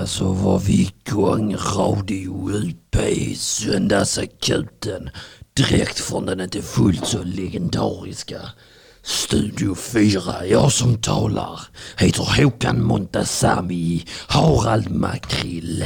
Ja, 0.00 0.06
så 0.06 0.32
var 0.32 0.58
vi 0.58 0.92
igång 1.06 1.56
Radio 1.56 2.50
UP 2.50 2.96
i 2.96 3.34
Söndagsakuten. 3.34 5.10
Direkt 5.56 5.98
från 5.98 6.26
den 6.26 6.40
inte 6.40 6.62
fullt 6.62 7.06
så 7.06 7.22
legendariska 7.22 8.40
Studio 9.02 9.74
4. 9.74 10.46
Jag 10.46 10.72
som 10.72 10.96
talar 11.02 11.60
heter 11.96 12.42
Håkan 12.42 12.84
Montazami, 12.84 14.04
Harald 14.26 14.90
Makrill. 14.90 15.84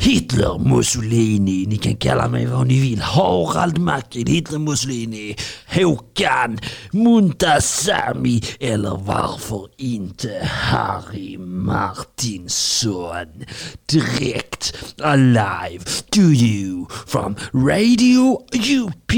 Hitler 0.00 0.58
Mussolini, 0.58 1.66
ni 1.66 1.76
kan 1.76 1.96
kalla 1.96 2.28
mig 2.28 2.46
vad 2.46 2.66
ni 2.66 2.80
vill. 2.80 3.00
Harald 3.00 3.78
Makrill, 3.78 4.26
Hitler 4.26 4.58
Mussolini, 4.58 5.36
Håkan 5.66 6.58
Muntasami 6.92 8.42
eller 8.60 8.96
varför 8.96 9.68
inte 9.76 10.44
Harry 10.44 11.38
Martinsson. 11.38 13.26
Direkt 13.86 14.74
alive 15.02 15.84
to 16.10 16.20
you 16.20 16.86
from 17.06 17.36
Radio 17.52 18.38
UP. 18.82 19.12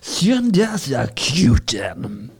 Söndagsakuten. 0.00 2.30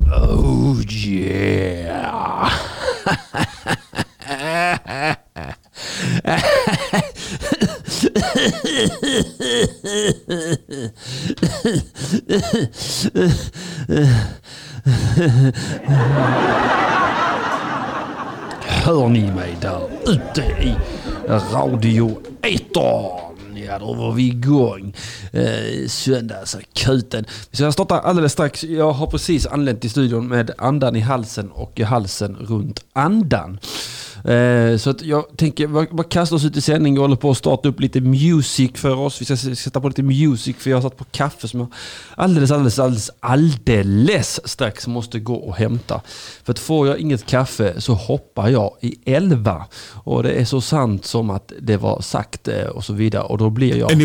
Oh 0.00 0.80
yeah. 0.88 2.50
Hör 18.66 19.08
ni 19.08 19.32
mig 19.32 19.56
där 19.60 19.80
ute 20.06 20.40
i 20.40 20.74
radio 21.52 22.18
etern? 22.42 23.28
Ja, 23.68 23.78
då 23.78 23.94
var 23.94 24.12
vi 24.12 24.26
igång. 24.26 24.94
Eh, 25.32 25.88
söndagsakuten. 25.88 27.24
Vi 27.50 27.56
ska 27.56 27.72
starta 27.72 27.98
alldeles 27.98 28.32
strax. 28.32 28.64
Jag 28.64 28.92
har 28.92 29.06
precis 29.06 29.46
anlänt 29.46 29.80
till 29.80 29.90
studion 29.90 30.28
med 30.28 30.50
andan 30.58 30.96
i 30.96 31.00
halsen 31.00 31.50
och 31.50 31.80
halsen 31.80 32.36
runt 32.36 32.84
andan. 32.92 33.58
Eh, 34.28 34.76
så 34.76 34.90
att 34.90 35.02
jag 35.02 35.24
tänker 35.36 35.66
bara 35.66 36.04
kasta 36.04 36.34
oss 36.34 36.44
ut 36.44 36.56
i 36.56 36.60
sändning 36.60 36.98
och 36.98 37.02
håller 37.02 37.16
på 37.16 37.30
att 37.30 37.36
starta 37.36 37.68
upp 37.68 37.80
lite 37.80 38.00
music 38.00 38.70
för 38.74 38.96
oss. 38.96 39.20
Vi 39.20 39.24
ska 39.24 39.36
sätta 39.36 39.80
på 39.80 39.88
lite 39.88 40.02
music 40.02 40.56
för 40.58 40.70
jag 40.70 40.76
har 40.76 40.82
satt 40.82 40.96
på 40.96 41.04
kaffe 41.04 41.48
som 41.48 41.60
jag 41.60 41.68
alldeles, 42.14 42.50
alldeles, 42.50 42.78
alldeles, 42.78 43.10
alldeles 43.20 44.40
strax 44.44 44.86
måste 44.86 45.18
gå 45.18 45.34
och 45.34 45.56
hämta. 45.56 46.00
För 46.44 46.52
att 46.52 46.58
får 46.58 46.88
jag 46.88 46.98
inget 46.98 47.26
kaffe 47.26 47.80
så 47.80 47.94
hoppar 47.94 48.48
jag 48.48 48.72
i 48.80 48.94
elva. 49.04 49.66
Och 49.94 50.22
det 50.22 50.32
är 50.32 50.44
så 50.44 50.60
sant 50.60 51.04
som 51.04 51.30
att 51.30 51.52
det 51.60 51.76
var 51.76 52.00
sagt 52.00 52.48
eh, 52.48 52.64
och 52.64 52.84
så 52.84 52.92
vidare. 52.92 53.22
Och 53.22 53.38
då 53.38 53.50
blir 53.50 53.76
jag... 53.76 53.92
I 53.92 53.96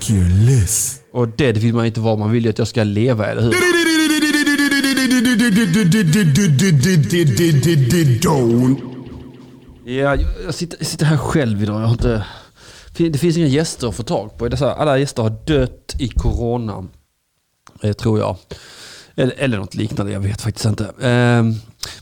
care 0.00 0.28
less. 0.46 0.96
Och 1.12 1.28
dead 1.28 1.56
vill 1.56 1.74
man 1.74 1.86
inte 1.86 2.00
vara, 2.00 2.16
man 2.16 2.30
vill 2.30 2.44
ju 2.44 2.50
att 2.50 2.58
jag 2.58 2.68
ska 2.68 2.84
leva, 2.84 3.26
eller 3.26 3.42
hur? 3.42 3.89
Ja, 9.84 10.16
jag 10.44 10.54
sitter, 10.54 10.78
jag 10.78 10.86
sitter 10.86 11.06
här 11.06 11.16
själv 11.16 11.62
idag. 11.62 11.80
Jag 11.80 11.86
har 11.86 11.92
inte, 11.92 12.24
det 12.96 13.18
finns 13.18 13.36
inga 13.36 13.46
gäster 13.46 13.88
att 13.88 13.94
få 13.94 14.02
tag 14.02 14.38
på. 14.38 14.66
Alla 14.66 14.98
gäster 14.98 15.22
har 15.22 15.36
dött 15.46 15.96
i 15.98 16.08
corona. 16.08 16.86
Eh, 17.82 17.92
tror 17.92 18.18
jag. 18.18 18.36
Eller, 19.14 19.34
eller 19.38 19.58
något 19.58 19.74
liknande, 19.74 20.12
jag 20.12 20.20
vet 20.20 20.42
faktiskt 20.42 20.66
inte. 20.66 20.92
Ehm, 21.00 21.54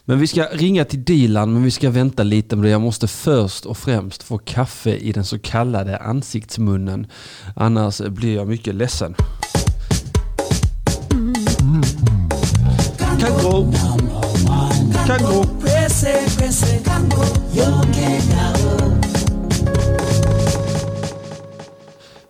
men 0.05 0.19
vi 0.19 0.27
ska 0.27 0.45
ringa 0.45 0.85
till 0.85 1.05
Dilan, 1.05 1.53
men 1.53 1.63
vi 1.63 1.71
ska 1.71 1.91
vänta 1.91 2.23
lite 2.23 2.57
med 2.57 2.65
det. 2.65 2.71
Jag 2.71 2.81
måste 2.81 3.09
först 3.09 3.67
och 3.67 3.79
främst 3.79 4.23
få 4.23 4.39
kaffe 4.39 4.97
i 4.97 5.13
den 5.13 5.25
så 5.25 5.39
kallade 5.39 5.99
ansiktsmunnen. 5.99 7.07
Annars 7.57 8.01
blir 8.01 8.35
jag 8.35 8.49
mycket 8.49 8.75
ledsen. 8.75 9.15
Kango. 13.21 13.73
Kango. 15.07 15.45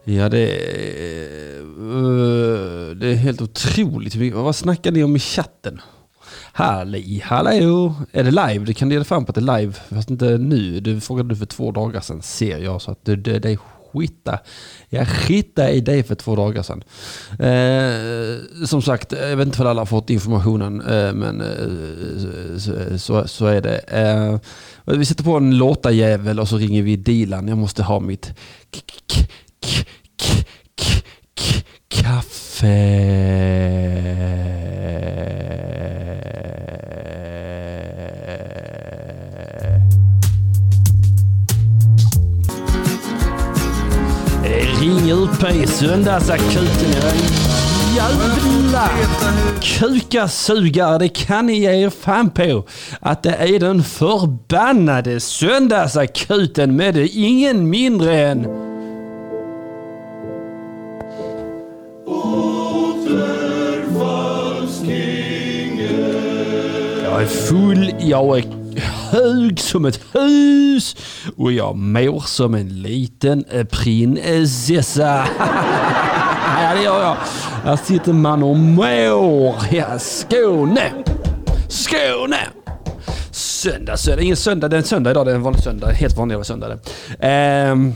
Ja, 0.04 0.28
det 0.28 0.38
är, 0.38 1.65
det 2.94 3.06
är 3.06 3.15
helt 3.15 3.41
otroligt. 3.41 4.34
Vad 4.34 4.56
snackar 4.56 4.93
ni 4.93 5.04
om 5.04 5.16
i 5.16 5.19
chatten? 5.19 5.81
Halli, 6.53 7.22
hallå! 7.25 7.94
Är 8.12 8.25
det 8.25 8.31
live? 8.31 8.65
Det 8.65 8.75
kan 8.75 8.88
leda 8.88 9.05
fram 9.05 9.25
på 9.25 9.31
att 9.31 9.34
det 9.34 9.41
är 9.41 9.59
live, 9.59 9.72
fast 9.72 10.10
inte 10.10 10.38
nu. 10.38 10.81
Du 10.81 11.00
frågade 11.00 11.28
du 11.28 11.37
för 11.37 11.47
två 11.47 11.72
dagar 11.72 12.00
sedan, 12.00 12.22
ser 12.22 12.59
jag. 12.59 12.82
Så 12.82 12.91
att 12.91 13.05
det, 13.05 13.16
det, 13.16 13.38
det 13.38 13.50
är 13.50 13.59
skita. 13.93 14.38
Jag 14.88 15.09
skita 15.09 15.71
i 15.71 15.81
dig 15.81 16.03
för 16.03 16.15
två 16.15 16.37
dagar 16.37 16.62
sedan. 16.62 16.82
Eh, 17.38 18.66
som 18.66 18.82
sagt, 18.82 19.12
jag 19.12 19.37
vet 19.37 19.47
inte 19.47 19.62
om 19.62 19.69
alla 19.69 19.81
har 19.81 19.87
fått 19.87 20.10
informationen, 20.10 20.81
eh, 20.81 21.12
men 21.12 21.41
eh, 21.41 22.59
så, 22.59 22.99
så, 22.99 23.28
så, 23.28 23.47
är 23.47 23.60
det. 23.60 23.78
Eh, 23.78 24.38
vi 24.84 25.04
sätter 25.04 25.25
på 25.25 25.37
en 25.37 25.59
låtajävel 25.59 26.41
och 26.41 26.49
så 26.49 26.56
ringer 26.56 26.82
vi 26.82 26.97
Dilan. 26.97 27.49
Jag 27.49 27.59
måste 27.59 27.82
ha 27.82 28.00
mitt 28.00 28.32
kaffe. 31.88 32.69
I 45.51 45.67
söndagsakuten. 45.67 46.69
Jävla 47.97 48.89
kukasugare, 49.63 50.99
det 50.99 51.09
kan 51.09 51.47
ni 51.47 51.59
ge 51.59 51.85
er 51.85 51.91
fan 51.91 52.31
på. 52.31 52.65
Att 53.01 53.23
det 53.23 53.35
är 53.35 53.59
den 53.59 53.83
förbannade 53.83 55.21
söndagsakuten 55.21 56.77
med 56.77 56.95
det 56.95 57.09
ingen 57.09 57.71
mindre 57.71 58.21
än... 58.21 58.47
Jag 67.05 67.23
är 67.23 67.27
full, 67.27 67.95
jag 67.99 68.39
är 68.39 68.58
hög 69.11 69.61
som 69.61 69.85
ett 69.85 70.01
hus 70.13 70.97
och 71.37 71.53
jag 71.53 71.77
mår 71.77 72.21
som 72.21 72.55
en 72.55 72.83
liten 72.83 73.45
eh, 73.51 73.65
prinsessa. 73.65 75.05
ja, 76.63 76.75
det 76.75 76.83
gör 76.83 77.03
jag. 77.03 77.17
Här 77.65 77.77
sitter 77.77 78.13
man 78.13 78.43
och 78.43 78.57
mår. 78.57 79.55
Ja, 79.71 79.99
Skåne. 79.99 80.93
Skåne. 81.69 82.39
Söndag, 83.31 83.97
söndag. 83.97 84.23
Ingen 84.23 84.37
söndag, 84.37 84.69
det 84.69 84.77
är 84.77 84.79
en 84.79 84.85
söndag 84.85 85.11
idag. 85.11 85.27
Det 85.27 85.31
är 85.31 85.37
en 85.37 85.43
vanlig 85.43 85.63
söndag. 85.63 85.91
Helt 85.91 86.17
vanlig 86.17 86.47
söndag. 86.47 86.79
Um, 87.73 87.95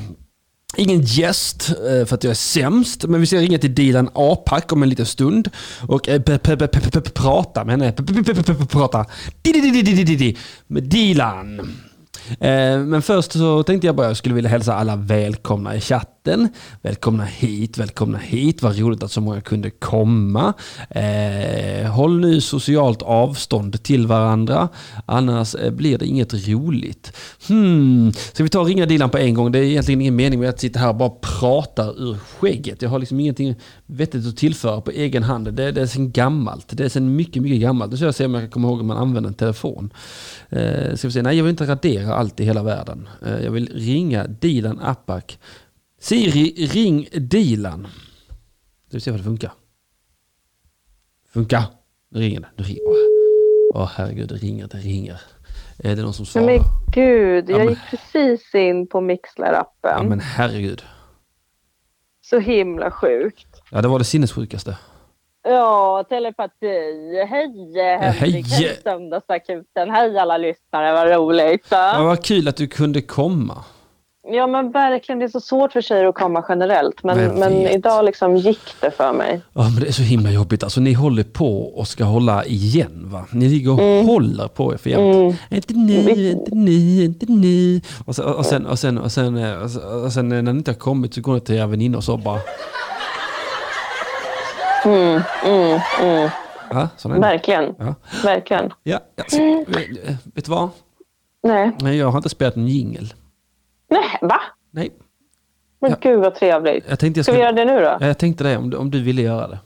Ingen 0.76 1.00
gäst 1.00 1.70
eh, 1.70 2.06
för 2.06 2.14
att 2.14 2.24
jag 2.24 2.30
är 2.30 2.34
sämst, 2.34 3.04
men 3.04 3.20
vi 3.20 3.26
ska 3.26 3.36
ringa 3.36 3.58
till 3.58 3.74
Dilan 3.74 4.10
Apak 4.14 4.72
om 4.72 4.82
en 4.82 4.88
liten 4.88 5.06
stund 5.06 5.50
och 5.88 6.08
eh, 6.08 6.22
prata 7.14 7.64
med 7.64 7.70
henne. 7.70 7.92
Prata 8.68 9.06
med 10.66 10.82
Dilan. 10.82 11.60
Eh, 12.40 12.78
men 12.78 13.02
först 13.02 13.32
så 13.32 13.62
tänkte 13.62 13.86
jag 13.86 13.96
bara 13.96 14.06
jag 14.06 14.16
skulle 14.16 14.34
vilja 14.34 14.50
hälsa 14.50 14.74
alla 14.74 14.96
välkomna 14.96 15.76
i 15.76 15.80
chatten 15.80 16.21
chatten. 16.22 16.48
Välkomna 16.82 17.24
hit, 17.24 17.78
välkomna 17.78 18.18
hit. 18.18 18.62
Vad 18.62 18.78
roligt 18.78 19.02
att 19.02 19.12
så 19.12 19.20
många 19.20 19.40
kunde 19.40 19.70
komma. 19.70 20.54
Eh, 20.90 21.90
håll 21.90 22.20
nu 22.20 22.40
socialt 22.40 23.02
avstånd 23.02 23.82
till 23.82 24.06
varandra. 24.06 24.68
Annars 25.06 25.54
eh, 25.54 25.70
blir 25.70 25.98
det 25.98 26.06
inget 26.06 26.48
roligt. 26.48 27.12
Hmm. 27.48 28.12
Ska 28.12 28.42
vi 28.42 28.48
ta 28.48 28.60
och 28.60 28.66
ringa 28.66 28.86
Dilan 28.86 29.10
på 29.10 29.18
en 29.18 29.34
gång? 29.34 29.52
Det 29.52 29.58
är 29.58 29.62
egentligen 29.62 30.00
ingen 30.00 30.16
mening 30.16 30.40
med 30.40 30.48
att 30.48 30.60
sitta 30.60 30.78
här 30.78 30.88
och 30.88 30.96
bara 30.96 31.10
prata 31.10 31.84
ur 31.84 32.16
skägget. 32.16 32.82
Jag 32.82 32.90
har 32.90 32.98
liksom 32.98 33.20
ingenting 33.20 33.54
vettigt 33.86 34.26
att 34.26 34.36
tillföra 34.36 34.80
på 34.80 34.90
egen 34.90 35.22
hand. 35.22 35.52
Det, 35.52 35.72
det 35.72 35.80
är 35.80 35.86
sen 35.86 36.12
gammalt. 36.12 36.66
Det 36.68 36.84
är 36.84 36.88
sen 36.88 37.16
mycket, 37.16 37.42
mycket 37.42 37.60
gammalt. 37.60 37.90
Nu 37.90 37.96
ska 37.96 38.06
jag 38.06 38.14
se 38.14 38.24
om 38.24 38.34
jag 38.34 38.42
kan 38.42 38.50
komma 38.50 38.68
ihåg 38.68 38.78
hur 38.78 38.84
man 38.84 38.96
använder 38.96 39.28
en 39.28 39.34
telefon. 39.34 39.92
Eh, 40.50 40.94
ska 40.94 41.08
vi 41.08 41.12
se. 41.12 41.22
Nej, 41.22 41.36
jag 41.36 41.44
vill 41.44 41.50
inte 41.50 41.66
radera 41.66 42.14
allt 42.14 42.40
i 42.40 42.44
hela 42.44 42.62
världen. 42.62 43.08
Eh, 43.26 43.44
jag 43.44 43.50
vill 43.50 43.70
ringa 43.74 44.26
Dilan 44.26 44.80
Apak 44.80 45.38
Siri, 46.02 46.66
ring 46.66 47.08
Dilan. 47.12 47.86
Ska 48.86 48.96
vi 48.96 49.00
se 49.00 49.10
vad 49.10 49.20
det 49.20 49.24
funkar. 49.24 49.52
Funkar. 51.32 51.62
Nu 52.08 52.20
ringer 52.20 52.40
det. 52.40 52.48
Nu 52.56 52.64
ringer 52.64 52.82
Åh 53.74 53.82
oh, 53.82 53.90
herregud, 53.96 54.28
det 54.28 54.34
ringer, 54.34 54.66
det 54.66 54.78
ringer. 54.78 55.20
Är 55.78 55.96
det 55.96 56.02
någon 56.02 56.14
som 56.14 56.26
svarar? 56.26 56.46
Men 56.46 56.60
gud, 56.92 57.50
jag 57.50 57.60
ja, 57.60 57.64
men... 57.64 57.68
gick 57.68 57.78
precis 57.90 58.54
in 58.54 58.86
på 58.86 59.00
Mixler-appen. 59.00 59.64
Ja 59.82 60.02
men 60.02 60.20
herregud. 60.20 60.82
Så 62.20 62.38
himla 62.38 62.90
sjukt. 62.90 63.62
Ja 63.70 63.82
det 63.82 63.88
var 63.88 63.98
det 63.98 64.04
sinnessjukaste. 64.04 64.76
Ja, 65.42 66.04
telepati. 66.08 66.66
Hej 67.28 67.74
Henrik, 68.00 68.20
Hej. 68.20 68.42
hej 68.42 68.80
Söndagsakuten. 68.82 69.90
Hej 69.90 70.18
alla 70.18 70.38
lyssnare, 70.38 70.92
vad 70.92 71.08
roligt. 71.08 71.66
Ja, 71.70 72.02
vad 72.04 72.24
kul 72.24 72.48
att 72.48 72.56
du 72.56 72.66
kunde 72.66 73.02
komma. 73.02 73.64
Ja 74.24 74.46
men 74.46 74.70
verkligen, 74.70 75.18
det 75.18 75.24
är 75.24 75.28
så 75.28 75.40
svårt 75.40 75.72
för 75.72 75.80
tjejer 75.80 76.04
att 76.04 76.14
komma 76.14 76.44
generellt. 76.48 77.02
Men, 77.04 77.38
men 77.38 77.52
idag 77.52 78.04
liksom 78.04 78.36
gick 78.36 78.74
det 78.80 78.90
för 78.90 79.12
mig. 79.12 79.42
Ja, 79.52 79.62
men 79.62 79.80
det 79.80 79.88
är 79.88 79.92
så 79.92 80.02
himla 80.02 80.30
jobbigt. 80.30 80.62
Alltså, 80.62 80.80
ni 80.80 80.92
håller 80.92 81.22
på 81.22 81.62
och 81.62 81.88
ska 81.88 82.04
hålla 82.04 82.44
igen. 82.44 83.10
Va? 83.12 83.24
Ni 83.30 83.48
ligger 83.48 83.70
och 83.72 84.04
håller 84.06 84.48
på 84.48 84.72
er 84.72 84.76
för 84.76 84.90
jämt. 84.90 85.38
Inte 85.50 85.74
nu, 85.74 86.10
inte 86.10 86.54
nu, 86.54 87.04
inte 87.04 87.26
nu. 87.28 87.80
Och 88.04 88.16
sen, 88.16 88.24
och 88.24 88.46
sen, 88.46 88.66
och 88.66 88.78
sen, 88.78 88.98
och 88.98 89.12
sen, 89.12 89.36
och 89.62 89.70
sen, 89.70 89.82
och 90.04 90.12
sen 90.12 90.32
eh, 90.32 90.42
när 90.42 90.52
ni 90.52 90.58
inte 90.58 90.70
har 90.70 90.78
kommit 90.78 91.14
så 91.14 91.20
går 91.20 91.34
ni 91.34 91.40
till 91.40 91.54
era 91.54 91.66
väninnor 91.66 91.96
och 91.96 92.04
så 92.04 92.16
bara... 92.16 92.40
Ja, 96.70 96.88
sån 96.96 97.12
är 97.12 97.14
det. 97.14 97.20
Verkligen. 97.20 97.74
Ja. 97.78 97.94
Verkligen. 98.24 98.72
Ja, 98.82 98.98
ja, 99.16 99.24
så, 99.28 99.36
eh, 99.36 99.64
vet 100.34 100.44
du 100.44 100.50
vad? 100.50 100.68
Nej. 101.42 101.70
Nej, 101.80 101.96
jag 101.96 102.06
har 102.10 102.18
inte 102.18 102.28
spelat 102.28 102.56
en 102.56 102.68
jingel. 102.68 103.14
Nej, 103.92 104.18
va? 104.22 104.40
Nej, 104.70 104.90
Men 105.80 105.90
Ja. 105.90 105.96
gud 106.00 106.20
vad 106.20 106.34
trevligt. 106.34 106.84
jag 106.88 106.98
tänkte 106.98 107.18
jag 107.18 107.24
Ska 107.24 107.32
vi 107.32 107.36
skulle... 107.36 107.44
göra 107.44 107.52
det 107.52 107.64
nu 107.64 107.80
då? 107.80 107.96
Ja, 108.00 108.06
jag 108.06 108.18
tänkte 108.18 108.44
det, 108.44 108.56
om 108.56 108.70
du, 108.70 108.76
om 108.76 108.90
du 108.90 109.02
ville 109.02 109.22
göra 109.22 109.48
det. 109.48 109.58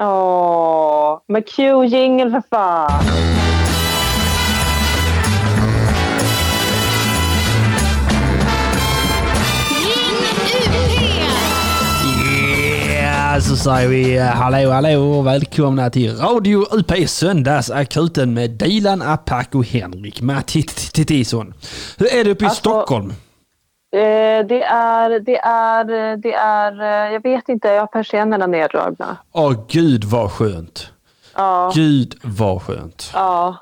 Åh, 0.00 1.20
med 1.28 1.48
Q-jingel 1.48 2.30
för 2.30 2.42
fan. 2.50 3.04
Så 13.40 13.56
säger 13.56 13.88
vi 13.88 14.16
eh, 14.16 14.24
hallå, 14.24 14.70
hallå 14.70 15.00
och 15.18 15.26
välkomna 15.26 15.90
till 15.90 16.16
Radio 16.16 16.64
UP 16.78 17.08
Söndagsakuten 17.08 18.34
med 18.34 18.50
Dilan 18.50 19.02
Apak 19.02 19.54
och 19.54 19.64
Henrik 19.66 20.20
Mattisson. 20.20 21.54
Hur 21.98 22.14
är 22.14 22.24
det 22.24 22.30
uppe 22.30 22.44
i 22.44 22.48
Alltså- 22.48 22.60
Stockholm? 22.60 23.12
Eh, 23.94 24.46
det 24.46 24.62
är, 24.64 25.20
det 25.20 25.38
är, 25.38 26.16
det 26.16 26.34
är, 26.34 26.80
eh, 26.82 27.12
jag 27.12 27.22
vet 27.22 27.48
inte, 27.48 27.68
jag 27.68 27.80
har 27.82 27.86
persiennerna 27.86 28.46
neddragna. 28.46 29.16
Åh 29.32 29.52
gud 29.68 30.04
vad 30.04 30.32
skönt. 30.32 30.90
Ja, 31.36 31.72
Gud 31.74 32.14
vad 32.22 32.62
skönt. 32.62 33.10
ja. 33.14 33.56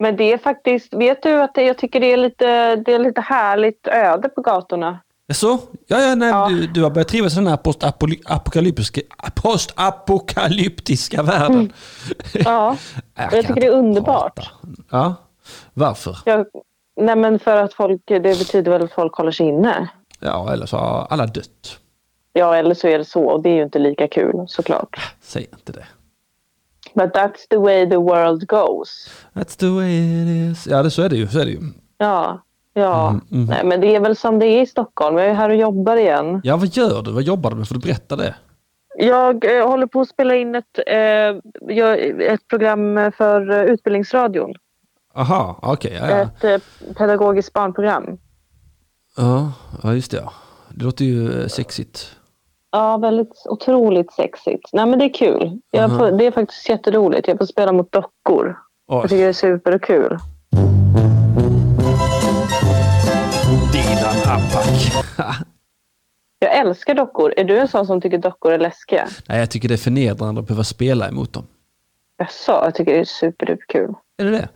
Men 0.00 0.16
det 0.16 0.32
är 0.32 0.38
faktiskt, 0.38 0.94
vet 0.94 1.22
du 1.22 1.42
att 1.42 1.54
det, 1.54 1.62
jag 1.62 1.78
tycker 1.78 2.00
det 2.00 2.12
är 2.12 2.16
lite, 2.16 2.76
det 2.76 2.92
är 2.92 2.98
lite 2.98 3.20
härligt 3.20 3.86
öde 3.86 4.28
på 4.28 4.40
gatorna. 4.40 4.98
Så? 5.32 5.58
Ja, 5.86 6.00
ja, 6.00 6.14
nej, 6.14 6.28
Ja. 6.28 6.48
Du, 6.48 6.66
du 6.66 6.82
har 6.82 6.90
börjat 6.90 7.08
trivas 7.08 7.32
i 7.32 7.36
den 7.36 7.46
här 7.46 7.56
postapokalyptiska, 7.56 9.00
postapokalyptiska 9.34 11.22
världen. 11.22 11.72
Ja, 12.34 12.76
Jag 13.14 13.32
jag 13.32 13.46
tycker 13.46 13.60
det 13.60 13.66
är 13.66 13.70
underbart. 13.70 14.34
prata. 14.34 14.48
Ja, 14.90 15.14
varför? 15.74 16.18
Jag, 16.24 16.46
nej 16.98 17.16
men 17.16 17.38
för 17.38 17.56
att 17.56 17.74
folk, 17.74 18.02
det 18.04 18.20
betyder 18.20 18.70
väl 18.70 18.82
att 18.82 18.92
folk 18.92 19.14
håller 19.14 19.30
sig 19.30 19.46
inne. 19.46 19.88
Ja, 20.20 20.52
eller 20.52 20.66
så 20.66 20.76
har 20.76 21.06
alla 21.10 21.26
dött. 21.26 21.78
Ja, 22.32 22.56
eller 22.56 22.74
så 22.74 22.88
är 22.88 22.98
det 22.98 23.04
så 23.04 23.24
och 23.24 23.42
det 23.42 23.50
är 23.50 23.54
ju 23.54 23.62
inte 23.62 23.78
lika 23.78 24.08
kul 24.08 24.44
såklart. 24.48 25.14
Säg 25.20 25.46
inte 25.52 25.72
det. 25.72 25.86
But 26.94 27.14
that's 27.14 27.48
the 27.50 27.56
way 27.56 27.90
the 27.90 27.96
world 27.96 28.46
goes. 28.46 29.10
That's 29.32 29.58
the 29.58 29.66
way 29.66 30.22
it 30.22 30.52
is. 30.52 30.66
Ja, 30.66 30.82
det, 30.82 30.90
så 30.90 31.02
är 31.02 31.08
det 31.08 31.16
ju. 31.16 31.26
Så 31.28 31.40
är 31.40 31.44
det 31.44 31.50
ju. 31.50 31.60
Ja, 31.98 32.42
ja. 32.74 33.08
Mm, 33.08 33.20
mm. 33.32 33.46
Nej, 33.46 33.64
men 33.64 33.80
det 33.80 33.96
är 33.96 34.00
väl 34.00 34.16
som 34.16 34.38
det 34.38 34.46
är 34.46 34.62
i 34.62 34.66
Stockholm. 34.66 35.18
Jag 35.18 35.26
är 35.26 35.34
här 35.34 35.50
och 35.50 35.56
jobbar 35.56 35.96
igen. 35.96 36.40
Ja, 36.44 36.56
vad 36.56 36.68
gör 36.68 37.02
du? 37.02 37.12
Vad 37.12 37.22
jobbar 37.22 37.50
du 37.50 37.56
med? 37.56 37.68
Får 37.68 37.74
du 37.74 37.80
berätta 37.80 38.16
det? 38.16 38.34
Jag 39.00 39.58
eh, 39.58 39.68
håller 39.68 39.86
på 39.86 40.00
att 40.00 40.08
spela 40.08 40.34
in 40.34 40.54
ett, 40.54 40.78
eh, 40.86 41.28
ett 42.32 42.48
program 42.48 43.12
för 43.16 43.50
eh, 43.50 43.62
Utbildningsradion. 43.62 44.54
Aha, 45.18 45.58
okej. 45.62 45.98
ja, 46.00 46.10
ja. 46.10 46.16
Ett 46.16 46.44
eh, 46.44 46.94
pedagogiskt 46.94 47.52
barnprogram. 47.52 48.18
ja, 49.16 49.52
ja, 49.82 49.94
just 49.94 50.10
det. 50.10 50.16
Ja. 50.16 50.32
Det 50.70 50.84
låter 50.84 51.04
ju 51.04 51.42
eh, 51.42 51.48
sexigt. 51.48 52.16
Ja, 52.70 52.96
väldigt 52.96 53.42
otroligt 53.46 54.12
sexigt. 54.12 54.68
Nej, 54.72 54.86
men 54.86 54.98
det 54.98 55.04
är 55.04 55.14
kul. 55.14 55.60
Jag 55.70 55.98
får, 55.98 56.10
det 56.10 56.26
är 56.26 56.30
faktiskt 56.30 56.68
jätteroligt. 56.68 57.28
Jag 57.28 57.38
får 57.38 57.46
spela 57.46 57.72
mot 57.72 57.92
dockor. 57.92 58.56
Jag 58.88 59.02
Oj, 59.02 59.08
tycker 59.08 59.22
det 59.22 59.28
är 59.28 59.32
superkul. 59.32 60.18
Dilan 63.72 64.16
Apak. 64.26 64.92
Jag 66.38 66.56
älskar 66.56 66.94
dockor. 66.94 67.34
Är 67.36 67.44
du 67.44 67.58
en 67.58 67.68
sån 67.68 67.86
som 67.86 68.00
tycker 68.00 68.18
dockor 68.18 68.52
är 68.52 68.58
läskiga? 68.58 69.08
Nej, 69.28 69.38
jag 69.38 69.50
tycker 69.50 69.68
det 69.68 69.74
är 69.74 69.78
förnedrande 69.78 70.40
att 70.40 70.46
behöva 70.46 70.64
spela 70.64 71.08
emot 71.08 71.32
dem. 71.32 71.46
Jaså, 72.18 72.52
jag 72.52 72.74
tycker 72.74 72.92
det 72.94 73.00
är 73.00 73.04
superkul. 73.04 73.94
Är 74.18 74.24
det 74.24 74.30
det? 74.30 74.48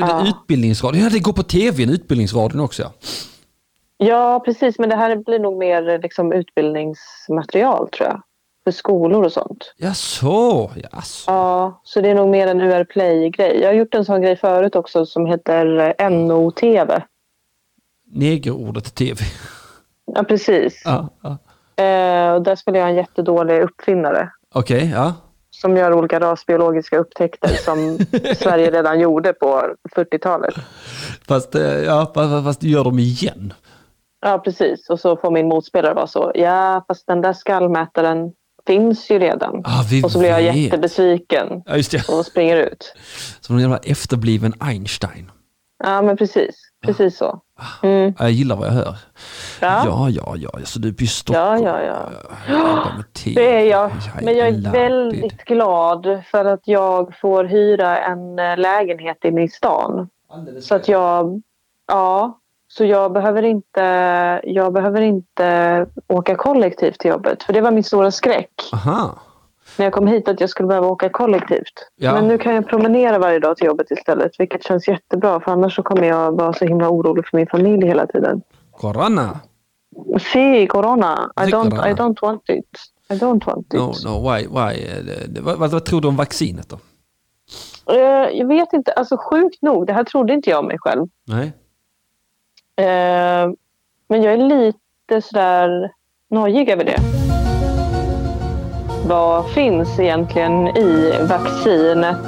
Ja. 0.00 0.26
Utbildningsradion, 0.28 1.02
ja 1.02 1.08
det 1.10 1.18
går 1.18 1.32
på 1.32 1.42
tv, 1.42 1.82
utbildningsradion 1.82 2.60
också. 2.60 2.82
Ja. 2.82 2.90
Ja, 3.96 4.42
precis. 4.44 4.78
Men 4.78 4.88
det 4.88 4.96
här 4.96 5.16
blir 5.16 5.38
nog 5.38 5.58
mer 5.58 5.88
eh, 5.88 6.00
liksom, 6.00 6.32
utbildningsmaterial, 6.32 7.88
tror 7.88 8.08
jag. 8.08 8.22
För 8.64 8.70
skolor 8.70 9.24
och 9.24 9.32
sånt. 9.32 9.74
Ja, 9.76 9.94
så. 9.94 10.70
Jaså. 10.92 11.30
Ja, 11.30 11.80
så 11.84 12.00
det 12.00 12.10
är 12.10 12.14
nog 12.14 12.28
mer 12.28 12.46
en 12.46 12.60
UR 12.60 12.84
Play-grej. 12.84 13.60
Jag 13.60 13.68
har 13.68 13.74
gjort 13.74 13.94
en 13.94 14.04
sån 14.04 14.22
grej 14.22 14.36
förut 14.36 14.76
också 14.76 15.06
som 15.06 15.26
heter 15.26 15.94
eh, 15.98 16.10
NO-TV. 16.10 17.02
Negerordet 18.06 18.94
tv. 18.94 19.24
Ja, 20.04 20.24
precis. 20.24 20.82
Ja, 20.84 21.08
ja. 21.22 21.38
Eh, 21.84 22.34
och 22.34 22.42
där 22.42 22.56
spelar 22.56 22.80
jag 22.80 22.88
en 22.88 22.94
jättedålig 22.94 23.60
uppfinnare 23.62 24.30
Okej, 24.54 24.90
ja. 24.94 25.12
Som 25.60 25.76
gör 25.76 25.92
olika 25.92 26.20
rasbiologiska 26.20 26.98
upptäckter 26.98 27.48
som 27.48 27.98
Sverige 28.36 28.70
redan 28.70 29.00
gjorde 29.00 29.32
på 29.32 29.62
40-talet. 29.96 30.54
Fast, 31.28 31.54
eh, 31.54 31.62
ja, 31.62 32.12
fast, 32.14 32.44
fast 32.44 32.62
gör 32.62 32.84
dem 32.84 32.98
igen. 32.98 33.52
Ja, 34.20 34.38
precis. 34.38 34.90
Och 34.90 35.00
så 35.00 35.16
får 35.16 35.30
min 35.30 35.48
motspelare 35.48 35.94
vara 35.94 36.06
så. 36.06 36.32
Ja, 36.34 36.84
fast 36.88 37.06
den 37.06 37.20
där 37.20 37.32
skallmätaren 37.32 38.32
finns 38.66 39.10
ju 39.10 39.18
redan. 39.18 39.62
Ah, 39.64 39.84
och 40.04 40.12
så 40.12 40.18
blir 40.18 40.28
jag 40.30 40.38
vet. 40.38 40.56
jättebesviken 40.56 41.62
Ja, 41.66 42.00
och 42.08 42.26
springer 42.26 42.56
ut. 42.56 42.94
Som 43.40 43.56
en 43.56 43.62
jävla 43.62 43.78
efterbliven 43.78 44.54
Einstein. 44.60 45.30
Ja, 45.84 46.02
men 46.02 46.16
precis. 46.16 46.56
Precis 46.86 47.16
så. 47.16 47.40
Mm. 47.82 48.14
Ja, 48.18 48.24
Jag 48.24 48.30
gillar 48.30 48.56
vad 48.56 48.66
jag 48.66 48.72
hör. 48.72 48.96
Ja. 49.60 49.82
Ja, 49.86 50.08
ja, 50.10 50.34
ja. 50.36 50.50
Så 50.64 50.78
du 50.78 50.88
är 50.88 51.02
i 51.02 51.06
Stockholm. 51.06 51.64
Ja, 51.64 51.80
ja, 51.80 52.10
ja. 52.48 52.92
Det 53.34 53.56
är 53.60 53.64
jag. 53.64 53.90
Men 54.22 54.36
jag 54.36 54.48
är 54.48 54.72
väldigt 54.72 55.44
glad 55.44 56.22
för 56.30 56.44
att 56.44 56.60
jag 56.64 57.18
får 57.20 57.44
hyra 57.44 57.98
en 57.98 58.38
eh, 58.38 58.56
lägenhet 58.56 59.24
inne 59.24 59.42
i 59.42 59.48
stan. 59.48 60.08
Så 60.60 60.74
att 60.74 60.88
jag, 60.88 61.42
ja, 61.86 62.38
så 62.68 62.84
jag 62.84 63.12
behöver 63.12 63.42
inte, 63.42 63.80
jag 64.44 64.72
behöver 64.72 65.00
inte 65.00 65.86
åka 66.06 66.34
kollektivt 66.34 66.98
till 66.98 67.10
jobbet. 67.10 67.42
För 67.42 67.52
det 67.52 67.60
var 67.60 67.70
min 67.70 67.84
stora 67.84 68.10
skräck 68.10 68.50
Aha. 68.72 69.18
När 69.78 69.86
jag 69.86 69.92
kom 69.92 70.06
hit 70.06 70.28
att 70.28 70.40
jag 70.40 70.50
skulle 70.50 70.66
behöva 70.66 70.86
åka 70.86 71.08
kollektivt. 71.08 71.72
Ja. 71.96 72.12
Men 72.12 72.28
nu 72.28 72.38
kan 72.38 72.54
jag 72.54 72.68
promenera 72.68 73.18
varje 73.18 73.38
dag 73.38 73.56
till 73.56 73.66
jobbet 73.66 73.90
istället, 73.90 74.32
vilket 74.38 74.64
känns 74.64 74.88
jättebra. 74.88 75.40
För 75.40 75.52
annars 75.52 75.76
så 75.76 75.82
kommer 75.82 76.02
jag 76.08 76.32
vara 76.32 76.52
så 76.52 76.64
himla 76.64 76.88
orolig 76.88 77.26
för 77.26 77.36
min 77.36 77.46
familj 77.46 77.86
hela 77.86 78.06
tiden. 78.06 78.42
Corona. 78.72 79.40
Sí, 80.32 80.66
corona. 80.66 81.32
I 81.36 81.50
don't. 81.50 81.88
I 81.90 81.92
don't 81.94 82.18
want 82.22 82.48
it. 82.48 82.64
I 83.10 83.14
don't 83.14 83.46
want 83.46 83.66
it. 83.74 83.80
No, 83.80 83.92
no, 84.10 84.30
why, 84.30 84.46
why? 84.46 84.84
eh, 84.84 85.42
Vad, 85.42 85.70
vad, 85.70 85.84
tror 85.84 86.00
du 86.00 86.08
om 86.08 86.16
vaccinet 86.16 86.68
då? 86.68 86.78
Eh, 87.94 88.28
Jag 88.38 88.46
vet 88.48 88.72
inte, 88.72 88.92
alltså 88.92 89.16
sjukt 89.16 89.62
nog, 89.62 89.86
det 89.86 89.92
här 89.92 90.04
trodde 90.04 90.32
inte 90.32 90.50
jag 90.50 90.58
om 90.58 90.66
mig 90.66 90.78
själv. 90.78 91.06
Nej? 91.26 91.52
Eh, 92.76 93.50
Men 94.08 94.22
jag 94.22 94.32
är 94.32 94.36
lite 94.36 95.22
sådär 95.22 95.90
nojig 96.30 96.68
över 96.70 96.84
det. 96.84 96.98
Vad 99.06 99.50
finns 99.50 99.98
egentligen 99.98 100.68
i 100.76 101.12
vaccinet? 101.28 102.26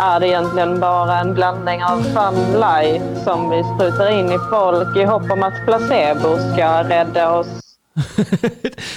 Är 0.00 0.20
det 0.20 0.28
egentligen 0.28 0.80
bara 0.80 1.18
en 1.18 1.34
blandning 1.34 1.84
av 1.84 2.02
funlife 2.02 3.24
som 3.24 3.50
vi 3.50 3.62
sprutar 3.74 4.10
in 4.10 4.26
i 4.26 4.38
folk 4.50 4.96
i 4.96 5.04
hopp 5.04 5.30
om 5.30 5.42
att 5.42 5.54
placebo 5.66 6.36
ska 6.52 6.84
rädda 6.84 7.38
oss? 7.38 7.46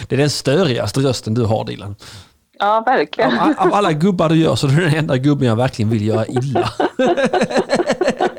det 0.08 0.16
är 0.16 0.18
den 0.18 0.30
störigaste 0.30 1.00
rösten 1.00 1.34
du 1.34 1.46
har 1.46 1.66
Dilan. 1.66 1.96
Ja, 2.60 2.84
verkligen. 2.86 3.40
Av, 3.40 3.54
av 3.58 3.74
alla 3.74 3.92
gubbar 3.92 4.30
du 4.30 4.36
gör 4.36 4.56
så 4.56 4.68
är 4.68 4.72
du 4.72 4.86
den 4.86 4.96
enda 4.96 5.18
gubben 5.18 5.48
jag 5.48 5.56
verkligen 5.56 5.90
vill 5.92 6.08
göra 6.08 6.26
illa. 6.26 6.70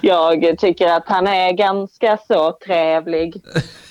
Jag 0.00 0.58
tycker 0.58 0.86
att 0.86 1.02
han 1.06 1.26
är 1.26 1.52
ganska 1.52 2.18
så 2.28 2.52
trevlig. 2.66 3.34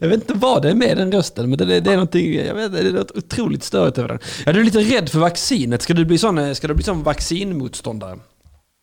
jag 0.00 0.08
vet 0.08 0.14
inte 0.20 0.34
vad 0.34 0.62
det 0.62 0.70
är 0.70 0.74
med 0.74 0.96
den 0.96 1.12
rösten, 1.12 1.48
men 1.50 1.58
det, 1.58 1.64
det, 1.64 1.80
det 1.80 1.90
är 1.90 1.94
någonting, 1.96 2.34
jag 2.46 2.54
vet, 2.54 2.72
det 2.72 2.78
är 2.78 2.92
något 2.92 3.10
otroligt 3.16 3.62
störigt 3.64 3.98
över 3.98 4.08
den. 4.08 4.18
Ja, 4.46 4.52
du 4.52 4.60
är 4.60 4.64
lite 4.64 4.78
rädd 4.78 5.08
för 5.08 5.18
vaccinet. 5.18 5.82
Ska 5.82 5.94
du 5.94 6.04
bli 6.04 6.18
sån, 6.18 6.54
ska 6.54 6.68
du 6.68 6.74
bli 6.74 6.84
sån 6.84 7.02
vaccinmotståndare? 7.02 8.16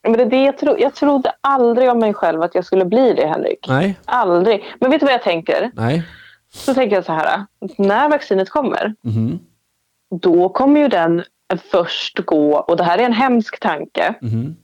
Men 0.02 0.12
det 0.12 0.22
är 0.22 0.30
det 0.30 0.42
jag, 0.42 0.58
tro, 0.58 0.76
jag 0.78 0.94
trodde 0.94 1.32
aldrig 1.40 1.90
om 1.90 1.98
mig 1.98 2.14
själv 2.14 2.42
att 2.42 2.54
jag 2.54 2.64
skulle 2.64 2.84
bli 2.84 3.12
det, 3.14 3.26
Henrik. 3.26 3.66
Nej? 3.68 3.98
Aldrig. 4.04 4.64
Men 4.80 4.90
vet 4.90 5.00
du 5.00 5.06
vad 5.06 5.14
jag 5.14 5.22
tänker? 5.22 5.70
Nej? 5.74 6.02
Så 6.54 6.74
tänker 6.74 6.96
jag 6.96 7.04
så 7.04 7.12
här. 7.12 7.44
När 7.78 8.08
vaccinet 8.08 8.50
kommer, 8.50 8.94
Mhm. 9.02 9.38
då 10.20 10.48
kommer 10.48 10.80
ju 10.80 10.88
den 10.88 11.22
först 11.70 12.18
gå, 12.24 12.56
och 12.58 12.76
det 12.76 12.84
här 12.84 12.98
är 12.98 13.02
en 13.02 13.12
hemsk 13.12 13.60
tanke, 13.60 14.14
Mhm. 14.20 14.56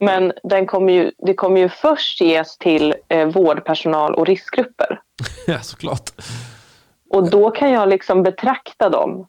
Men 0.00 0.32
den 0.44 0.66
kommer 0.66 0.92
ju, 0.92 1.12
det 1.18 1.34
kommer 1.34 1.60
ju 1.60 1.68
först 1.68 2.20
ges 2.20 2.58
till 2.58 2.94
eh, 3.08 3.26
vårdpersonal 3.28 4.14
och 4.14 4.26
riskgrupper. 4.26 5.00
Ja, 5.46 5.60
såklart. 5.60 6.10
Och 7.10 7.30
då 7.30 7.50
kan 7.50 7.70
jag 7.70 7.88
liksom 7.88 8.22
betrakta 8.22 8.88
dem 8.88 9.26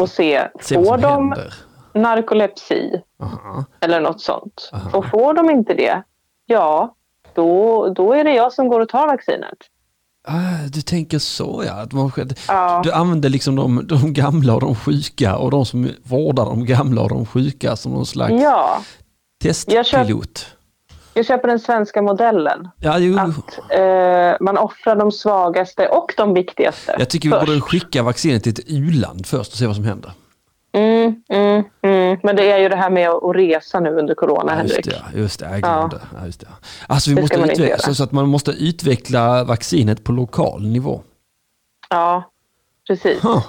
och 0.00 0.08
se, 0.08 0.48
Se 0.60 0.74
får 0.74 0.98
de 0.98 1.12
händer. 1.32 1.54
narkolepsi 1.94 3.02
Aha. 3.22 3.64
eller 3.80 4.00
något 4.00 4.20
sånt? 4.20 4.70
Aha. 4.72 4.98
Och 4.98 5.06
får 5.06 5.34
de 5.34 5.50
inte 5.50 5.74
det, 5.74 6.02
ja, 6.46 6.94
då, 7.34 7.88
då 7.88 8.12
är 8.12 8.24
det 8.24 8.34
jag 8.34 8.52
som 8.52 8.68
går 8.68 8.80
och 8.80 8.88
tar 8.88 9.06
vaccinet. 9.06 9.58
Ah, 10.28 10.66
du 10.72 10.82
tänker 10.82 11.18
så 11.18 11.62
ja. 11.66 11.72
Att 11.72 11.92
man, 11.92 12.10
Ja. 12.48 12.80
Du 12.84 12.92
använder 12.92 13.28
liksom 13.28 13.56
de, 13.56 13.86
de 13.86 14.12
gamla 14.12 14.54
och 14.54 14.60
de 14.60 14.74
sjuka 14.76 15.36
och 15.36 15.50
de 15.50 15.66
som 15.66 15.88
vårdar 16.02 16.44
de 16.44 16.64
gamla 16.66 17.02
och 17.02 17.08
de 17.08 17.26
sjuka 17.26 17.76
som 17.76 17.92
någon 17.92 18.06
slags 18.06 18.32
Ja, 18.42 18.82
testpilot. 19.42 20.46
jag 21.14 21.26
köper 21.26 21.48
den 21.48 21.58
svenska 21.60 22.02
modellen. 22.02 22.68
Ja, 22.80 22.92
Att 23.20 23.58
eh, 23.70 24.36
man 24.40 24.58
offrar 24.58 24.96
de 24.96 25.12
svagaste 25.12 25.88
och 25.88 26.14
de 26.16 26.34
viktigaste 26.34 26.96
jag 26.98 27.08
tycker 27.10 27.28
vi 27.28 27.34
först. 27.34 27.46
borde 27.46 27.60
skicka 27.60 28.02
vaccinet 28.02 28.42
till 28.42 28.52
ett 28.52 28.64
u-land 28.66 29.26
först 29.26 29.52
och 29.52 29.58
se 29.58 29.66
vad 29.66 29.76
som 29.76 29.84
händer. 29.84 30.12
Mm, 30.74 31.22
mm, 31.28 31.64
mm. 31.82 32.18
Men 32.22 32.36
det 32.36 32.50
är 32.52 32.58
ju 32.58 32.68
det 32.68 32.76
här 32.76 32.90
med 32.90 33.08
att 33.10 33.36
resa 33.36 33.80
nu 33.80 33.90
under 33.98 34.14
corona, 34.14 34.52
Ja, 34.56 34.62
just 34.62 34.74
Henrik. 34.74 34.86
det, 35.14 35.18
just 35.20 35.40
det, 35.40 35.46
jag 35.50 35.60
Ja. 35.60 35.76
glömde. 35.78 36.00
Ja, 36.20 36.26
just 36.26 36.40
det. 36.40 36.46
Alltså 36.86 37.10
vi 37.10 37.16
Det 37.16 37.20
måste 37.22 37.36
utveckla, 37.36 37.66
göra. 37.66 37.94
så 37.94 38.04
att 38.04 38.12
man 38.12 38.28
måste 38.28 38.50
utveckla 38.50 39.44
vaccinet 39.44 40.04
på 40.04 40.12
lokal 40.12 40.66
nivå. 40.66 41.02
Ja, 41.90 42.30
precis. 42.86 43.24
Huh. 43.24 43.44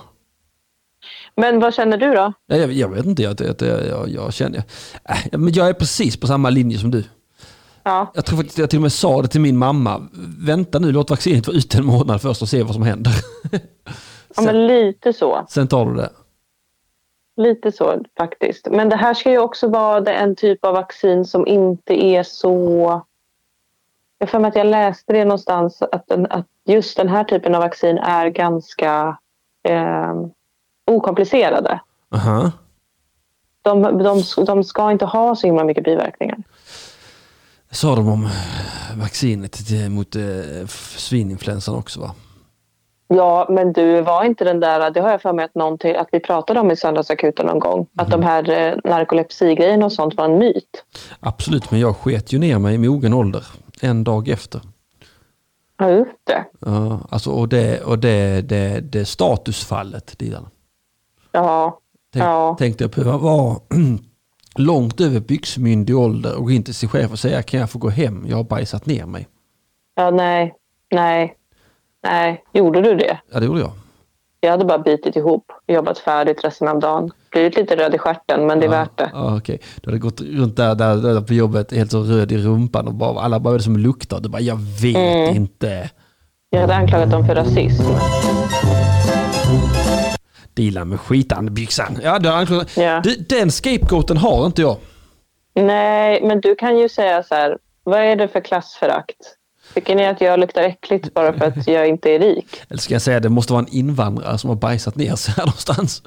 Men 1.36 1.60
vad 1.60 1.74
känner 1.74 1.98
du 1.98 2.14
då? 2.14 2.34
Ja, 2.46 2.56
jag, 2.56 2.72
jag 2.72 2.90
vet 2.90 3.06
inte, 3.06 3.24
jag, 3.24 3.36
jag, 3.40 4.10
jag, 4.10 4.34
känner... 4.34 4.58
Äh, 5.10 5.40
men 5.40 5.54
jag 5.54 5.70
är 5.70 5.74
precis 5.74 6.18
på 6.18 6.28
samma 6.28 6.50
linje 6.50 6.78
som 6.78 6.92
du. 6.92 7.04
Ja, 7.84 8.12
Jag 8.14 8.26
tror 8.26 8.38
faktiskt 8.38 8.56
att 8.56 8.62
jag 8.62 8.70
till 8.70 8.80
och 8.80 8.84
med 8.84 8.92
sa 8.92 9.22
det 9.22 9.28
till 9.28 9.42
min 9.42 9.58
mamma. 9.58 10.08
Vänta 10.46 10.80
nu, 10.80 10.92
låt 10.92 11.10
vaccinet 11.10 11.48
vara 11.48 11.58
ute 11.58 11.78
en 11.78 11.86
månad 11.86 12.22
först 12.22 12.42
och 12.42 12.50
se 12.50 12.64
vad 12.64 12.74
som 12.74 12.84
händer. 12.84 13.14
ja 14.36 14.42
men 14.42 14.68
lite 14.68 15.14
så. 15.14 15.46
Sen 15.50 15.68
tar 15.68 15.86
du 15.86 15.96
det. 15.96 16.10
Lite 17.38 17.72
så 17.72 18.04
faktiskt. 18.18 18.68
Men 18.72 18.90
det 18.90 18.96
här 18.96 19.14
ska 19.14 19.32
ju 19.32 19.38
också 19.38 19.68
vara 19.68 20.14
en 20.14 20.36
typ 20.36 20.66
av 20.66 20.74
vaccin 20.74 21.26
som 21.26 21.48
inte 21.48 22.06
är 22.06 22.24
så... 22.24 23.02
Jag 24.18 24.30
för 24.30 24.40
mig 24.40 24.50
att 24.50 24.56
jag 24.56 24.68
läste 24.68 25.14
det 25.14 25.26
någonstans 25.26 25.82
att, 25.82 26.08
den, 26.08 26.28
att 26.30 26.48
just 26.66 26.98
den 26.98 27.10
här 27.10 27.24
typen 27.24 27.56
av 27.56 27.62
vaccin 27.62 27.98
är 27.98 28.28
ganska 28.28 29.18
eh, 29.64 30.14
okomplicerade. 30.86 31.80
Aha. 32.16 32.52
De, 33.62 33.82
de, 33.82 34.24
de 34.46 34.64
ska 34.64 34.92
inte 34.92 35.06
ha 35.06 35.36
så 35.36 35.48
himla 35.48 35.64
mycket 35.64 35.84
biverkningar. 35.84 36.38
sa 37.72 37.96
de 37.96 38.08
om 38.08 38.26
eh, 38.26 39.00
vaccinet 39.00 39.60
mot 39.90 40.16
eh, 40.16 40.68
svininfluensan 40.98 41.76
också 41.76 42.00
va? 42.00 42.12
Ja, 43.08 43.48
men 43.50 43.74
du 43.74 44.02
var 44.02 44.24
inte 44.24 44.44
den 44.44 44.60
där, 44.60 44.92
det 44.92 45.02
har 45.02 45.10
jag 45.10 45.22
för 45.22 45.34
mig 45.34 45.46
att, 45.46 45.56
någon 45.56 45.78
till, 45.78 45.96
att 45.96 46.08
vi 46.12 46.20
pratade 46.20 46.60
om 46.60 46.72
i 46.72 46.76
Söndagsakuten 46.76 47.46
någon 47.46 47.60
gång. 47.60 47.88
Att 47.98 48.12
de 48.12 48.24
här 48.24 48.50
eh, 48.50 48.92
narkolepsigrejerna 48.92 49.86
och 49.86 49.92
sånt 49.92 50.18
var 50.18 50.26
en 50.26 50.38
myt. 50.38 50.84
Absolut, 51.20 51.72
men 51.72 51.80
jag 51.80 51.96
sket 51.96 52.34
ju 52.34 52.40
ner 52.40 52.60
mig 52.60 52.76
i 52.76 52.78
mogen 52.78 53.14
ålder. 53.14 53.46
En 53.82 54.04
dag 54.04 54.30
efter. 54.30 54.62
Ja, 55.78 55.90
just 55.90 56.12
det. 56.24 56.46
Ja, 56.60 57.00
alltså, 57.10 57.32
och 57.32 57.50
det, 57.50 57.82
och 57.82 58.00
det, 58.00 58.42
det, 58.42 58.80
det 58.80 59.06
statusfallet, 59.06 60.20
Dilan. 60.20 60.48
Ja, 61.34 61.80
Tänk, 62.14 62.26
Ja. 62.26 62.56
Tänkte 62.60 62.84
jag 62.84 62.92
behöva 62.92 63.18
vara 63.18 63.56
långt 64.56 65.02
över 65.02 65.20
byxmyndig 65.20 65.98
ålder 65.98 66.36
och 66.38 66.44
gå 66.44 66.52
in 66.52 66.64
till 66.64 66.74
sin 66.74 66.90
chef 66.90 67.12
och 67.12 67.20
säga 67.20 67.42
kan 67.44 67.60
jag 67.60 67.70
få 67.70 67.80
gå 67.80 67.90
hem? 67.90 68.26
Jag 68.28 68.38
har 68.38 68.44
bajsat 68.44 68.86
ner 68.86 69.06
mig. 69.06 69.28
ja, 69.96 70.10
nej, 70.12 70.54
nej, 70.92 71.36
nej. 72.04 72.44
Gjorde 72.54 72.82
du 72.82 72.96
det? 72.96 73.18
Ja, 73.34 73.40
det 73.40 73.46
gjorde 73.46 73.60
jag. 73.60 73.72
Jag 74.40 74.52
hade 74.52 74.66
bara 74.66 74.80
bitit 74.80 75.16
ihop, 75.16 75.52
jobbat 75.68 75.98
färdigt 76.00 76.44
resten 76.44 76.68
av 76.68 76.80
dagen. 76.80 77.12
Blivit 77.32 77.56
lite 77.56 77.76
röd 77.76 77.96
i 77.96 77.98
stjärten, 77.98 78.48
men 78.48 78.60
det 78.60 78.66
är 78.66 78.70
värt 78.70 78.98
det. 78.98 79.10
Ja, 79.14 79.38
okej. 79.38 79.60
Du 79.82 79.90
hade 79.90 80.00
gått 80.00 80.22
runt 80.22 80.58
där, 80.58 80.76
där, 80.76 80.96
där 80.96 81.22
på 81.22 81.34
jobbet 81.34 81.72
helt 81.72 81.92
så 81.92 82.02
röd 82.04 82.32
i 82.32 82.38
rumpan 82.38 82.88
och 82.88 82.94
bara, 82.94 83.22
alla 83.22 83.40
bara, 83.40 83.44
vad 83.44 83.54
är 83.54 83.58
det 83.58 83.64
som 83.64 83.78
luktar? 83.78 84.20
Du 84.20 84.30
bara, 84.30 84.42
jag 84.42 84.56
vet 84.82 84.96
Mm. 84.96 85.36
inte. 85.36 85.90
Jag 86.50 86.62
hade 86.62 86.76
anklagat 86.76 87.12
dem 87.12 87.26
för 87.28 87.36
rasism. 87.36 87.84
Dilan 90.54 90.90
med 90.90 91.00
skitande-byxan. 91.00 92.00
Ja, 92.04 92.20
du 92.20 92.30
har 92.30 92.38
anklagat. 92.38 92.78
Ja. 92.78 93.02
Du, 93.04 93.16
den 93.16 93.52
scapegoaten 93.52 94.18
har 94.18 94.46
inte 94.46 94.62
jag. 94.62 94.78
Nej, 95.56 96.22
men 96.24 96.42
du 96.42 96.56
kan 96.56 96.78
ju 96.78 96.90
säga 96.90 97.24
så 97.24 97.36
här, 97.36 97.58
vad 97.84 98.00
är 98.00 98.16
det 98.16 98.28
för 98.28 98.42
klassförakt? 98.42 99.18
Tycker 99.74 99.96
ni 99.96 100.06
att 100.06 100.22
jag 100.22 100.40
luktar 100.40 100.62
äckligt 100.62 101.14
bara 101.14 101.34
för 101.34 101.46
att 101.46 101.68
jag 101.68 101.88
inte 101.88 102.10
är 102.10 102.20
rik? 102.20 102.62
Eller 102.70 102.80
ska 102.80 102.94
jag 102.94 103.02
säga, 103.02 103.20
det 103.20 103.30
måste 103.30 103.54
vara 103.54 103.64
en 103.64 103.74
invandrare 103.76 104.38
som 104.38 104.50
har 104.50 104.58
bajsat 104.58 104.96
ner 104.96 105.16
sig 105.16 105.34
här 105.38 105.46
någonstans. 105.46 106.04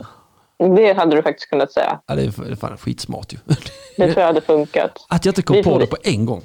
Det 0.59 0.93
hade 0.93 1.17
du 1.17 1.23
faktiskt 1.23 1.51
kunnat 1.51 1.73
säga. 1.73 2.01
Ja, 2.07 2.15
det 2.15 2.23
är, 2.23 2.51
det 2.51 2.57
fan 2.57 2.77
skitsmart 2.77 3.33
ju. 3.33 3.39
Det 3.97 4.13
tror 4.13 4.21
jag 4.21 4.27
hade 4.27 4.41
funkat. 4.41 5.07
Att 5.09 5.25
jag 5.25 5.31
inte 5.31 5.43
kom 5.43 5.63
på 5.63 5.79
det 5.79 5.87
på 5.87 5.97
en 6.03 6.27
gång. 6.27 6.43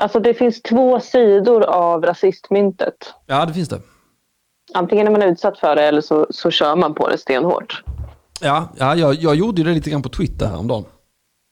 Alltså 0.00 0.20
det 0.20 0.34
finns 0.34 0.62
två 0.62 1.00
sidor 1.00 1.64
av 1.64 2.02
rasistmyntet. 2.02 2.94
Ja, 3.26 3.46
det 3.46 3.54
finns 3.54 3.68
det. 3.68 3.80
Antingen 4.74 5.06
är 5.06 5.10
man 5.10 5.22
utsatt 5.22 5.58
för 5.58 5.76
det 5.76 5.82
eller 5.88 6.00
så, 6.00 6.26
så 6.30 6.50
kör 6.50 6.76
man 6.76 6.94
på 6.94 7.08
det 7.08 7.18
stenhårt. 7.18 7.82
Ja, 8.40 8.68
ja 8.78 8.94
jag, 8.96 9.14
jag 9.14 9.34
gjorde 9.34 9.62
det 9.62 9.70
lite 9.70 9.90
grann 9.90 10.02
på 10.02 10.08
Twitter 10.08 10.46
häromdagen. 10.46 10.84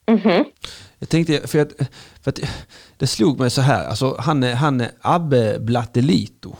Mhm. 0.07 0.45
Jag 0.99 1.09
tänkte, 1.09 1.47
för 1.47 1.59
att, 1.59 1.71
för 2.21 2.29
att 2.31 2.39
det 2.97 3.07
slog 3.07 3.39
mig 3.39 3.49
så 3.49 3.61
här, 3.61 3.87
alltså 3.87 4.15
han 4.19 4.43
är, 4.43 4.55
han 4.55 4.83
Abbe 5.01 5.59
Blattelito 5.59 6.55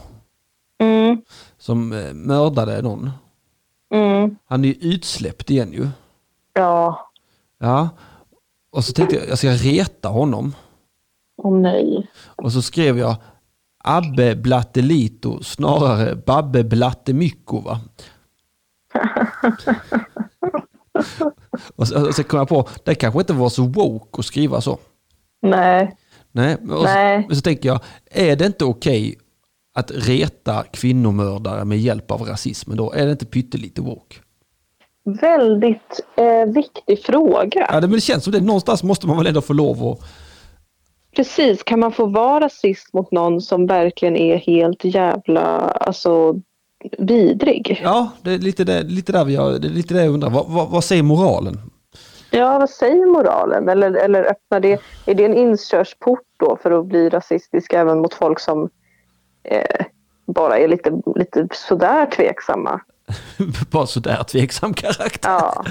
Mm, 0.79 1.21
som 1.57 1.93
eh, 1.93 2.13
mördade 2.13 2.81
någon. 2.81 3.11
mm, 3.93 4.35
Han 4.45 4.63
är 4.65 4.67
ju 4.67 4.73
utsläppt 4.93 5.49
igen 5.49 5.73
ju. 5.73 5.87
ja. 6.53 7.09
Ja. 7.59 7.89
Och 8.71 8.83
så 8.85 8.93
tänkte 8.93 9.15
jag, 9.15 9.29
jag 9.29 9.37
ska 9.37 9.49
reta 9.51 10.09
honom. 10.09 10.55
Åh 11.37 11.57
nej. 11.59 12.09
Och 12.25 12.51
så 12.51 12.61
skrev 12.61 12.99
jag 12.99 13.15
Abbe 13.87 14.35
Blattelito 14.35 15.43
snarare 15.43 16.15
Babbe 16.15 16.63
Blattemycko 16.63 17.59
va. 17.59 17.79
och, 21.75 21.87
så, 21.87 22.07
och 22.07 22.15
så 22.15 22.23
kom 22.23 22.39
jag 22.39 22.47
på, 22.47 22.69
det 22.83 22.95
kanske 22.95 23.19
inte 23.19 23.33
var 23.33 23.49
så 23.49 23.63
woke 23.63 24.19
att 24.19 24.25
skriva 24.25 24.61
så. 24.61 24.79
Nej. 25.41 25.97
Nej, 26.31 26.55
och 26.55 26.77
så, 26.77 26.83
Nej. 26.83 27.27
så 27.31 27.41
tänker 27.41 27.69
jag, 27.69 27.79
är 28.11 28.35
det 28.35 28.45
inte 28.45 28.65
okej 28.65 29.17
att 29.73 29.91
reta 29.91 30.63
kvinnomördare 30.63 31.65
med 31.65 31.79
hjälp 31.79 32.11
av 32.11 32.21
rasismen 32.21 32.77
då? 32.77 32.93
Är 32.93 33.05
det 33.05 33.11
inte 33.11 33.25
pyttelite 33.25 33.81
woke? 33.81 34.15
Väldigt 35.21 36.01
eh, 36.15 36.53
viktig 36.53 37.03
fråga. 37.05 37.67
Ja, 37.71 37.81
det, 37.81 37.87
men 37.87 37.95
det 37.95 38.01
känns 38.01 38.23
som 38.23 38.33
det. 38.33 38.41
Någonstans 38.41 38.83
måste 38.83 39.07
man 39.07 39.17
väl 39.17 39.27
ändå 39.27 39.41
få 39.41 39.53
lov 39.53 39.87
att... 39.87 39.99
Precis, 41.17 41.63
kan 41.63 41.79
man 41.79 41.91
få 41.91 42.05
vara 42.05 42.45
rasist 42.45 42.93
mot 42.93 43.11
någon 43.11 43.41
som 43.41 43.67
verkligen 43.67 44.15
är 44.15 44.37
helt 44.37 44.83
jävla 44.83 45.41
alltså, 45.69 46.35
vidrig? 46.97 47.79
Ja, 47.83 48.11
det 48.21 48.33
är 48.33 48.37
lite, 48.37 48.63
det, 48.63 48.83
lite 48.83 49.11
där 49.11 49.37
har, 49.37 49.59
det 49.59 49.67
är 49.67 49.71
lite 49.71 49.93
det 49.93 50.03
jag 50.03 50.13
undrar. 50.13 50.29
Vad, 50.29 50.45
vad, 50.47 50.69
vad 50.69 50.83
säger 50.83 51.03
moralen? 51.03 51.59
Ja, 52.31 52.59
vad 52.59 52.69
säger 52.69 53.05
moralen? 53.05 53.69
Eller, 53.69 53.91
eller 53.91 54.23
öppnar 54.23 54.59
det, 54.59 54.81
är 55.05 55.15
det 55.15 55.25
en 55.25 55.37
inkörsport 55.37 56.25
då 56.39 56.57
för 56.63 56.71
att 56.71 56.85
bli 56.85 57.09
rasistisk 57.09 57.73
även 57.73 58.01
mot 58.01 58.13
folk 58.13 58.39
som 58.39 58.69
eh, 59.43 59.85
bara 60.27 60.57
är 60.57 60.67
lite, 60.67 61.01
lite 61.15 61.47
sådär 61.51 62.05
tveksamma? 62.05 62.81
Bara 63.71 63.85
sådär 63.85 64.23
tveksam 64.23 64.73
karaktär. 64.73 65.29
Ja. 65.29 65.65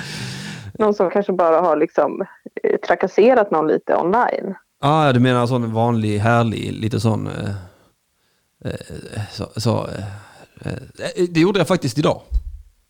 Någon 0.79 0.95
som 0.95 1.11
kanske 1.11 1.33
bara 1.33 1.61
har 1.61 1.77
liksom 1.77 2.25
eh, 2.63 2.77
trakasserat 2.77 3.51
någon 3.51 3.69
lite 3.69 3.97
online. 3.97 4.55
Ah, 4.81 5.07
ja, 5.07 5.13
du 5.13 5.21
menar 5.21 5.47
sån 5.47 5.73
vanlig, 5.73 6.19
härlig, 6.19 6.73
lite 6.73 7.01
sån... 7.01 7.27
Eh, 7.27 7.51
eh, 8.65 9.21
så, 9.31 9.49
så, 9.57 9.87
eh, 9.87 10.05
eh, 11.01 11.25
det 11.31 11.41
gjorde 11.41 11.59
jag 11.59 11.69
faktiskt 11.69 11.99
idag. 11.99 12.21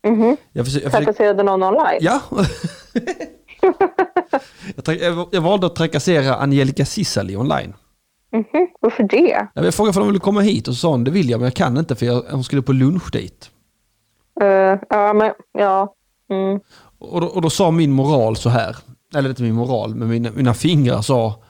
Mhm. 0.07 0.37
Jag 0.51 0.91
Trakasserade 0.91 1.43
någon 1.43 1.63
online? 1.63 1.97
ja. 1.99 2.21
jag, 4.85 5.27
jag, 5.31 5.41
valde 5.41 5.67
att 5.67 5.75
trakassera 5.75 6.35
Angelica 6.35 6.85
Cissali 6.85 7.35
online. 7.35 7.73
Mhm. 8.31 8.67
Varför 8.79 9.03
det? 9.03 9.47
Jag 9.53 9.73
frågade 9.73 9.97
om 9.97 10.03
hon 10.03 10.07
ville 10.07 10.19
komma 10.19 10.41
hit 10.41 10.67
och 10.67 10.73
så 10.73 10.79
sa 10.79 10.89
hon 10.89 11.03
det 11.03 11.11
vill 11.11 11.29
jag 11.29 11.39
men 11.39 11.45
jag 11.45 11.53
kan 11.53 11.77
inte 11.77 11.95
för 11.95 12.05
jag, 12.05 12.23
hon 12.31 12.43
skulle 12.43 12.61
på 12.61 12.73
lunchdate. 12.73 13.47
Eh, 14.41 14.79
ja, 14.89 15.13
men 15.13 15.31
ja. 15.53 15.93
Mm. 16.29 16.59
Och 16.99 17.21
då, 17.21 17.27
och 17.27 17.41
då 17.41 17.49
sa 17.49 17.71
min 17.71 17.91
moral 17.91 18.35
så 18.35 18.49
här, 18.49 18.77
eller 19.15 19.29
inte 19.29 19.43
min 19.43 19.55
moral, 19.55 19.95
men 19.95 20.09
mina, 20.09 20.31
mina 20.31 20.53
fingrar 20.53 21.01
sa 21.01 21.43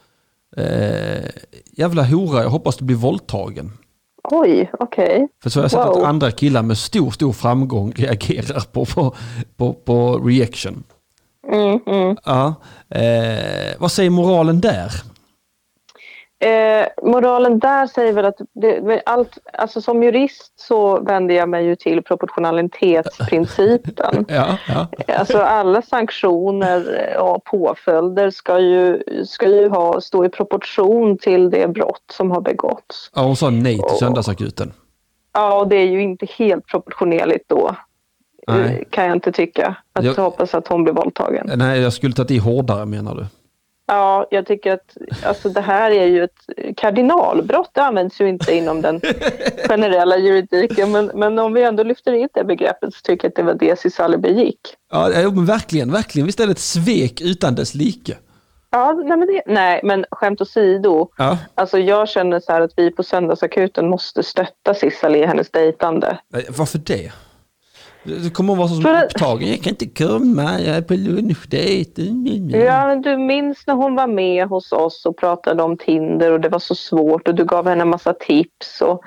eh, 0.58 1.26
Jävla 1.72 2.04
hora, 2.04 2.44
jag 2.44 2.50
hoppas 2.50 2.78
du 2.78 2.86
blir 2.86 2.96
våldtagen. 2.98 3.72
Oj, 4.32 4.72
okej. 4.80 5.28
För 5.44 5.50
så 5.50 5.60
har 5.60 5.64
jag 5.64 5.72
sett 5.72 5.80
Wow. 5.80 5.98
att 5.98 6.04
andra 6.04 6.32
killar 6.32 6.62
med 6.64 6.78
stor, 6.78 7.12
stor 7.12 7.34
framgång 7.34 7.92
reagerar 7.96 8.60
på, 8.72 8.86
på, 8.86 9.16
på, 9.58 9.74
på 9.74 10.18
reaction. 10.18 10.84
Mm, 11.54 11.80
mm. 11.88 12.18
Ja. 12.26 12.54
Eh, 12.90 13.76
vad 13.80 13.92
säger 13.92 14.10
moralen 14.10 14.62
där? 14.62 14.92
Eh, 16.40 16.88
moralen 17.12 17.60
där 17.60 17.88
säger 17.88 18.14
väl 18.14 18.26
att 18.26 18.38
det, 18.54 19.02
allt, 19.06 19.38
alltså 19.54 19.82
som 19.82 20.04
jurist 20.04 20.60
så 20.60 21.00
vänder 21.00 21.36
jag 21.36 21.50
mig 21.50 21.66
ju 21.66 21.76
till 21.76 22.04
proportionalitetsprincipen. 22.04 24.26
Ja, 24.28 24.58
ja. 24.68 24.88
Alltså 25.18 25.38
alla 25.38 25.82
sanktioner 25.82 26.84
och 27.20 27.44
påföljder 27.44 28.30
ska 28.30 28.60
ju, 28.60 29.04
ska 29.26 29.48
ju 29.48 29.70
ha, 29.70 30.02
stå 30.02 30.26
i 30.26 30.30
proportion 30.30 31.18
till 31.18 31.50
det 31.50 31.68
brott 31.68 32.04
som 32.12 32.32
har 32.32 32.42
begåtts. 32.42 33.12
ja 33.16 33.22
hon 33.22 33.36
sa 33.36 33.50
nej 33.50 33.78
till 33.90 33.98
söndagsakuten. 34.00 34.74
Ja, 35.34 35.60
och 35.60 35.68
det 35.68 35.76
är 35.76 35.86
ju 35.88 36.02
inte 36.02 36.26
helt 36.38 36.66
proportionerligt 36.68 37.50
då. 37.50 37.76
Nej. 38.48 38.76
eh, 38.76 38.80
Kan 38.90 39.06
jag 39.06 39.16
inte 39.16 39.32
tycka. 39.32 39.76
Att 39.94 40.06
Jag- 40.06 40.14
hoppas 40.14 40.56
att 40.56 40.68
hon 40.68 40.84
blir 40.84 40.94
våldtagen. 40.94 41.52
Nej, 41.56 41.82
jag 41.82 41.94
skulle 41.94 42.14
tagit 42.14 42.32
i 42.32 42.38
hårdare 42.38 42.86
menar 42.86 43.16
du? 43.16 43.26
Ja, 43.88 44.28
jag 44.30 44.46
tycker 44.46 44.74
att 44.74 44.98
alltså, 45.24 45.50
det 45.50 45.62
här 45.62 45.92
är 45.92 46.06
ju 46.06 46.24
ett 46.24 46.76
kardinalbrott. 46.78 47.70
Det 47.74 47.82
används 47.82 48.22
ju 48.22 48.30
inte 48.30 48.56
inom 48.56 48.82
den 48.82 49.02
generella 49.68 50.18
juridiken. 50.18 50.92
Men, 50.92 51.12
men 51.16 51.40
om 51.40 51.54
vi 51.54 51.64
ändå 51.64 51.84
lyfter 51.84 52.14
in 52.14 52.30
det 52.34 52.44
begreppet 52.44 52.94
så 52.94 53.02
tycker 53.02 53.26
jag 53.26 53.30
att 53.30 53.36
det 53.36 53.44
var 53.44 53.54
det 53.54 53.80
Cisali 53.80 54.18
begick. 54.18 54.60
Ja, 54.92 55.10
men 55.10 55.46
verkligen, 55.46 55.92
verkligen. 55.92 56.26
Visst 56.26 56.40
är 56.40 56.46
det 56.46 56.52
ett 56.52 56.60
svek 56.60 57.22
utan 57.22 57.56
dess 57.56 57.76
like? 57.76 58.18
Ja, 58.70 58.94
nej 59.06 59.18
men, 59.18 59.28
det, 59.28 59.42
nej, 59.46 59.82
men 59.84 60.06
skämt 60.12 60.42
åsido. 60.42 61.10
Ja. 61.18 61.38
Alltså 61.56 61.80
jag 61.80 62.10
känner 62.10 62.40
så 62.40 62.52
här 62.52 62.62
att 62.62 62.74
vi 62.76 62.92
på 62.92 63.04
Söndagsakuten 63.04 63.90
måste 63.90 64.24
stötta 64.24 64.74
Cisali 64.74 65.20
i 65.20 65.26
hennes 65.26 65.52
dejtande. 65.52 66.20
Varför 66.50 66.78
det? 66.78 67.12
Du 68.08 68.30
kommer 68.30 68.54
att 68.54 68.60
vara 68.60 68.68
så 68.68 68.82
För 68.82 69.04
upptagen. 69.04 69.50
Jag 69.50 69.62
kan 69.62 69.72
inte 69.72 70.04
komma, 70.04 70.60
jag 70.60 70.76
är 70.78 70.82
på 70.82 70.94
lunchdejt. 70.94 71.98
Mm, 72.02 72.50
Ja, 72.50 72.88
men 72.88 73.02
du 73.02 73.18
minns 73.18 73.68
när 73.68 73.74
hon 73.74 73.96
var 73.96 74.08
med 74.08 74.48
hos 74.48 74.72
oss 74.72 75.06
och 75.06 75.18
pratade 75.18 75.64
om 75.64 75.78
Tinder 75.78 76.32
och 76.32 76.42
det 76.42 76.50
var 76.50 76.60
så 76.60 76.76
svårt 76.76 77.28
och 77.28 77.36
du 77.36 77.46
gav 77.46 77.68
henne 77.68 77.82
en 77.82 77.90
massa 77.90 78.14
tips. 78.14 78.82
Och 78.82 79.02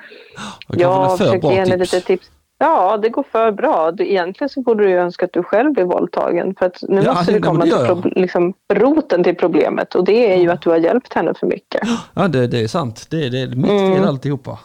Jag 0.67 0.79
jag 0.81 1.17
för 1.17 1.25
försökte 1.25 1.39
bra 1.47 1.51
ge 1.53 1.59
henne 1.59 1.77
tips. 1.77 1.93
lite 1.93 2.07
tips. 2.07 2.27
Ja, 2.57 2.97
det 2.97 3.09
går 3.09 3.23
för 3.31 3.51
bra. 3.51 3.91
Du, 3.91 4.07
egentligen 4.11 4.49
så 4.49 4.61
borde 4.61 4.83
du 4.83 4.89
ju 4.89 4.97
önska 4.97 5.25
att 5.25 5.33
du 5.33 5.43
själv 5.43 5.73
blir 5.73 5.83
våldtagen. 5.83 6.55
För 6.59 6.65
att 6.65 6.77
nu 6.81 7.01
Ja, 7.05 7.13
måste 7.13 7.33
vi 7.33 7.39
komma 7.39 7.65
det 7.65 7.71
till 7.71 7.79
prob- 7.79 8.13
liksom, 8.19 8.53
roten 8.73 9.23
till 9.23 9.35
problemet 9.35 9.95
och 9.95 10.03
det 10.05 10.33
är 10.33 10.37
ju 10.37 10.51
att 10.51 10.61
du 10.61 10.69
har 10.69 10.77
hjälpt 10.77 11.13
henne 11.13 11.33
för 11.39 11.47
mycket. 11.47 11.81
Ja, 12.13 12.27
det, 12.27 12.47
det 12.47 12.59
är 12.63 12.67
sant. 12.67 13.07
Det, 13.09 13.29
det 13.29 13.41
är 13.41 13.47
mitt 13.47 13.69
Mm. 13.71 13.93
fel 13.95 14.07
alltihopa. 14.07 14.59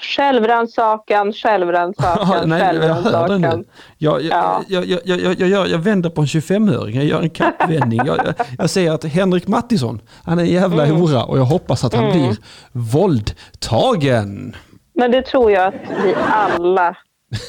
Självrannsakan, 0.00 1.32
självrannsakan, 1.32 2.50
självrannsakan. 2.50 3.64
Jag, 3.98 4.22
jag, 4.22 4.32
Ja. 4.32 4.62
jag, 4.68 4.84
jag, 4.86 5.00
jag, 5.04 5.20
jag, 5.20 5.34
jag, 5.40 5.48
jag, 5.48 5.68
jag 5.68 5.78
vänder 5.78 6.10
på 6.10 6.20
en 6.20 6.26
25-öring, 6.26 6.96
jag 6.96 7.04
gör 7.04 7.20
en 7.22 7.30
kappvändning. 7.30 8.00
Jag, 8.06 8.34
jag, 8.58 8.70
säger 8.70 8.92
att 8.92 9.04
Henrik 9.04 9.46
Mattisson, 9.48 10.00
han 10.24 10.38
är 10.38 10.42
en 10.42 10.48
jävla 10.48 10.84
Mm. 10.86 10.96
hora 10.96 11.24
och 11.24 11.38
jag 11.38 11.44
hoppas 11.44 11.84
att 11.84 11.94
han 11.94 12.10
blir 12.12 12.36
våldtagen. 12.72 14.56
Men 14.94 15.10
det 15.10 15.22
tror 15.22 15.50
jag 15.52 15.66
att 15.68 15.74
vi 16.04 16.14
alla 16.32 16.96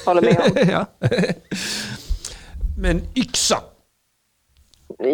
håller 0.06 0.22
med 0.22 0.38
om. 0.39 0.70
ja. 0.72 0.86
Men 2.77 3.01
yxa. 3.16 3.58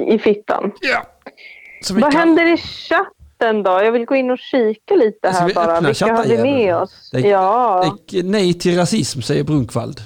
I 0.08 0.20
fittan. 0.20 0.72
Ja. 0.82 1.04
Vad 1.92 2.02
kan- 2.02 2.12
händer 2.12 2.46
i 2.54 2.58
chatten 2.58 3.06
då? 3.52 3.70
Jag 3.72 3.92
vill 3.92 4.06
gå 4.06 4.16
in 4.16 4.32
och 4.32 4.40
kika 4.40 4.96
lite 4.96 5.34
Ska 5.34 5.40
här 5.42 5.48
vi 5.48 5.54
bara. 5.54 5.82
Vilka 5.82 6.16
har 6.16 6.24
vi 6.26 6.38
med 6.38 6.76
oss? 6.76 7.10
Det- 7.12 7.20
Ja, 7.20 7.96
det- 8.12 8.24
Nej 8.24 8.54
till 8.54 8.78
rasism, 8.78 9.22
säger 9.22 9.44
Brunkvald. 9.44 10.00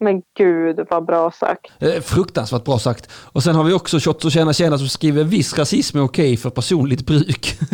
men 0.00 0.22
gud 0.38 0.80
vad 0.90 1.04
bra 1.04 1.30
sagt. 1.30 1.66
Eh, 1.78 2.00
fruktansvärt 2.02 2.64
bra 2.64 2.78
sagt. 2.78 3.10
Och 3.32 3.42
sen 3.42 3.54
har 3.54 3.64
vi 3.64 3.72
också 3.72 3.98
Shots 3.98 4.24
och 4.24 4.30
tjäna 4.32 4.52
tjäna 4.52 4.78
som 4.78 4.88
skriver 4.88 5.24
viss 5.24 5.58
rasism 5.58 5.98
är 5.98 6.04
okej 6.04 6.36
för 6.36 6.50
personligt 6.50 7.06
bruk. 7.06 7.58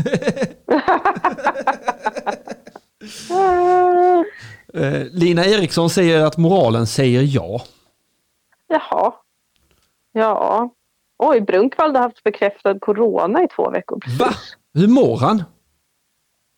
Eh, 4.75 5.02
Lina 5.12 5.45
Eriksson 5.45 5.91
säger 5.91 6.25
att 6.25 6.36
moralen 6.36 6.86
säger 6.86 7.23
ja. 7.23 7.62
Jaha. 8.69 9.12
Ja. 10.12 10.71
Oj, 11.19 11.41
Brunkvald 11.41 11.97
har 11.97 12.02
haft 12.02 12.23
bekräftad 12.25 12.78
corona 12.78 13.43
i 13.45 13.49
två 13.56 13.71
veckor. 13.71 13.99
precis. 14.00 14.21
Va? 14.21 14.30
Hur 14.75 14.89
mår 14.89 15.17
han? 15.17 15.43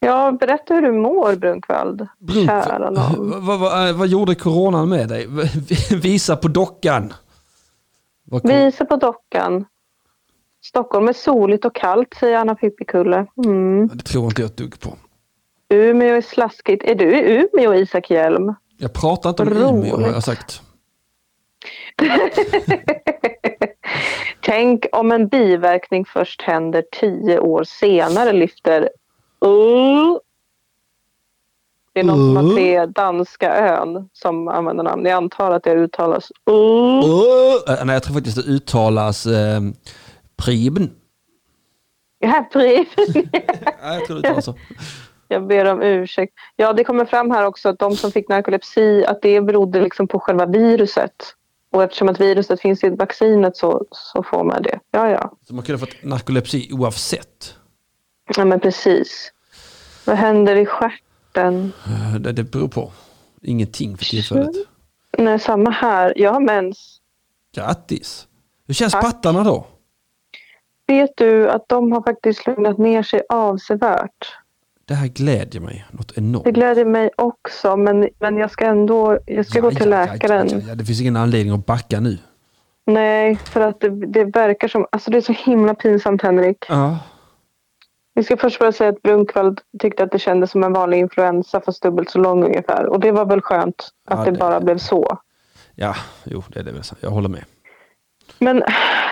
Ja, 0.00 0.32
berätta 0.40 0.74
hur 0.74 0.82
du 0.82 0.92
mår 0.92 1.36
Brunkvald. 1.36 2.08
Brunk- 2.18 2.46
Kära 2.46 2.90
vad, 2.90 3.42
vad, 3.42 3.60
vad, 3.60 3.94
vad 3.94 4.08
gjorde 4.08 4.34
coronan 4.34 4.88
med 4.88 5.08
dig? 5.08 5.26
Visa 6.02 6.36
på 6.36 6.48
dockan. 6.48 7.12
Visa 8.42 8.84
på 8.84 8.96
dockan. 8.96 9.64
Stockholm 10.64 11.08
är 11.08 11.12
soligt 11.12 11.64
och 11.64 11.74
kallt, 11.74 12.14
säger 12.20 12.38
Anna 12.38 12.54
Pippikulle. 12.54 13.26
Mm. 13.44 13.88
Det 13.88 14.04
tror 14.04 14.24
inte 14.24 14.42
jag 14.42 14.50
ett 14.50 14.56
dugg 14.56 14.80
på. 14.80 14.96
Umeå 15.68 16.14
är 16.16 16.20
slaskigt. 16.20 16.84
Är 16.84 16.94
du 16.94 17.16
i 17.16 17.48
Umeå, 17.52 17.74
Isak 17.74 18.10
Hjelm? 18.10 18.54
Jag 18.78 18.92
pratar 18.92 19.30
inte 19.30 19.42
om 19.42 19.48
Roligt. 19.48 19.94
Umeå 19.94 20.06
har 20.06 20.12
jag 20.12 20.24
sagt. 20.24 20.62
Tänk 24.44 24.86
om 24.92 25.12
en 25.12 25.28
biverkning 25.28 26.04
först 26.04 26.42
händer 26.42 26.84
tio 27.00 27.38
år 27.38 27.64
senare, 27.64 28.32
lyfter 28.32 28.80
uh. 29.44 30.18
Det 31.92 32.00
är 32.00 32.04
någon 32.04 32.34
som 32.34 32.36
har 32.36 32.54
tre 32.54 32.86
danska 32.86 33.56
ön 33.56 34.08
som 34.12 34.48
använder 34.48 34.84
namn. 34.84 35.04
Jag 35.04 35.16
antar 35.16 35.50
att 35.50 35.62
det 35.62 35.74
uttalas 35.74 36.32
uh. 36.50 36.56
Uh, 36.56 37.84
nej, 37.84 37.94
jag 37.94 38.02
tror 38.02 38.14
faktiskt 38.14 38.36
det 38.36 38.52
uttalas 38.52 39.26
eh, 39.26 39.60
Preben. 40.36 40.90
Ja. 42.18 42.44
Nej, 42.54 42.86
jag 43.82 44.06
tror 44.06 44.16
det 44.16 44.28
uttalas 44.28 44.44
så. 44.44 44.54
Jag 45.28 45.46
ber 45.46 45.64
om 45.64 45.82
ursäkt. 45.82 46.34
Ja, 46.56 46.72
det 46.72 46.84
kommer 46.84 47.04
fram 47.04 47.30
här 47.30 47.44
också 47.46 47.68
att 47.68 47.78
de 47.78 47.96
som 47.96 48.12
fick 48.12 48.28
narkolepsi, 48.28 49.04
att 49.06 49.22
det 49.22 49.40
berodde 49.40 49.80
liksom 49.80 50.08
på 50.08 50.20
själva 50.20 50.46
viruset. 50.46 51.34
Och 51.74 51.82
eftersom 51.82 52.08
att 52.08 52.20
viruset 52.20 52.60
finns 52.60 52.84
i 52.84 52.88
vaccinet 52.88 53.56
så, 53.56 53.84
så 53.90 54.22
får 54.22 54.44
man 54.44 54.62
det. 54.62 54.80
Ja, 54.90 55.10
ja. 55.10 55.32
Så 55.48 55.54
man 55.54 55.64
kunde 55.64 55.80
ha 55.80 55.86
fått 55.86 56.02
narkolepsi 56.04 56.68
oavsett. 56.72 57.54
Ja, 58.36 58.44
men 58.44 58.60
precis. 58.60 59.32
Vad 60.04 60.16
händer 60.16 60.56
i 60.56 60.66
stjärten? 60.66 61.72
Eh, 61.86 62.14
Det, 62.20 62.32
det 62.32 62.44
beror 62.44 62.68
på. 62.68 62.92
Ingenting 63.42 63.96
för 63.96 64.04
tillfället. 64.04 64.50
Nej, 65.18 65.38
samma 65.38 65.70
här. 65.70 66.12
Jag 66.16 66.32
har 66.32 66.40
mens. 66.40 67.00
Grattis! 67.54 68.26
Hur 68.66 68.74
känns 68.74 68.92
Tack. 68.92 69.02
pattarna 69.04 69.44
då? 69.44 69.66
Vet 70.86 71.10
du 71.16 71.50
att 71.50 71.68
de 71.68 71.92
har 71.92 72.02
faktiskt 72.02 72.46
lugnat 72.46 72.78
ner 72.78 73.02
sig 73.02 73.22
avsevärt? 73.28 74.32
Det 74.86 74.94
här 74.94 75.06
glädjer 75.08 75.60
mig 75.60 75.84
något 75.90 76.18
enormt. 76.18 76.44
Det 76.44 76.52
gläder 76.52 76.84
mig 76.84 77.10
också, 77.16 77.76
men, 77.76 78.08
men 78.18 78.36
jag 78.36 78.50
ska 78.50 78.64
ändå 78.66 79.18
jag 79.26 79.46
ska 79.46 79.58
Ja, 79.58 79.62
gå 79.62 79.70
till 79.70 79.90
ja, 79.90 80.04
läkaren. 80.06 80.62
ja, 80.68 80.74
Det 80.74 80.84
finns 80.84 81.00
ingen 81.00 81.16
anledning 81.16 81.54
att 81.54 81.66
backa 81.66 82.00
nu. 82.00 82.18
Nej, 82.86 83.36
för 83.36 83.60
att 83.60 83.80
det, 83.80 83.88
det 83.88 84.24
verkar 84.24 84.68
som... 84.68 84.86
Alltså 84.92 85.10
det 85.10 85.16
är 85.16 85.20
så 85.20 85.32
himla 85.32 85.74
pinsamt, 85.74 86.22
Henrik. 86.22 86.64
Ja. 86.68 86.98
Vi 88.14 88.22
ska 88.22 88.36
först 88.36 88.58
bara 88.58 88.72
säga 88.72 88.90
att 88.90 89.02
Brunkvald 89.02 89.60
tyckte 89.78 90.02
att 90.02 90.10
det 90.12 90.18
kändes 90.18 90.50
som 90.50 90.64
en 90.64 90.72
vanlig 90.72 90.98
influensa 90.98 91.60
fast 91.60 91.82
dubbelt 91.82 92.10
så 92.10 92.18
lång 92.18 92.44
ungefär. 92.44 92.86
Och 92.86 93.00
det 93.00 93.12
var 93.12 93.24
väl 93.24 93.40
skönt 93.40 93.88
att 94.08 94.24
det, 94.24 94.30
det- 94.30 94.38
bara 94.38 94.60
blev 94.60 94.78
så. 94.78 95.18
Ja, 95.74 95.94
jo, 96.24 96.42
det 96.48 96.60
är 96.60 96.64
det 96.64 96.72
väl. 96.72 96.82
Jag 97.00 97.10
håller 97.10 97.28
med. 97.28 97.44
Men 98.38 98.62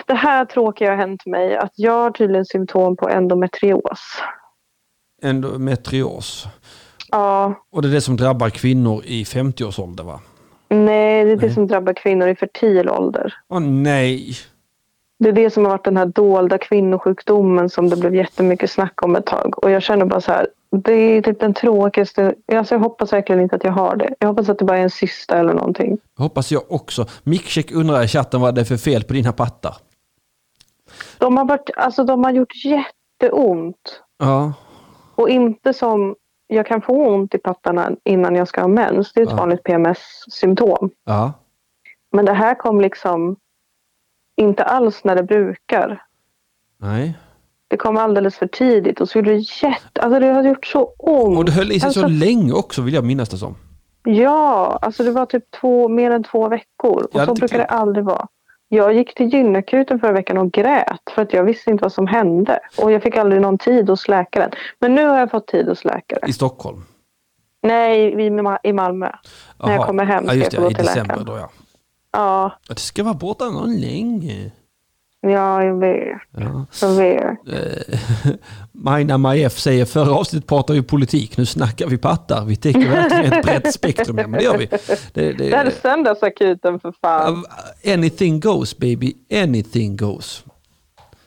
det 0.07 0.13
här 0.13 0.45
tråkiga 0.45 0.89
har 0.89 0.97
hänt 0.97 1.25
mig 1.25 1.57
att 1.57 1.71
jag 1.75 1.91
har 2.03 2.11
tydligen 2.11 2.45
symptom 2.45 2.95
på 2.95 3.09
endometrios. 3.09 3.99
Endometrios. 5.23 6.45
Ja, 7.11 7.53
Och 7.71 7.81
det 7.81 7.87
är 7.87 7.91
det 7.91 8.01
som 8.01 8.17
drabbar 8.17 8.49
kvinnor 8.49 9.01
i 9.05 9.23
50-årsåldern 9.23 10.05
va? 10.05 10.19
nej, 10.69 11.25
det 11.25 11.31
är 11.31 11.35
det 11.35 11.45
Nej. 11.45 11.53
som 11.55 11.67
drabbar 11.67 11.93
kvinnor 11.93 12.27
i 12.27 12.35
fertil 12.35 12.89
ålder. 12.89 13.33
Åh 13.49 13.59
nej! 13.59 14.35
Det 15.19 15.29
är 15.29 15.33
det 15.33 15.49
som 15.49 15.63
har 15.63 15.71
varit 15.71 15.85
den 15.85 15.97
här 15.97 16.05
dolda 16.05 16.57
kvinnosjukdomen 16.57 17.69
som 17.69 17.89
det 17.89 17.95
blev 17.95 18.15
jättemycket 18.15 18.71
snack 18.71 19.03
om 19.03 19.15
ett 19.15 19.25
tag. 19.25 19.63
Och 19.63 19.71
jag 19.71 19.83
känner 19.83 20.05
bara 20.05 20.21
så 20.21 20.31
här, 20.31 20.47
det 20.71 20.93
är 20.93 21.21
typ 21.21 21.39
den 21.39 21.53
tråkigaste... 21.53 22.35
Alltså 22.51 22.75
jag 22.75 22.79
hoppas 22.79 23.13
verkligen 23.13 23.41
inte 23.41 23.55
att 23.55 23.63
jag 23.63 23.71
har 23.71 23.95
det. 23.95 24.15
Jag 24.19 24.27
hoppas 24.27 24.49
att 24.49 24.59
det 24.59 24.65
bara 24.65 24.77
är 24.77 24.81
en 24.83 24.89
cysta 24.89 25.37
eller 25.37 25.53
någonting. 25.53 25.97
Hoppas 26.17 26.51
jag 26.51 26.61
också. 26.71 27.05
Mickcheck 27.23 27.71
undrar 27.71 28.03
i 28.03 28.07
chatten 28.07 28.41
vad 28.41 28.55
det 28.55 28.61
är 28.61 28.65
för 28.65 28.77
fel 28.77 29.03
på 29.03 29.13
dina 29.13 29.31
pattar. 29.31 29.75
De 31.17 31.37
har, 31.37 31.45
varit, 31.45 31.69
alltså 31.77 32.03
de 32.03 32.23
har 32.23 32.31
gjort 32.31 32.53
jätteont. 32.65 34.01
Ja. 34.17 34.53
Och 35.15 35.29
inte 35.29 35.73
som 35.73 36.15
jag 36.47 36.65
kan 36.65 36.81
få 36.81 37.07
ont 37.07 37.35
i 37.35 37.37
pattarna 37.37 37.91
innan 38.03 38.35
jag 38.35 38.47
ska 38.47 38.61
ha 38.61 38.67
mens. 38.67 39.13
Det 39.13 39.19
är 39.21 39.23
ett 39.23 39.29
Ja. 39.31 39.35
vanligt 39.37 39.63
PMS-symptom. 39.63 40.89
Ja. 41.05 41.31
Men 42.11 42.25
det 42.25 42.33
här 42.33 42.55
kom 42.55 42.81
liksom 42.81 43.35
inte 44.37 44.63
alls 44.63 45.03
när 45.03 45.15
det 45.15 45.23
brukar. 45.23 46.03
Nej. 46.77 47.17
Det 47.67 47.77
kom 47.77 47.97
alldeles 47.97 48.35
för 48.37 48.47
tidigt 48.47 49.01
och 49.01 49.09
så 49.09 49.17
gjorde 49.17 49.31
det 49.31 49.37
jätte... 49.63 50.01
Alltså 50.01 50.19
det 50.19 50.27
har 50.27 50.43
gjort 50.43 50.65
så 50.65 50.93
ont. 50.97 51.37
Och 51.37 51.45
det 51.45 51.51
höll 51.51 51.71
i 51.71 51.79
sig 51.79 51.93
så 51.93 52.05
Alltså- 52.05 52.25
länge 52.25 52.53
också 52.53 52.81
vill 52.81 52.93
jag 52.93 53.03
minnas 53.05 53.29
det 53.29 53.37
som. 53.37 53.55
Ja, 54.03 54.79
alltså 54.81 55.03
det 55.03 55.11
var 55.11 55.25
typ 55.25 55.51
två, 55.51 55.89
mer 55.89 56.11
än 56.11 56.23
två 56.23 56.47
veckor. 56.49 57.07
Och 57.13 57.19
så 57.21 57.33
brukar 57.33 57.57
det 57.57 57.65
aldrig 57.65 58.05
vara. 58.05 58.27
Jag 58.73 58.93
gick 58.93 59.15
till 59.15 59.33
gynakuten 59.33 59.99
förra 59.99 60.11
veckan 60.11 60.37
och 60.37 60.51
grät 60.51 61.01
för 61.15 61.21
att 61.21 61.33
jag 61.33 61.43
visste 61.43 61.69
inte 61.71 61.81
vad 61.81 61.93
som 61.93 62.07
hände. 62.07 62.59
Och 62.77 62.91
jag 62.91 63.03
fick 63.03 63.15
aldrig 63.15 63.41
någon 63.41 63.57
tid 63.57 63.89
hos 63.89 64.07
läkaren. 64.07 64.51
Men 64.79 64.95
nu 64.95 65.05
har 65.05 65.19
jag 65.19 65.31
fått 65.31 65.47
tid 65.47 65.67
hos 65.67 65.85
läkare. 65.85 66.19
I 66.27 66.33
Stockholm. 66.33 66.83
Nej, 67.61 68.13
i, 68.13 68.29
Ma- 68.29 68.57
i 68.63 68.73
Malmö. 68.73 69.11
När 69.63 69.73
jag 69.73 69.85
kommer 69.87 70.05
hem 70.05 70.23
ja, 70.23 70.29
ska 70.29 70.37
just 70.39 70.53
jag 70.53 70.61
få 70.63 70.67
det, 70.67 70.67
gå 70.67 70.71
i 70.71 70.75
till 70.75 70.85
december 70.85 71.15
läkaren. 71.15 71.25
då 71.25 71.37
ja. 71.37 71.49
Ja, 72.11 72.51
det 72.67 72.79
ska 72.79 73.03
vara 73.03 73.13
borta 73.13 73.49
någon 73.49 73.79
länge. 73.79 74.51
Ja, 75.31 75.63
jag 75.63 75.79
vet. 75.79 76.21
Ja. 76.31 76.65
Jag 76.81 76.89
vet. 76.89 77.23
Eh, 77.47 78.31
Majna 78.71 79.17
Majef 79.17 79.59
säger 79.59 79.85
förra 79.85 80.13
avsnittet 80.13 80.49
pratar 80.49 80.73
vi 80.73 80.83
politik, 80.83 81.37
nu 81.37 81.45
snackar 81.45 81.87
vi 81.87 81.97
pattar. 81.97 82.45
Vi 82.45 82.55
täcker 82.55 82.89
verkligen 82.89 83.33
ett 83.33 83.45
brett 83.45 83.73
spektrum. 83.73 84.17
Ja, 84.17 84.27
men 84.27 84.39
det 84.39 84.43
gör 84.43 84.57
vi. 84.57 84.67
Det, 85.13 85.33
det, 85.33 85.53
är 85.53 85.69
söndagsakuten 85.81 86.79
för 86.79 86.93
fan. 87.01 87.45
anything 87.93 88.39
goes 88.39 88.77
baby, 88.77 89.13
anything 89.31 89.97
goes. 89.97 90.43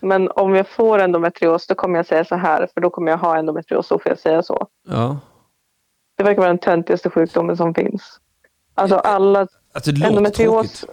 Men 0.01 0.31
om 0.31 0.55
jag 0.55 0.69
får 0.69 0.99
endometrios 0.99 1.67
då 1.67 1.75
kommer 1.75 1.97
jag 1.97 2.07
säga 2.07 2.25
så 2.25 2.35
här. 2.37 2.69
För 2.75 2.81
då 2.81 2.91
kommer 2.91 3.11
jag 3.11 3.19
ha 3.19 3.39
endometrios. 3.39 3.87
Så 3.87 3.99
får 3.99 4.11
jag 4.13 4.19
säga 4.19 4.43
så. 4.43 4.67
Ja. 4.89 5.19
Det 6.17 6.25
verkar 6.25 6.39
vara 6.39 6.49
den 6.49 6.59
töntigaste 6.59 7.11
sjukdomen 7.11 7.57
som 7.57 7.75
finns. 7.75 8.21
Alltså 8.75 8.97
alla 8.97 9.47
Alltså 9.73 9.93
det 9.93 10.11
låter 10.11 10.31
tråkigt. 10.31 10.85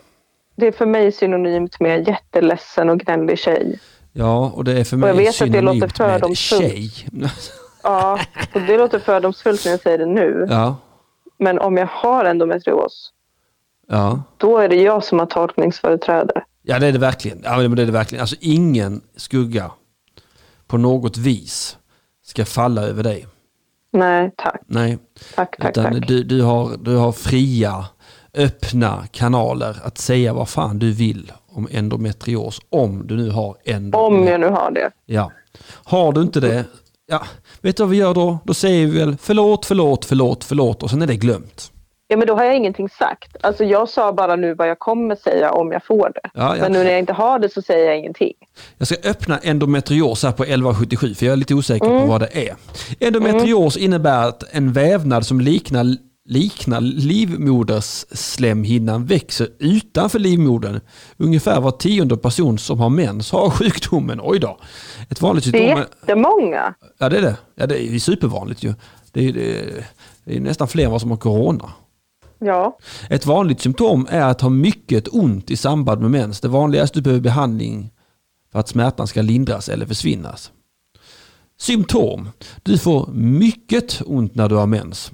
Det 0.56 0.68
är 0.68 0.72
för 0.72 0.86
mig 0.86 1.12
synonymt 1.12 1.80
med 1.80 2.08
jätteledsen 2.08 2.90
och 2.90 3.00
gnällig 3.00 3.40
tjej. 3.40 3.80
Ja, 4.12 4.52
och 4.56 4.64
det 4.64 4.80
är 4.80 4.84
för 4.84 4.96
Och 4.96 5.00
mig 5.00 5.10
jag 5.10 5.16
vet 5.16 5.28
att 5.28 5.34
det 5.40 5.46
synonymt 5.60 5.66
låter 5.82 6.04
med 6.04 6.12
fördomsfullt. 6.12 6.62
tjej. 6.62 6.92
Ja, 7.86 8.20
och 8.54 8.62
det 8.62 8.78
låter 8.78 9.00
fördomsfullt 9.00 9.66
när 9.66 9.72
jag 9.72 9.80
säger 9.82 9.98
det 9.98 10.06
nu. 10.06 10.46
Ja, 10.50 10.76
Men 11.40 11.60
om 11.60 11.78
jag 11.78 11.88
har 11.92 12.26
endometrios, 12.26 13.12
ja. 13.88 14.24
då 14.38 14.58
är 14.58 14.70
det 14.70 14.76
jag 14.76 15.04
som 15.04 15.20
har 15.20 15.26
tolkningsföreträde. 15.26 16.44
Ja, 16.62 16.80
det 16.80 16.88
är 16.88 16.92
det 16.92 17.00
verkligen. 17.00 17.42
Ja, 17.44 17.58
men 17.58 17.76
det 17.76 17.82
är 17.82 17.86
det 17.86 17.92
verkligen. 17.92 18.22
Alltså 18.22 18.36
ingen 18.40 19.02
skugga 19.16 19.72
på 20.68 20.78
något 20.78 21.18
vis 21.18 21.78
ska 22.26 22.46
falla 22.46 22.82
över 22.82 23.04
dig. 23.04 23.28
Nej, 23.94 24.32
tack. 24.38 24.62
Nej, 24.68 24.98
Tack, 25.36 25.56
tack, 25.60 25.70
utan 25.70 25.94
tack. 25.94 26.08
du, 26.08 26.24
du, 26.24 26.42
har, 26.42 26.78
du 26.78 26.96
har 26.96 27.12
fria, 27.12 27.86
öppna 28.38 29.04
kanaler 29.12 29.78
att 29.84 29.98
säga 29.98 30.34
vad 30.34 30.50
fan 30.50 30.80
du 30.80 30.92
vill 30.92 31.32
om 31.50 31.68
endometrios. 31.72 32.60
Om 32.70 33.08
du 33.08 33.16
nu 33.16 33.30
har 33.30 33.56
endometrios. 33.66 34.08
Om 34.22 34.28
jag 34.28 34.40
nu 34.40 34.48
har 34.48 34.72
det. 34.72 34.92
Ja. 35.06 35.32
Har 35.84 36.12
du 36.12 36.22
inte 36.22 36.40
det, 36.40 36.66
ja, 37.06 37.22
vet 37.62 37.78
du 37.78 37.84
vad 37.84 37.90
vi 37.90 37.98
gör 37.98 38.14
då? 38.14 38.38
Då 38.44 38.54
säger 38.54 38.88
vi 38.88 39.00
väl 39.00 39.18
förlåt, 39.22 39.66
förlåt, 39.66 40.06
förlåt, 40.06 40.44
förlåt 40.44 40.84
och 40.84 40.90
sen 40.90 41.02
är 41.02 41.08
det 41.08 41.16
glömt. 41.16 41.70
Ja, 42.08 42.18
men 42.18 42.28
då 42.28 42.36
har 42.36 42.44
jag 42.44 42.56
ingenting 42.58 42.90
sagt. 42.90 43.38
Alltså 43.42 43.64
jag 43.64 43.90
sa 43.90 44.14
bara 44.14 44.36
nu 44.36 44.54
vad 44.54 44.68
jag 44.70 44.80
kommer 44.80 45.16
säga 45.16 45.52
om 45.52 45.72
jag 45.72 45.86
får 45.86 46.12
det. 46.16 46.30
Ja, 46.34 46.56
ja. 46.58 46.62
Men 46.62 46.72
nu 46.72 46.84
när 46.84 46.90
jag 46.92 47.00
inte 47.00 47.14
har 47.14 47.40
det 47.40 47.50
så 47.54 47.62
säger 47.62 47.86
jag 47.86 47.98
ingenting. 47.98 48.34
Jag 48.78 48.88
ska 48.88 49.10
öppna 49.10 49.38
endometrios 49.38 50.24
här 50.24 50.32
på 50.32 50.44
1177 50.44 51.14
för 51.16 51.26
jag 51.26 51.34
är 51.34 51.38
lite 51.38 51.54
osäker 51.56 51.86
Mm. 51.86 52.02
på 52.02 52.08
vad 52.08 52.22
det 52.22 52.48
är. 52.50 52.56
Endometrios 53.00 53.78
innebär 53.78 54.28
att 54.28 54.44
en 54.56 54.74
vävnad 54.74 55.26
som 55.26 55.42
liknar, 55.42 55.86
liknar 56.26 56.82
livmodersslemhinnan 56.82 59.06
växer 59.06 59.50
utanför 59.60 60.20
livmodern. 60.20 60.80
Ungefär 61.18 61.62
var 61.62 61.72
tionde 61.72 62.18
person 62.18 62.58
som 62.58 62.80
har 62.80 62.90
mens 62.90 63.32
har 63.32 63.50
sjukdomen. 63.50 64.20
Oj 64.24 64.40
då. 64.40 64.58
Ett 65.10 65.22
vanligt 65.22 65.44
Det 65.44 65.50
symptom 65.52 65.70
är 65.70 65.76
är... 65.76 65.80
jättemånga. 65.80 66.74
Ja 66.98 67.10
det 67.10 67.18
är 67.18 67.22
det. 67.22 67.38
Ja, 67.56 67.68
det 67.68 67.84
är 67.84 68.00
supervanligt 68.00 68.64
ju. 68.64 68.74
Det 69.12 69.28
är, 69.28 69.34
det 69.34 69.60
är, 69.60 69.86
det 70.26 70.36
är 70.36 70.40
nästan 70.40 70.68
fler 70.68 70.86
än 70.86 70.92
vad 70.92 71.02
som 71.02 71.12
har 71.12 71.18
corona. 71.18 71.70
Ja. 72.40 72.78
Ett 73.10 73.26
vanligt 73.26 73.62
symptom 73.62 74.08
är 74.10 74.22
att 74.22 74.42
ha 74.42 74.50
mycket 74.50 75.08
ont 75.12 75.52
i 75.52 75.58
samband 75.58 76.02
med 76.02 76.12
mens. 76.12 76.40
Det 76.40 76.48
vanligaste 76.48 77.00
du 77.00 77.02
behöver 77.02 77.22
behandling 77.22 77.92
för 78.52 78.60
att 78.60 78.68
smärtan 78.68 79.08
ska 79.08 79.22
lindras 79.22 79.70
eller 79.70 79.86
försvinnas. 79.86 80.52
Symptom. 81.60 82.30
Du 82.64 82.78
får 82.78 83.08
mycket 83.14 84.02
ont 84.06 84.36
när 84.36 84.50
du 84.50 84.56
har 84.56 84.68
mens. 84.68 85.12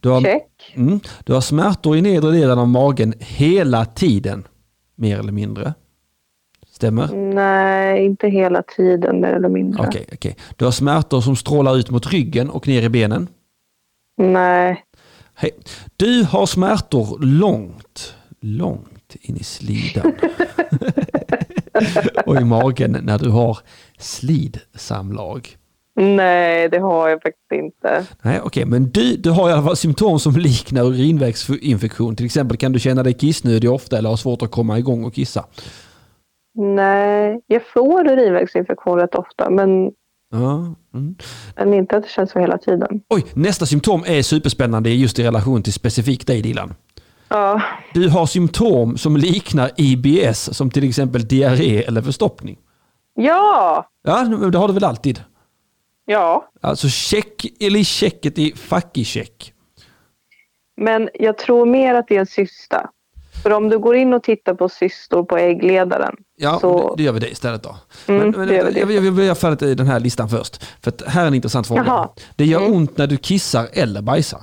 Du 0.00 0.08
har, 0.08 0.20
Check. 0.20 0.74
mm, 0.74 1.00
du 1.24 1.32
har 1.32 1.40
smärtor 1.40 1.96
i 1.96 2.02
nedre 2.02 2.30
delen 2.30 2.58
av 2.58 2.68
magen 2.68 3.14
hela 3.18 3.84
tiden. 3.84 4.46
Mer 4.94 5.18
eller 5.18 5.32
mindre. 5.32 5.74
Stämmer? 6.70 7.08
Nej, 7.34 8.04
inte 8.04 8.28
hela 8.28 8.62
tiden 8.62 9.20
mer 9.20 9.32
eller 9.32 9.48
mindre. 9.48 9.86
Okej, 9.88 10.06
okej. 10.12 10.36
Du 10.56 10.64
har 10.64 10.72
smärtor 10.72 11.20
som 11.20 11.36
strålar 11.36 11.76
ut 11.76 11.90
mot 11.90 12.12
ryggen 12.12 12.50
och 12.50 12.68
ner 12.68 12.82
i 12.82 12.88
benen. 12.88 13.28
Nej. 14.16 14.84
Hej. 15.34 15.50
Du 15.96 16.24
har 16.24 16.46
smärtor 16.46 17.18
långt, 17.20 18.14
långt 18.40 19.16
in 19.20 19.36
i 19.36 19.44
slidan. 19.44 20.12
och 22.26 22.40
i 22.40 22.44
magen 22.44 22.98
när 23.02 23.18
du 23.18 23.30
har 23.30 23.58
slidsamlag. 23.98 25.56
Nej, 26.00 26.68
det 26.68 26.78
har 26.78 27.08
jag 27.08 27.22
faktiskt 27.22 27.52
inte. 27.52 28.06
Nej, 28.22 28.40
okej, 28.44 28.64
men 28.64 28.90
du, 28.90 29.16
du 29.16 29.30
har 29.30 29.50
i 29.50 29.52
alla 29.52 29.62
fall 29.62 29.76
symptom 29.76 30.18
som 30.18 30.32
liknar 30.36 30.84
urinvägsinfektion. 30.84 32.16
Till 32.16 32.26
exempel 32.26 32.56
kan 32.56 32.72
du 32.72 32.78
känna 32.78 33.02
dig 33.02 33.14
kissnödig 33.14 33.70
ofta 33.70 33.98
eller 33.98 34.08
ha 34.08 34.16
svårt 34.16 34.42
att 34.42 34.50
komma 34.50 34.78
igång 34.78 35.04
och 35.04 35.14
kissa. 35.14 35.44
Nej, 36.54 37.40
jag 37.46 37.62
får 37.74 38.08
urinvägsinfektion 38.12 38.98
rätt 38.98 39.14
ofta, 39.14 39.50
men, 39.50 39.90
Ja. 40.30 40.74
Mm. 40.94 41.14
men 41.56 41.74
inte 41.74 41.96
att 41.96 42.02
det 42.02 42.08
känns 42.08 42.30
så 42.30 42.38
hela 42.38 42.58
tiden. 42.58 43.00
Oj, 43.08 43.24
nästa 43.34 43.66
symptom 43.66 44.02
är 44.06 44.22
superspännande 44.22 44.90
just 44.90 45.18
i 45.18 45.22
relation 45.24 45.62
till 45.62 45.72
specifikt 45.72 46.26
dig 46.26 46.42
Dilan. 46.42 46.74
Ja, 47.28 47.62
Du 47.94 48.08
har 48.08 48.26
symptom 48.26 48.96
som 48.98 49.16
liknar 49.16 49.70
IBS 49.76 50.54
som 50.56 50.70
till 50.70 50.88
exempel 50.88 51.24
diarré 51.26 51.82
eller 51.82 52.02
förstoppning. 52.02 52.58
ja, 53.14 53.86
Ja, 54.02 54.24
det 54.52 54.58
har 54.58 54.68
du 54.68 54.74
väl 54.74 54.84
alltid? 54.84 55.20
Ja. 56.08 56.50
Alltså 56.60 56.88
check 56.88 57.46
eller 57.60 57.82
checket 57.84 58.38
i 58.38 58.52
fucky 58.56 59.04
check. 59.04 59.52
Men 60.76 61.08
jag 61.14 61.38
tror 61.38 61.66
mer 61.66 61.94
att 61.94 62.08
det 62.08 62.16
är 62.16 62.20
en 62.20 62.26
cysta. 62.26 62.90
För 63.42 63.50
om 63.52 63.68
du 63.68 63.78
går 63.78 63.96
in 63.96 64.12
och 64.14 64.22
tittar 64.22 64.54
på 64.54 64.68
cystor 64.68 65.22
på 65.24 65.36
äggledaren. 65.38 66.16
Ja, 66.36 66.58
Så- 66.60 66.94
det, 66.96 67.02
gör 67.02 67.12
vi 67.12 67.20
det 67.20 67.30
istället 67.30 67.62
då. 67.62 67.76
Mm, 68.06 68.30
men, 68.30 68.40
men 68.46 68.56
jag, 68.56 68.64
vill- 68.64 68.76
jag 68.94 69.00
vill 69.12 69.24
göra 69.26 69.34
färdigt 69.34 69.62
i 69.62 69.74
den 69.74 69.86
här 69.86 70.00
listan 70.00 70.28
först. 70.28 70.64
För 70.82 70.92
här 71.06 71.22
är 71.22 71.26
en 71.26 71.34
intressant 71.34 71.66
fråga. 71.66 71.84
Jaha. 71.86 72.08
Det 72.36 72.44
gör 72.44 72.60
Mm. 72.60 72.72
ont 72.72 72.96
när 72.98 73.06
du 73.06 73.16
kissar 73.16 73.68
eller 73.72 74.02
bajsar. 74.02 74.40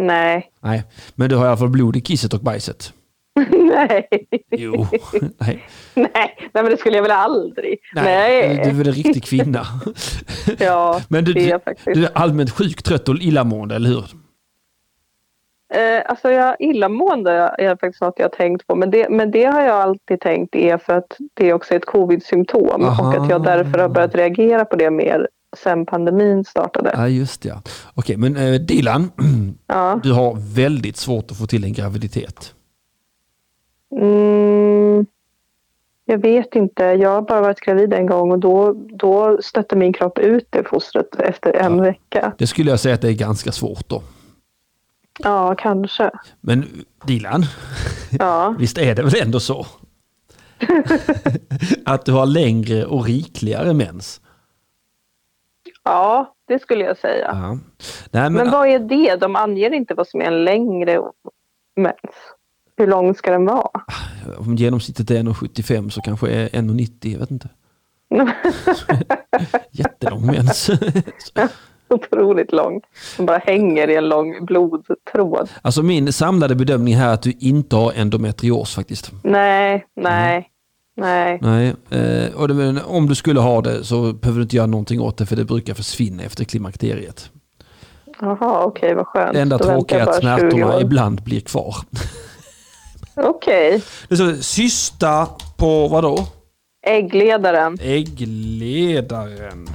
Nej, 0.00 0.50
Nej, 0.60 0.84
men 1.14 1.28
du 1.30 1.36
har 1.36 1.44
i 1.44 1.48
alla 1.48 1.56
fall 1.56 1.68
blod 1.68 1.96
i 1.96 2.00
kisset 2.00 2.34
och 2.34 2.40
bajset. 2.40 2.92
nej, 3.50 4.08
Jo, 4.50 4.86
nej. 5.38 5.64
nej, 5.94 6.08
nej, 6.14 6.50
men 6.52 6.64
det 6.64 6.76
skulle 6.76 6.96
jag 6.96 7.02
väl 7.02 7.10
aldrig. 7.12 7.78
Nej, 7.94 8.04
Nej, 8.48 8.60
Du 8.64 8.70
är 8.70 8.74
väl 8.74 8.88
en 8.88 8.94
riktig 8.94 9.24
kvinna. 9.24 9.66
ja, 10.58 11.00
Men 11.08 11.24
du, 11.24 11.32
det 11.32 11.40
är 11.44 11.48
jag 11.50 11.64
faktiskt. 11.64 11.94
du 11.94 12.04
är 12.04 12.10
allmänt 12.14 12.50
sjuk, 12.50 12.82
trött 12.82 13.08
och 13.08 13.16
illamående, 13.16 13.74
eller 13.74 13.88
hur? 13.88 14.04
Eh, 15.74 16.02
alltså 16.06 16.30
jag 16.30 16.56
illamående 16.60 17.32
är 17.58 17.76
faktiskt 17.76 18.00
något 18.02 18.14
jag 18.16 18.24
har 18.24 18.30
tänkt 18.36 18.66
på. 18.66 18.74
Men 18.76 18.90
det, 18.90 19.08
men 19.10 19.30
det 19.30 19.44
har 19.44 19.60
jag 19.62 19.76
alltid 19.76 20.20
tänkt 20.20 20.54
är 20.56 20.78
för 20.78 20.92
att 20.92 21.16
det 21.34 21.48
är 21.48 21.52
också 21.54 21.74
ett 21.74 21.86
covid-symptom. 21.86 22.82
Och 23.00 23.14
att 23.22 23.30
jag 23.30 23.42
därför 23.44 23.78
har 23.78 23.88
börjat 23.88 24.14
reagera 24.14 24.64
på 24.64 24.76
det 24.76 24.90
mer 24.90 25.28
sen 25.56 25.86
pandemin 25.86 26.44
startade. 26.44 26.90
Ja, 26.94 27.08
just. 27.08 27.44
Ja. 27.44 27.62
Okej, 27.94 28.16
men 28.16 28.36
eh, 28.36 28.52
Dilan, 28.60 29.10
Ja. 29.66 30.00
du 30.02 30.12
har 30.12 30.54
väldigt 30.54 30.96
svårt 30.96 31.30
att 31.30 31.38
få 31.38 31.46
till 31.46 31.64
en 31.64 31.72
graviditet. 31.72 32.54
Mm, 33.96 35.06
jag 36.04 36.18
vet 36.18 36.54
inte. 36.54 36.84
Jag 36.84 37.10
har 37.10 37.22
bara 37.22 37.40
varit 37.40 37.60
gravid 37.60 37.92
en 37.92 38.06
gång 38.06 38.32
och 38.32 38.38
då, 38.38 38.72
då 38.72 39.38
stötte 39.42 39.76
min 39.76 39.92
kropp 39.92 40.18
ut 40.18 40.46
det 40.50 40.64
fostret 40.64 41.16
efter 41.16 41.52
en 41.52 41.82
vecka. 41.82 42.32
Det 42.38 42.46
skulle 42.46 42.70
jag 42.70 42.80
säga 42.80 42.94
att 42.94 43.00
det 43.00 43.08
är 43.08 43.12
ganska 43.12 43.52
svårt 43.52 43.88
då. 43.88 44.02
Ja, 45.18 45.54
kanske. 45.58 46.10
Men 46.40 46.84
Dilan, 47.06 47.44
Ja, 48.18 48.54
visst 48.58 48.78
är 48.78 48.94
det 48.94 49.02
väl 49.02 49.22
ändå 49.22 49.40
så? 49.40 49.66
att 51.84 52.04
du 52.04 52.12
har 52.12 52.26
längre 52.26 52.84
och 52.84 53.04
rikligare 53.04 53.74
mens. 53.74 54.20
ja 55.84 56.34
det 56.46 56.58
skulle 56.58 56.84
jag 56.84 56.98
säga. 56.98 57.30
Ja. 57.32 57.58
Nej, 58.10 58.22
men, 58.22 58.32
Men 58.32 58.50
vad 58.50 58.68
är 58.68 58.78
det? 58.78 59.16
De 59.16 59.36
anger 59.36 59.72
inte 59.72 59.94
vad 59.94 60.08
som 60.08 60.20
är 60.20 60.24
en 60.24 60.44
längre 60.44 61.00
mens. 61.76 61.96
Hur 62.80 62.86
lång 62.86 63.14
ska 63.14 63.30
den 63.30 63.44
vara? 63.44 63.80
om 64.38 64.56
genomsnittet 64.56 65.10
är 65.10 65.22
1,75 65.22 65.90
så 65.90 66.00
kanske 66.00 66.30
är 66.30 66.48
1,90, 66.48 67.12
jag 67.12 67.18
vet 67.18 67.30
inte. 67.30 67.48
Jättelång 69.70 70.26
mens. 70.26 70.70
Otroligt 71.88 72.52
lång. 72.52 72.80
Den 73.16 73.26
bara 73.26 73.38
hänger 73.38 73.90
i 73.90 73.96
en 73.96 74.08
lång 74.08 74.44
blodtråd. 74.46 75.48
alltså 75.62 75.82
min 75.82 76.12
samlade 76.12 76.54
bedömning 76.54 76.96
här 76.96 77.08
är 77.08 77.14
att 77.14 77.22
du 77.22 77.32
inte 77.38 77.76
har 77.76 77.92
endometrios 77.96 78.74
faktiskt. 78.74 79.12
Nej, 79.22 79.86
nej. 79.96 80.50
Nej. 80.96 81.38
Nej, 81.42 81.74
eh, 81.90 82.34
och 82.34 82.48
det, 82.48 82.82
om 82.82 83.06
du 83.06 83.14
skulle 83.14 83.40
ha 83.40 83.60
det 83.60 83.84
så 83.84 84.12
behöver 84.12 84.38
du 84.38 84.42
inte 84.42 84.56
göra 84.56 84.66
någonting 84.66 85.00
åt 85.00 85.16
det 85.16 85.26
för 85.26 85.36
det 85.36 85.44
brukar 85.44 85.74
försvinna 85.74 86.22
efter 86.22 86.44
klimakteriet. 86.44 87.30
Jaha, 88.20 88.64
okej, 88.64 88.94
vad 88.94 89.06
skönt. 89.06 89.32
Det 89.32 89.40
enda 89.40 89.58
tråkiga 89.58 89.98
är 89.98 90.02
att 90.02 90.22
bara 90.22 90.38
20 90.38 90.50
smärtorna 90.50 90.80
ibland 90.80 91.22
blir 91.22 91.40
kvar. 91.40 91.76
Okej. 93.22 93.82
Det 94.08 94.14
är 94.14 94.16
så, 94.16 94.42
cysta 94.42 95.26
på 95.56 95.88
vad 95.88 96.02
då? 96.04 96.26
Äggledaren. 96.86 97.78
Äggledaren. 97.80 99.68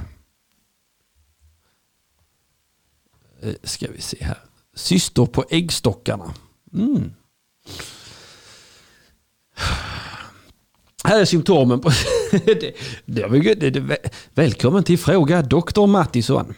Eh, 3.42 3.52
Ska 3.62 3.86
vi 3.94 4.00
se 4.00 4.16
här. 4.24 4.38
Cystor 4.74 5.26
på 5.26 5.44
äggstockarna. 5.50 6.34
Mm. 6.74 7.12
Här 11.04 11.20
är 11.20 11.24
symptomen. 11.24 11.80
På 11.80 11.90
det, 12.30 12.74
det, 13.04 13.54
det, 13.54 13.70
det, 13.70 13.98
välkommen 14.34 14.84
till 14.84 14.98
Fråga 14.98 15.42
Dr. 15.42 15.86
Mattisson. 15.86 16.54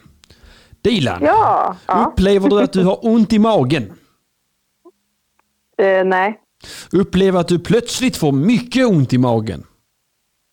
Dilan, 0.83 1.23
Ja. 1.23 1.77
ja. 1.87 2.07
upplever 2.13 2.51
du 2.51 2.63
att 2.63 2.73
du 2.73 2.85
har 2.85 3.07
ont 3.07 3.33
i 3.33 3.39
magen? 3.39 3.93
Eh, 5.79 6.05
nej. 6.05 6.41
Upplever 6.93 7.41
att 7.41 7.49
du 7.49 7.59
plötsligt 7.59 8.17
får 8.17 8.33
mycket 8.33 8.87
ont 8.87 9.13
i 9.13 9.19
magen? 9.19 9.65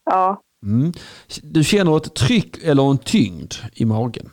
Ja. 0.06 0.42
Mm. 0.64 0.94
Du 1.44 1.64
känner 1.64 1.98
ett 1.98 2.16
tryck 2.16 2.58
eller 2.64 2.92
en 2.92 2.98
tyngd 2.98 3.54
i 3.74 3.86
magen? 3.86 4.30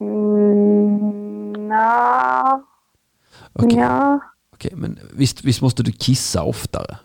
Mm, 0.00 1.52
nja. 1.68 2.64
Okej, 3.52 3.78
Ja. 3.78 4.20
okej, 4.52 4.72
men 4.74 4.98
visst, 5.12 5.44
visst 5.44 5.62
måste 5.62 5.82
du 5.82 5.92
kissa 5.92 6.42
oftare? 6.42 6.96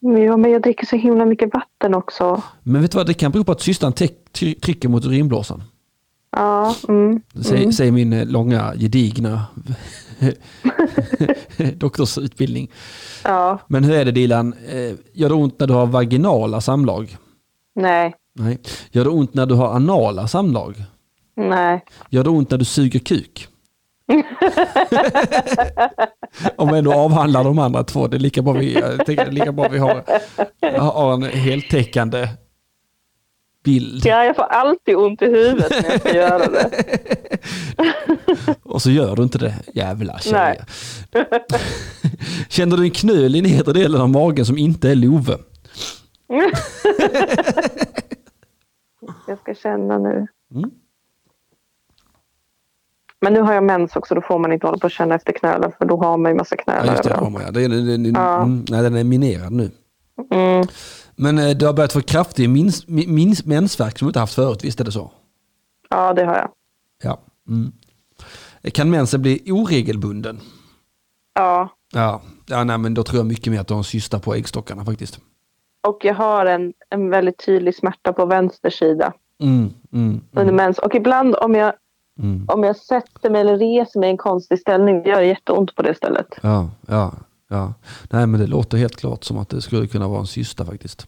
Ja, 0.00 0.36
men 0.36 0.50
jag 0.50 0.62
dricker 0.62 0.86
så 0.86 0.96
himla 0.96 1.24
mycket 1.24 1.54
vatten 1.54 1.94
också. 1.94 2.42
Men 2.62 2.82
vet 2.82 2.90
du 2.92 2.96
vad, 2.98 3.06
det 3.06 3.14
kan 3.14 3.32
bero 3.32 3.44
på 3.44 3.52
att 3.52 3.60
try- 3.60 4.60
trycker 4.60 4.88
mot 4.88 5.04
urinblåsan. 5.04 5.62
Ja. 6.30 6.74
Mm. 6.88 7.20
Säger, 7.42 7.70
säger 7.70 7.92
min 7.92 8.12
eh, 8.12 8.26
långa, 8.26 8.72
gedigna 8.76 9.46
doktorsutbildning. 11.76 12.70
Ja. 13.24 13.58
Men 13.66 13.84
hur 13.84 13.94
är 13.94 14.04
det 14.04 14.12
Dilan, 14.12 14.54
Eh, 14.68 14.92
gör 15.12 15.28
det 15.28 15.34
ont 15.34 15.60
när 15.60 15.66
du 15.66 15.74
har 15.74 15.86
vaginala 15.86 16.60
samlag? 16.60 17.16
Nej. 17.74 18.14
Nej. 18.34 18.58
Gör 18.90 19.04
det 19.04 19.10
ont 19.10 19.34
när 19.34 19.46
du 19.46 19.54
har 19.54 19.74
anala 19.74 20.28
samlag? 20.28 20.74
Nej. 21.36 21.84
Gör 22.10 22.24
det 22.24 22.30
ont 22.30 22.50
när 22.50 22.58
du 22.58 22.64
suger 22.64 23.00
kuk? 23.00 23.48
Om 26.56 26.72
vi 26.72 26.78
ändå 26.78 26.92
avhandlar 26.92 27.44
de 27.44 27.58
andra 27.58 27.84
två, 27.84 28.06
det 28.06 28.16
är 28.16 28.18
lika 28.18 28.42
bra 28.42 28.52
vi, 28.52 28.82
lika 29.30 29.52
bra 29.52 29.68
vi 29.68 29.78
har, 29.78 30.04
har 30.78 31.14
en 31.14 31.22
heltäckande 31.22 32.28
bild. 33.64 34.06
Ja, 34.06 34.24
jag 34.24 34.36
får 34.36 34.42
alltid 34.42 34.96
ont 34.96 35.22
i 35.22 35.26
huvudet 35.26 35.70
när 35.82 35.90
jag 35.90 36.00
ska 36.00 36.14
göra 36.16 36.46
det. 36.46 36.70
Och 38.62 38.82
så 38.82 38.90
gör 38.90 39.16
du 39.16 39.22
inte 39.22 39.38
det. 39.38 39.54
Jävla 39.74 40.18
tjej. 40.18 40.32
Nej. 40.32 40.60
Känner 42.48 42.76
du 42.76 42.82
en 42.84 42.90
knöl 42.90 43.36
i 43.36 43.42
nedre 43.42 43.72
delen 43.72 44.00
av 44.00 44.08
magen 44.08 44.46
som 44.46 44.58
inte 44.58 44.90
är 44.90 44.94
Love? 44.94 45.38
Jag 49.26 49.38
ska 49.38 49.54
känna 49.54 49.98
nu. 49.98 50.26
Mm. 50.54 50.70
Men 53.20 53.32
nu 53.32 53.40
har 53.40 53.54
jag 53.54 53.64
mens 53.64 53.96
också, 53.96 54.14
då 54.14 54.20
får 54.20 54.38
man 54.38 54.52
inte 54.52 54.66
hålla 54.66 54.78
på 54.78 54.84
och 54.84 54.90
känna 54.90 55.14
efter 55.14 55.32
knölar 55.32 55.72
för 55.78 55.84
då 55.84 55.96
har 55.96 56.16
man 56.16 56.32
ju 56.32 56.36
massa 56.38 56.54
Ja, 56.58 56.62
knölar 56.62 56.92
just 56.92 57.02
det, 57.04 57.10
överallt. 57.10 57.36
ja. 57.44 57.50
det, 57.50 57.62
är- 57.64 57.68
det, 57.68 57.96
det, 57.96 58.08
Ja. 58.08 58.42
mm, 58.42 58.64
nej, 58.68 58.82
den 58.82 58.96
är 58.96 59.04
minerad 59.04 59.52
nu. 59.52 59.70
Mm. 60.30 60.66
Men 61.18 61.38
eh, 61.38 61.50
du 61.50 61.66
har 61.66 61.72
börjat 61.72 61.92
få 61.92 62.00
kraftig 62.00 62.50
mensvärk 63.44 63.98
som 63.98 64.06
du 64.06 64.08
inte 64.08 64.20
haft 64.20 64.34
förut, 64.34 64.64
visst 64.64 64.80
är 64.80 64.84
det 64.84 64.92
så? 64.92 65.12
Ja, 65.90 66.14
det 66.14 66.24
har 66.24 66.36
jag. 66.36 66.50
Ja. 67.02 67.18
Mm. 67.48 67.72
Kan 68.72 68.90
mensen 68.90 69.22
bli 69.22 69.42
oregelbunden? 69.52 70.40
Ja, 71.34 71.68
Ja, 71.92 72.22
ja 72.46 72.64
nej, 72.64 72.78
men 72.78 72.94
då 72.94 73.02
tror 73.02 73.18
jag 73.18 73.26
mycket 73.26 73.52
mer 73.52 73.60
att 73.60 73.68
du 73.68 73.74
har 73.74 73.78
en 73.78 73.84
cysta 73.84 74.18
på 74.18 74.34
äggstockarna 74.34 74.84
faktiskt. 74.84 75.20
och 75.86 76.04
jag 76.04 76.14
har 76.14 76.46
en, 76.46 76.72
en 76.90 77.10
väldigt 77.10 77.46
tydlig 77.46 77.74
smärta 77.74 78.12
på 78.12 78.26
vänster 78.26 78.70
sida 78.70 79.12
Mm, 79.42 79.70
mm, 79.92 80.20
under 80.32 80.42
mm, 80.42 80.56
mens. 80.56 80.78
Och 80.78 80.94
ibland 80.94 81.34
om 81.34 81.54
jag, 81.54 81.72
mm. 82.18 82.44
om 82.48 82.64
jag 82.64 82.76
sätter 82.76 83.30
mig 83.30 83.40
eller 83.40 83.58
reser 83.58 84.00
mig 84.00 84.08
i 84.08 84.10
en 84.10 84.16
konstig 84.16 84.58
ställning, 84.58 85.02
det 85.02 85.10
gör 85.10 85.20
jätteont 85.20 85.74
på 85.74 85.82
det 85.82 85.94
stället. 85.94 86.26
Ja, 86.42 86.70
ja, 86.86 87.12
ja. 87.50 87.74
Nej, 88.10 88.26
men 88.26 88.40
det 88.40 88.46
låter 88.46 88.78
helt 88.78 88.96
klart 88.96 89.24
som 89.24 89.38
att 89.38 89.48
det 89.48 89.60
skulle 89.60 89.86
kunna 89.86 90.08
vara 90.08 90.20
en 90.20 90.26
cysta 90.26 90.64
faktiskt. 90.64 91.06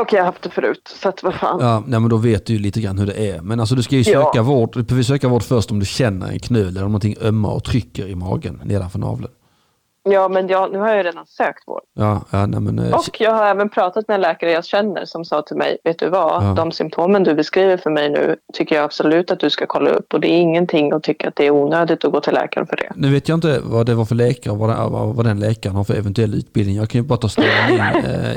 Och 0.00 0.12
jag 0.12 0.18
har 0.20 0.26
haft 0.26 0.42
det 0.42 0.50
förut, 0.50 0.96
så 1.02 1.08
att 1.08 1.22
vad 1.22 1.34
fan. 1.34 1.58
Ja, 1.60 1.82
nej, 1.86 2.00
men 2.00 2.10
då 2.10 2.16
vet 2.16 2.46
du 2.46 2.52
ju 2.52 2.58
lite 2.58 2.80
grann 2.80 2.98
hur 2.98 3.06
det 3.06 3.30
är. 3.30 3.40
Men 3.42 3.60
alltså 3.60 3.74
du 3.74 3.82
ska 3.82 3.96
ju 3.96 4.12
Ja. 4.12 4.24
söka 4.24 4.42
vård. 4.42 4.70
Du 4.74 4.82
behöver 4.82 5.02
söka 5.02 5.28
vård 5.28 5.42
först 5.42 5.70
om 5.70 5.78
du 5.80 5.86
känner 5.86 6.28
en 6.28 6.38
knöl 6.38 6.66
eller 6.68 6.84
om 6.84 6.90
någonting 6.92 7.16
ömmar 7.20 7.50
och 7.50 7.64
trycker 7.64 8.06
i 8.08 8.14
magen 8.14 8.60
nedanför 8.64 8.98
naveln. 8.98 9.32
Ja, 10.02 10.28
men 10.28 10.48
jag, 10.48 10.72
nu 10.72 10.78
har 10.78 10.88
jag 10.94 11.04
redan 11.06 11.26
sökt 11.26 11.68
vård. 11.68 11.80
Ja, 11.94 12.20
ja 12.30 12.46
nej, 12.46 12.60
men, 12.60 12.78
eh, 12.78 12.94
Och 12.94 13.20
jag 13.20 13.30
har 13.32 13.46
även 13.46 13.68
pratat 13.68 14.08
med 14.08 14.14
en 14.14 14.20
läkare 14.20 14.50
jag 14.52 14.64
känner 14.64 15.04
som 15.04 15.24
sa 15.24 15.42
till 15.42 15.56
mig, 15.56 15.78
vet 15.84 15.98
du 15.98 16.08
vad, 16.08 16.42
Ja. 16.44 16.54
de 16.56 16.72
symptomen 16.72 17.22
du 17.24 17.34
beskriver 17.34 17.76
för 17.76 17.90
mig 17.90 18.10
nu 18.10 18.36
tycker 18.54 18.76
jag 18.76 18.84
absolut 18.84 19.30
att 19.30 19.40
du 19.40 19.50
ska 19.50 19.66
kolla 19.66 19.90
upp 19.90 20.14
och 20.14 20.20
det 20.20 20.28
är 20.28 20.40
ingenting 20.40 20.92
att 20.92 21.02
tycka 21.02 21.28
att 21.28 21.36
det 21.36 21.46
är 21.46 21.50
onödigt 21.50 22.04
att 22.04 22.12
gå 22.12 22.20
till 22.20 22.32
läkaren 22.34 22.66
för 22.66 22.76
det. 22.76 22.92
Nu 22.96 23.12
vet 23.12 23.28
jag 23.28 23.36
inte 23.36 23.60
vad 23.64 23.86
det 23.86 23.94
var 23.94 24.04
för 24.04 24.14
läkare 24.14 24.54
vad, 24.56 24.68
den- 24.70 24.92
vad, 25.16 25.24
den 25.24 25.40
läkaren 25.40 25.76
har 25.76 25.84
för 25.84 25.94
eventuell 25.94 26.34
utbildning. 26.34 26.76
Jag 26.76 26.88
kan 26.88 27.00
ju 27.00 27.06
bara 27.06 27.18
ta 27.18 27.28
ställning 27.28 27.78
eh, 28.04 28.36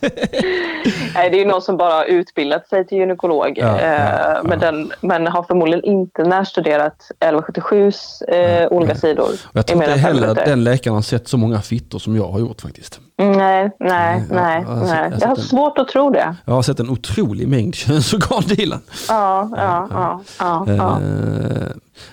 Nej, 1.14 1.30
det 1.30 1.36
är 1.36 1.38
ju 1.38 1.44
någon 1.44 1.62
som 1.62 1.76
bara 1.76 1.92
har 1.94 2.04
utbildat 2.04 2.68
sig 2.68 2.86
till 2.86 2.98
gynekolog 2.98 3.52
Ja, 3.58 3.80
ja, 3.82 4.36
eh. 4.36 4.42
Men, 4.44 4.58
den, 4.58 4.92
men 5.00 5.26
har 5.26 5.42
förmodligen 5.42 5.84
inte 5.84 6.24
närstuderat 6.24 7.10
1177s 7.20 8.24
eh, 8.34 8.68
olika 8.72 8.94
sidor. 8.94 9.24
och 9.28 9.50
jag 9.52 9.66
tror 9.66 9.82
inte 9.82 9.94
heller 9.98 10.28
att 10.28 10.44
den 10.44 10.64
läkaren 10.64 10.94
har 10.94 11.02
sett 11.02 11.28
så 11.28 11.36
många 11.36 11.60
fittor 11.60 11.98
som 11.98 12.16
jag 12.16 12.28
har 12.28 12.38
gjort 12.40 12.60
faktiskt. 12.60 13.00
Mm, 13.20 13.38
Nej, 13.38 13.70
nej, 13.80 13.90
Nej, 13.90 14.22
nej. 14.30 14.64
jag- 14.68 14.72
jag 14.72 14.76
har 14.76 14.86
nej. 14.86 14.96
jag 14.96 15.10
har 15.10 15.20
Jag 15.20 15.28
har 15.28 15.36
den. 15.36 15.44
svårt 15.44 15.78
att 15.78 15.88
tro 15.88 16.10
det. 16.10 16.36
Jag 16.44 16.54
har 16.54 16.62
sett 16.62 16.80
en 16.80 16.90
otrolig 16.90 17.48
mängd 17.48 17.74
könsorgan 17.74 18.42
Dilan. 18.42 18.80
Ja, 19.08 19.48
ja, 19.56 19.88
ja. 19.90 20.22
ja, 20.38 20.64
ja. 20.76 21.00
Eh, 21.00 21.68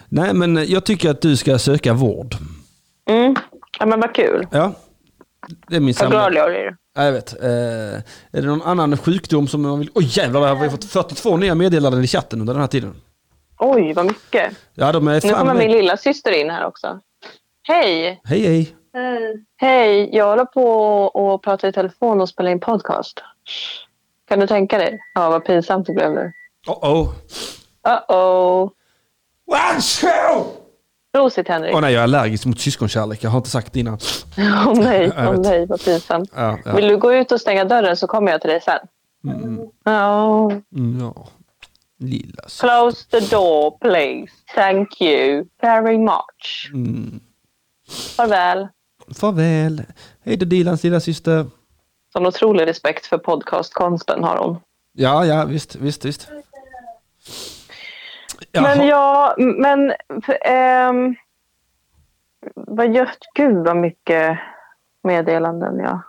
nej 0.10 0.34
men 0.34 0.66
jag 0.70 0.86
tycker 0.86 1.10
att 1.12 1.22
du 1.22 1.38
ska 1.38 1.58
söka 1.60 1.94
vård. 1.94 2.36
Mm. 3.10 3.36
ja 3.80 3.86
men 3.86 4.00
vad 4.00 4.16
kul. 4.16 4.48
Ja, 4.52 4.72
det 5.68 5.76
är 5.76 5.80
min 5.80 5.88
Vad 5.88 5.96
samlade... 5.96 6.32
glad 6.32 6.44
jag 6.44 6.52
blir. 6.52 6.76
Ja, 6.96 7.06
jag 7.06 7.12
vet. 7.12 7.44
Eh, 7.44 7.50
är 7.50 8.42
det 8.42 8.42
någon 8.42 8.62
annan 8.62 8.98
sjukdom 8.98 9.48
som 9.48 9.62
man 9.62 9.80
vill... 9.80 9.90
Oj 9.94 10.06
jävlar, 10.10 10.40
vad 10.40 10.50
har 10.50 10.64
vi 10.64 10.70
fått 10.70 10.86
42 10.86 11.38
nya 11.38 11.56
meddelanden 11.56 12.04
i 12.04 12.08
chatten 12.08 12.40
under 12.42 12.54
den 12.54 12.62
här 12.62 12.68
tiden. 12.68 13.02
Oj, 13.60 13.94
vad 13.94 14.06
mycket. 14.06 14.54
Ja, 14.74 14.92
de 14.92 15.08
är 15.08 15.28
Nu 15.28 15.34
kommer 15.34 15.54
min 15.54 15.72
lilla 15.72 15.98
syster 15.98 16.32
in 16.32 16.50
här 16.50 16.66
också. 16.66 17.00
Hej! 17.68 18.22
Hej 18.24 18.42
hej. 18.42 18.76
Hej! 19.58 20.16
Jag 20.16 20.26
håller 20.26 20.46
på 20.46 20.68
och 21.06 21.44
pratar 21.44 21.68
i 21.68 21.72
telefon 21.72 22.22
och 22.22 22.30
spelar 22.30 22.52
in 22.52 22.60
podcast. 22.60 23.22
Kan 24.28 24.40
du 24.40 24.48
tänka 24.48 24.78
dig? 24.78 25.00
Ja, 25.14 25.30
vad 25.30 25.46
pinsamt 25.46 25.88
det 25.88 25.94
blev 25.94 26.12
nu. 26.12 26.34
Oh 26.68 26.94
oh. 26.94 27.14
Uh-oh! 27.88 28.70
One, 29.46 29.82
two! 30.02 30.65
Prosit 31.16 31.48
Henrik! 31.48 31.76
Åh 31.76 31.82
nej, 31.82 31.94
jag 31.94 32.00
är 32.00 32.04
allergisk 32.04 32.46
mot 32.46 32.60
syskonkärlek. 32.60 33.24
Jag 33.24 33.30
har 33.30 33.38
inte 33.38 33.50
sagt 33.50 33.74
det 33.74 33.80
innan. 33.80 33.98
Åh 34.38 34.74
nej, 34.80 35.12
Jag 35.16 35.28
åh 35.28 35.32
vet. 35.32 35.42
nej, 35.42 35.66
vad 35.66 35.86
pinsamt. 35.86 36.32
Ja, 36.36 36.58
ja. 36.66 36.76
Vill 36.76 36.88
du 36.88 36.98
gå 36.98 37.14
ut 37.14 37.32
och 37.32 37.42
stänga 37.42 37.66
dörren 37.66 37.98
så 37.98 38.08
kommer 38.08 38.32
jag 38.32 38.42
till 38.42 38.50
dig 38.50 38.62
sen. 38.62 38.80
Mm, 39.34 39.60
Ja. 39.86 40.52
mm, 40.76 41.00
ja. 41.00 41.28
Lilla 42.00 42.44
sy- 42.48 42.68
Close 42.68 43.06
the 43.10 43.20
door 43.36 43.78
please. 43.82 44.32
Thank 44.56 45.02
you 45.02 45.46
very 45.62 45.98
much. 45.98 46.72
mm. 46.74 47.20
Farväl. 48.16 48.68
Farväl. 49.16 49.84
Hej 50.26 50.38
då 50.38 50.46
Dilans 50.46 50.84
lilla 50.84 51.00
syster. 51.00 51.46
Sån 52.14 52.26
otrolig 52.26 52.68
respekt 52.68 53.06
för 53.06 53.18
podcastkonsten 53.18 54.24
har 54.24 54.38
hon. 54.38 54.58
Ja, 54.98 55.26
ja, 55.26 55.46
visst, 55.46 55.76
visst, 55.76 56.06
visst. 56.06 56.28
Jaha. 58.56 58.76
Men 58.76 58.88
ja, 58.88 59.36
men... 59.38 59.94
ehm, 60.42 61.16
vad 62.56 62.96
gör... 62.96 63.10
Gud 63.36 63.66
vad 63.66 63.78
mycket 63.78 64.38
meddelanden 65.04 65.80
jag... 65.80 66.00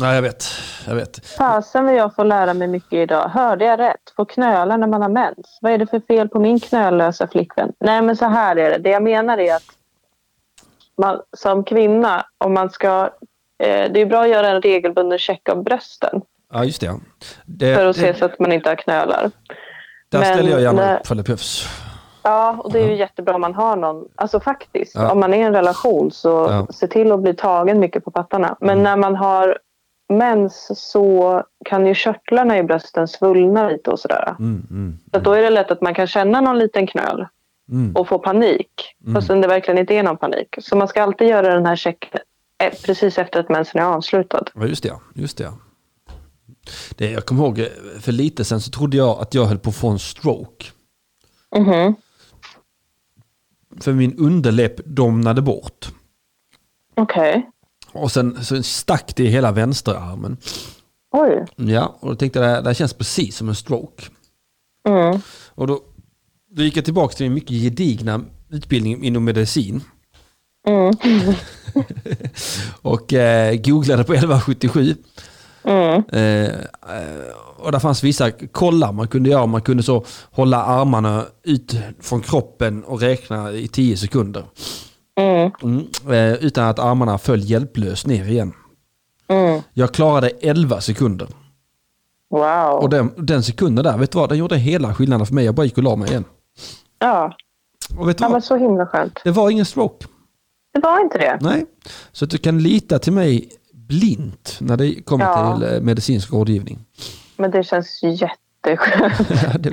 Ja, 0.00 0.14
jag 0.14 0.22
vet. 0.22 0.44
Jag 0.86 0.94
vet. 0.94 1.26
Fasen 1.26 1.84
vad 1.84 1.94
jag 1.94 2.14
får 2.14 2.24
lära 2.24 2.54
mig 2.54 2.68
mycket 2.68 2.92
idag. 2.92 3.28
Hörde 3.28 3.64
jag 3.64 3.78
rätt? 3.78 4.12
Få 4.16 4.24
knölar 4.24 4.78
när 4.78 4.86
man 4.86 5.02
har 5.02 5.08
mens. 5.08 5.58
Vad 5.60 5.72
är 5.72 5.78
det 5.78 5.86
för 5.86 6.00
fel 6.00 6.28
på 6.28 6.40
min 6.40 6.60
knöllösa 6.60 7.28
flickvän? 7.28 7.72
Nej 7.78 8.02
men 8.02 8.16
så 8.16 8.26
här 8.26 8.56
är 8.56 8.70
det. 8.70 8.78
Det 8.78 8.90
jag 8.90 9.02
menar 9.02 9.38
är 9.38 9.54
att 9.54 9.62
man 10.96 11.20
som 11.36 11.64
kvinna, 11.64 12.26
om 12.38 12.54
man 12.54 12.70
ska... 12.70 13.10
Eh, 13.58 13.92
det 13.92 14.00
är 14.00 14.06
bra 14.06 14.22
att 14.22 14.28
göra 14.28 14.48
en 14.48 14.62
regelbunden 14.62 15.18
check 15.18 15.48
av 15.48 15.62
brösten 15.62 16.22
Ja, 16.52 16.64
just 16.64 16.80
det. 16.80 17.00
det, 17.44 17.74
för 17.74 17.86
att 17.86 17.96
se 17.96 18.12
det 18.12 18.18
så 18.18 18.24
att 18.24 18.38
man 18.38 18.52
inte 18.52 18.68
har 18.68 18.76
knölar. 18.76 19.30
Där 20.12 20.18
men 20.18 20.34
ställer 20.34 20.50
jag 20.50 20.60
gärna 20.60 20.82
när- 20.82 20.98
upp 21.00 21.06
för 21.06 21.14
det 21.14 21.22
behövs. 21.22 21.66
Ja, 22.24 22.56
och 22.64 22.72
det 22.72 22.80
är 22.80 22.88
ju 22.88 22.96
jättebra 22.96 23.34
om 23.34 23.40
man 23.40 23.54
har 23.54 23.76
någon. 23.76 24.08
Alltså 24.14 24.40
faktiskt, 24.40 24.94
Ja. 24.94 25.12
om 25.12 25.20
man 25.20 25.34
är 25.34 25.38
i 25.38 25.42
en 25.42 25.52
relation 25.54 26.10
så 26.10 26.28
Ja. 26.28 26.66
se 26.74 26.86
till 26.86 27.12
att 27.12 27.20
bli 27.20 27.34
tagen 27.34 27.80
mycket 27.80 28.04
på 28.04 28.10
pattarna. 28.10 28.56
Men 28.60 28.70
Mm. 28.70 28.82
när 28.82 28.96
man 28.96 29.16
har 29.16 29.58
mens 30.08 30.70
så 30.90 31.42
kan 31.64 31.86
ju 31.86 31.94
körtlarna 31.94 32.58
i 32.58 32.62
brösten 32.62 33.08
svullna 33.08 33.68
lite 33.68 33.90
och 33.90 33.98
sådär. 34.00 34.34
Mm, 34.38 34.66
mm, 34.70 34.98
Så 35.10 35.16
att 35.18 35.24
då 35.24 35.32
är 35.32 35.42
det 35.42 35.50
lätt 35.50 35.70
att 35.70 35.80
man 35.80 35.94
kan 35.94 36.06
känna 36.06 36.40
någon 36.40 36.58
liten 36.58 36.86
knöl 36.86 37.26
mm. 37.70 37.96
och 37.96 38.08
få 38.08 38.18
panik. 38.18 38.96
Fastän 39.14 39.40
det 39.40 39.48
verkligen 39.48 39.78
inte 39.78 39.94
är 39.94 40.02
någon 40.02 40.16
panik. 40.16 40.54
Så 40.58 40.76
man 40.76 40.88
ska 40.88 41.02
alltid 41.02 41.28
göra 41.28 41.54
den 41.54 41.66
här 41.66 41.76
checken 41.76 42.20
eh, 42.58 42.72
precis 42.86 43.18
efter 43.18 43.40
att 43.40 43.48
mensen 43.48 43.80
är 43.80 43.84
avslutad. 43.84 44.44
Ja, 44.54 44.64
just 44.66 44.82
det. 44.82 44.92
Just 45.14 45.38
det. 45.38 45.48
Det. 46.96 47.10
Jag 47.10 47.26
kommer 47.26 47.44
ihåg, 47.44 47.58
eh, 47.58 47.66
för 48.00 48.12
lite 48.12 48.44
sen 48.44 48.60
så 48.60 48.70
trodde 48.70 48.96
jag 48.96 49.20
att 49.20 49.34
jag 49.34 49.44
höll 49.44 49.58
på 49.58 49.70
att 49.70 49.76
få 49.76 49.88
en 49.88 49.98
stroke. 49.98 50.66
Mhm. 51.56 51.94
För 53.80 53.92
min 53.92 54.18
underläpp 54.18 54.76
domnade 54.84 55.42
bort. 55.42 55.92
Okej. 56.94 57.50
Och 57.92 58.12
sen 58.12 58.44
så 58.44 58.62
stack 58.62 59.16
det 59.16 59.22
i 59.22 59.26
hela 59.26 59.52
vänsterarmen. 59.52 60.36
Oj. 61.10 61.46
Ja, 61.56 61.96
och 62.00 62.08
då 62.08 62.16
tänkte 62.16 62.38
jag 62.38 62.64
det 62.64 62.70
här 62.70 62.74
känns 62.74 62.94
precis 62.94 63.36
som 63.36 63.48
en 63.48 63.54
stroke. 63.54 64.04
Mm. 64.88 65.20
Och 65.48 65.66
då, 65.66 65.80
då 66.50 66.62
gick 66.62 66.76
jag 66.76 66.84
tillbaka 66.84 67.14
till 67.14 67.26
min 67.26 67.34
mycket 67.34 67.50
gedigna 67.50 68.20
utbildning 68.50 69.04
inom 69.04 69.24
medicin. 69.24 69.80
Mm. 70.66 70.92
och 72.82 73.12
eh, 73.12 73.56
googlade 73.56 74.04
på 74.04 74.12
1177. 74.12 74.94
Mm. 75.64 76.02
Eh, 76.12 76.50
eh, 76.96 77.34
och 77.56 77.72
där 77.72 77.78
fanns 77.78 78.04
vissa 78.04 78.30
kollar 78.30 78.92
man 78.92 79.08
kunde 79.08 79.30
göra. 79.30 79.46
Man 79.46 79.62
kunde 79.62 79.82
så 79.82 80.04
hålla 80.30 80.62
armarna 80.62 81.24
ut 81.42 81.76
från 82.00 82.20
kroppen 82.20 82.84
och 82.84 83.00
räkna 83.00 83.52
i 83.52 83.68
10 83.68 83.96
sekunder. 83.96 84.44
Mm. 85.16 85.50
Eh, 86.10 86.44
utan 86.44 86.68
att 86.68 86.78
armarna 86.78 87.18
föll 87.18 87.40
hjälplöst 87.40 88.06
ner 88.06 88.24
igen. 88.24 88.52
Jag 89.74 89.92
klarade 89.94 90.28
11 90.28 90.80
sekunder. 90.80 91.28
Wow. 92.30 92.82
Och 92.82 92.90
den, 92.90 93.12
den 93.16 93.42
sekunden 93.42 93.84
där, 93.84 93.98
vet 93.98 94.12
du 94.12 94.18
vad? 94.18 94.28
Den 94.28 94.38
gjorde 94.38 94.56
hela 94.56 94.94
skillnaden 94.94 95.26
för 95.26 95.34
mig. 95.34 95.44
Jag 95.44 95.54
bara 95.54 95.64
gick 95.64 95.76
och 95.76 95.82
la 95.82 95.96
mig 95.96 96.10
igen. 96.10 96.24
Ja. 96.98 97.36
Och 97.98 98.08
vet 98.08 98.18
du 98.18 98.24
ja, 98.24 98.28
vad? 98.28 98.32
men 98.32 98.42
så 98.42 98.56
himla 98.56 98.86
skönt. 98.86 99.20
Det 99.24 99.30
var 99.30 99.50
ingen 99.50 99.64
stroke. 99.64 100.06
Det 100.72 100.80
var 100.80 101.00
inte 101.00 101.18
det. 101.18 101.38
Nej. 101.40 101.66
Så 102.12 102.24
att 102.24 102.30
du 102.30 102.38
kan 102.38 102.58
lita 102.58 102.98
till 102.98 103.12
mig 103.12 103.48
blint 104.00 104.56
när 104.60 104.76
det 104.76 105.02
kommer 105.04 105.24
Ja. 105.24 105.56
till 105.58 105.74
eh, 105.74 105.80
medicinsk 105.80 106.32
rådgivning. 106.32 106.78
Men 107.36 107.50
det 107.50 107.64
känns 107.64 108.00
jätteskönt. 108.02 109.28
Ja, 109.42 109.58
det, 109.58 109.70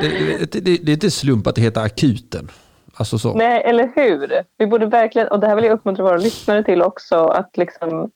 det, 0.00 0.60
det, 0.60 0.60
det, 0.60 0.92
är 0.92 0.94
inte 0.94 1.10
slump 1.10 1.46
att 1.46 1.54
det 1.54 1.60
heter 1.62 1.80
akuten. 1.80 2.50
Alltså 2.94 3.18
så. 3.18 3.34
Nej, 3.34 3.62
eller 3.62 3.92
hur? 3.94 4.42
Vi 4.58 4.66
borde 4.66 4.86
verkligen, 4.86 5.28
och 5.28 5.40
det 5.40 5.46
här 5.46 5.54
vill 5.56 5.64
jag 5.64 5.72
uppmuntra 5.74 6.04
våra 6.04 6.16
lyssnare 6.16 6.64
till 6.64 6.82
också, 6.82 7.16
att 7.26 7.56
liksom 7.56 8.10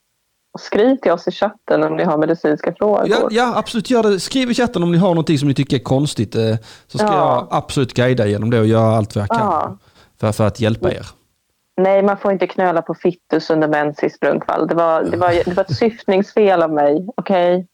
skriv 0.59 0.97
till 0.97 1.13
oss 1.13 1.29
i 1.29 1.31
chatten 1.31 1.83
om 1.83 1.97
ni 1.97 2.05
har 2.05 2.19
medicinska 2.19 2.75
frågor. 2.79 3.05
Ja, 3.09 3.29
ja, 3.31 3.53
absolut. 3.57 3.91
Gör 3.91 4.03
det. 4.03 4.21
Skriv 4.21 4.51
i 4.51 4.55
chatten 4.55 4.83
om 4.83 4.93
ni 4.93 4.99
har 4.99 5.09
någonting 5.09 5.39
som 5.39 5.49
ni 5.49 5.55
tycker 5.55 5.77
är 5.77 5.81
konstigt. 5.83 6.35
eh, 6.37 6.57
Så 6.87 6.99
ska 6.99 7.07
Ja. 7.07 7.13
jag 7.51 7.59
absolut 7.59 7.95
guida 7.95 8.27
genom 8.27 8.51
det 8.51 8.61
och 8.61 8.67
göra 8.67 8.97
allt 8.97 9.17
vad 9.17 9.23
jag 9.23 9.39
kan 9.39 9.79
för, 10.21 10.33
för 10.33 10.47
att 10.47 10.61
hjälpa 10.61 10.93
er. 10.93 11.07
Nej, 11.77 12.03
man 12.03 12.17
får 12.17 12.33
inte 12.33 12.47
knöla 12.47 12.83
på 12.83 12.95
fittus 12.95 13.51
under 13.51 13.69
mens 13.69 14.03
i 14.03 14.11
Sprunkvall. 14.11 14.67
Det 14.67 14.75
var, 14.75 15.03
det 15.03 15.17
var, 15.17 15.31
det 15.45 15.53
var 15.57 15.65
ett 15.65 15.77
syftningsfel 15.77 16.63
av 16.63 16.73
mig. 16.73 17.07
Okej? 17.17 17.67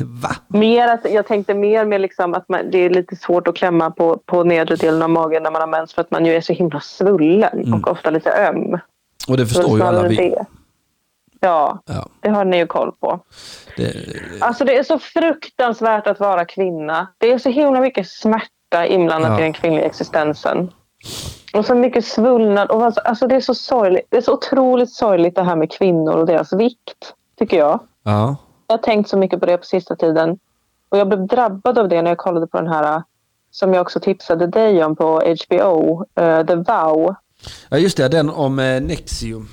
Va? 0.00 0.30
Mer 0.48 0.88
att, 0.88 1.10
jag 1.12 1.26
tänkte 1.26 1.54
mer 1.54 1.84
med 1.84 2.00
liksom 2.00 2.34
att 2.34 2.48
man, 2.48 2.70
det 2.70 2.78
är 2.78 2.90
lite 2.90 3.16
svårt 3.16 3.48
att 3.48 3.56
klämma 3.56 3.90
på, 3.90 4.18
på 4.26 4.44
nedre 4.44 4.76
delen 4.76 5.02
av 5.02 5.10
magen 5.10 5.42
när 5.42 5.50
man 5.50 5.60
har 5.60 5.68
mens 5.68 5.94
för 5.94 6.00
att 6.02 6.10
man 6.10 6.26
ju 6.26 6.34
är 6.34 6.40
så 6.40 6.52
himla 6.52 6.80
svullen 6.80 7.74
och 7.74 7.88
ofta 7.88 8.10
lite 8.10 8.30
öm. 8.48 8.78
Och 9.28 9.36
det 9.36 9.46
förstår 9.46 9.78
ju 9.78 9.84
alla 9.84 10.08
vi. 10.08 10.16
det. 10.16 10.44
Ja, 11.40 11.82
Ja, 11.86 12.06
det 12.20 12.28
har 12.28 12.44
ni 12.44 12.56
ju 12.58 12.66
koll 12.66 12.92
på. 12.92 13.20
det, 13.76 13.92
Alltså 14.40 14.64
det 14.64 14.76
är 14.78 14.82
så 14.82 14.98
fruktansvärt 14.98 16.06
att 16.06 16.20
vara 16.20 16.44
kvinna. 16.44 17.06
Det 17.18 17.32
är 17.32 17.38
så 17.38 17.48
himla 17.50 17.80
mycket 17.80 18.08
smärta 18.08 18.86
inblandat 18.86 19.30
Ja. 19.30 19.38
i 19.38 19.42
den 19.42 19.52
kvinnliga 19.52 19.84
existensen. 19.84 20.70
Och 21.52 21.64
så 21.64 21.74
mycket 21.74 22.04
svullnad. 22.04 22.70
Och 22.70 22.84
alltså, 22.84 23.00
alltså 23.00 23.26
det 23.26 23.34
är 23.34 23.40
så 23.40 23.54
sorgligt. 23.54 24.06
Det 24.08 24.16
är 24.16 24.20
så 24.20 24.32
otroligt 24.32 24.92
sorgligt 24.92 25.34
det 25.34 25.42
här 25.42 25.56
med 25.56 25.72
kvinnor 25.72 26.12
och 26.12 26.26
deras 26.26 26.52
vikt, 26.52 27.14
tycker 27.38 27.58
jag. 27.58 27.80
ja. 28.02 28.36
Jag 28.68 28.76
har 28.76 28.82
tänkt 28.82 29.08
så 29.08 29.16
mycket 29.16 29.40
på 29.40 29.46
det 29.46 29.56
på 29.56 29.64
sista 29.64 29.96
tiden. 29.96 30.38
Och 30.88 30.98
jag 30.98 31.08
blev 31.08 31.26
drabbad 31.26 31.78
av 31.78 31.88
det 31.88 32.02
när 32.02 32.10
jag 32.10 32.18
kollade 32.18 32.46
på 32.46 32.56
den 32.56 32.68
här 32.68 33.02
som 33.50 33.74
jag 33.74 33.82
också 33.82 34.00
tipsade 34.00 34.46
dig 34.46 34.84
om 34.84 34.96
på 34.96 35.22
HBO, 35.46 36.04
eh, 36.14 36.46
The 36.46 36.54
Vow. 36.54 37.14
ja, 37.68 37.78
just 37.78 37.96
det. 37.96 38.08
Den 38.08 38.30
om 38.30 38.58
eh, 38.58 38.80
Nexium. 38.82 39.48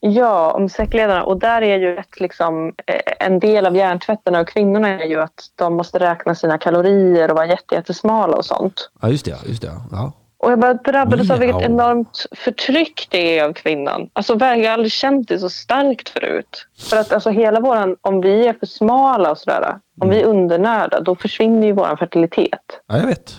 Ja, 0.00 0.52
om 0.52 0.68
säckledarna. 0.68 1.24
Och 1.24 1.38
där 1.38 1.62
är 1.62 1.78
ju 1.78 1.96
ett, 1.96 2.20
liksom, 2.20 2.74
eh, 2.86 3.26
en 3.26 3.38
del 3.38 3.66
av 3.66 3.76
hjärntvätten 3.76 4.34
av 4.34 4.44
kvinnorna 4.44 4.88
är 4.88 5.06
ju 5.06 5.20
att 5.20 5.50
de 5.54 5.74
måste 5.74 5.98
räkna 5.98 6.34
sina 6.34 6.58
kalorier 6.58 7.30
och 7.30 7.36
vara 7.36 7.46
jätte, 7.46 7.74
jättesmala 7.74 8.36
och 8.36 8.44
sånt. 8.44 8.90
Ja, 9.00 9.08
just 9.08 9.24
det. 9.24 9.38
Just 9.46 9.62
det 9.62 9.72
ja. 9.90 10.12
Och 10.44 10.50
jag 10.52 10.58
bara 10.58 10.74
drabbades 10.74 11.30
av 11.30 11.38
vilket 11.38 11.62
enormt 11.62 12.26
förtryck 12.32 13.06
det 13.10 13.38
är 13.38 13.44
av 13.44 13.52
kvinnan. 13.52 14.10
Alltså 14.12 14.36
jag 14.40 14.46
har 14.46 14.68
aldrig 14.68 14.92
känt 14.92 15.28
det 15.28 15.38
så 15.38 15.50
starkt 15.50 16.08
förut. 16.08 16.66
För 16.90 16.96
att 16.96 17.12
alltså 17.12 17.30
hela 17.30 17.60
våran, 17.60 17.96
om 18.00 18.20
vi 18.20 18.46
är 18.46 18.52
för 18.52 18.66
smala 18.66 19.30
och 19.30 19.38
sådär, 19.38 19.78
om 20.00 20.08
vi 20.08 20.20
är 20.20 20.24
undernärda, 20.26 21.00
då 21.00 21.16
försvinner 21.16 21.66
ju 21.66 21.72
våran 21.72 21.96
fertilitet. 21.98 22.60
ja, 22.86 22.98
jag 22.98 23.06
vet. 23.06 23.36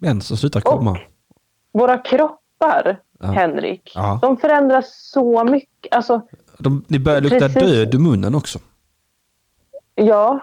Mensen 0.00 0.36
slutar 0.36 0.60
komma. 0.60 0.98
Våra 1.72 1.98
kroppar, 1.98 2.98
Ja. 3.20 3.26
Henrik, 3.26 3.92
Ja. 3.94 4.18
de 4.22 4.36
förändras 4.36 5.10
så 5.12 5.44
mycket. 5.44 5.94
Alltså, 5.94 6.20
De, 6.58 6.84
ni 6.88 6.98
börjar 6.98 7.20
lukta 7.20 7.38
Precis. 7.48 7.62
död 7.62 7.94
i 7.94 7.98
munnen 7.98 8.34
också. 8.34 8.58
ja, 9.94 10.40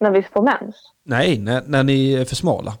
när 0.00 0.10
vi 0.10 0.22
får 0.22 0.42
mens. 0.42 0.76
Nej, 1.04 1.38
när, 1.38 1.62
när 1.66 1.82
ni 1.82 2.12
är 2.14 2.24
för 2.24 2.36
smala. 2.36 2.72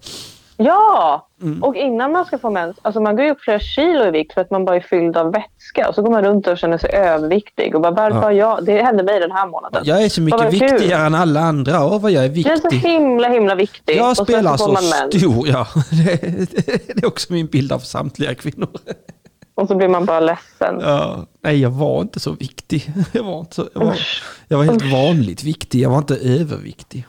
Ja! 0.56 1.28
Mm. 1.42 1.62
Och 1.62 1.76
innan 1.76 2.12
man 2.12 2.24
ska 2.24 2.38
få 2.38 2.50
mens, 2.50 2.76
alltså 2.82 3.00
man 3.00 3.16
går 3.16 3.24
ju 3.24 3.30
upp 3.30 3.40
flera 3.40 3.58
kilo 3.60 4.04
i 4.04 4.10
vikt 4.10 4.34
för 4.34 4.40
att 4.40 4.50
man 4.50 4.64
bara 4.64 4.76
är 4.76 4.80
fylld 4.80 5.16
av 5.16 5.32
vätska. 5.32 5.88
Och 5.88 5.94
så 5.94 6.02
går 6.02 6.10
man 6.10 6.24
runt 6.24 6.46
och 6.46 6.58
känner 6.58 6.78
sig 6.78 6.90
överviktig. 6.94 7.74
Och 7.74 7.80
bara, 7.80 7.92
varför 7.92 8.16
Ja. 8.16 8.22
har 8.22 8.30
jag... 8.30 8.64
Det 8.64 8.82
hände 8.82 9.02
mig 9.02 9.20
den 9.20 9.30
här 9.30 9.46
månaden. 9.46 9.82
Jag 9.84 10.02
är 10.04 10.08
så 10.08 10.20
mycket 10.20 10.52
viktigare 10.52 11.06
än 11.06 11.14
alla 11.14 11.40
andra. 11.40 11.84
Åh, 11.86 12.00
vad 12.00 12.10
jag 12.10 12.24
är 12.24 12.28
Jag 12.28 12.52
är 12.52 12.56
så 12.56 12.68
viktig. 12.70 12.88
himla, 12.90 13.28
himla 13.28 13.54
viktig. 13.54 13.96
Jag 13.96 14.16
spelar 14.16 14.56
så 14.56 14.76
så 14.76 15.18
stor. 15.18 15.48
Ja, 15.48 15.66
det 16.86 17.02
är 17.02 17.06
också 17.06 17.32
min 17.32 17.46
bild 17.46 17.72
av 17.72 17.78
samtliga 17.78 18.34
kvinnor. 18.34 18.68
Och 19.56 19.68
så 19.68 19.74
blir 19.74 19.88
man 19.88 20.04
bara 20.04 20.20
ledsen. 20.20 20.80
Ja, 20.80 21.26
nej, 21.42 21.60
jag 21.60 21.70
var 21.70 22.00
inte 22.00 22.20
så 22.20 22.32
viktig. 22.32 22.92
Jag 23.12 23.22
var, 23.24 23.40
inte 23.40 23.54
så, 23.54 23.68
jag 23.74 23.80
var, 23.84 23.96
jag 24.48 24.58
var 24.58 24.64
helt 24.64 24.92
vanligt 24.92 25.42
viktig. 25.44 25.80
Jag 25.80 25.90
var 25.90 25.98
inte 25.98 26.16
överviktig. 26.16 27.06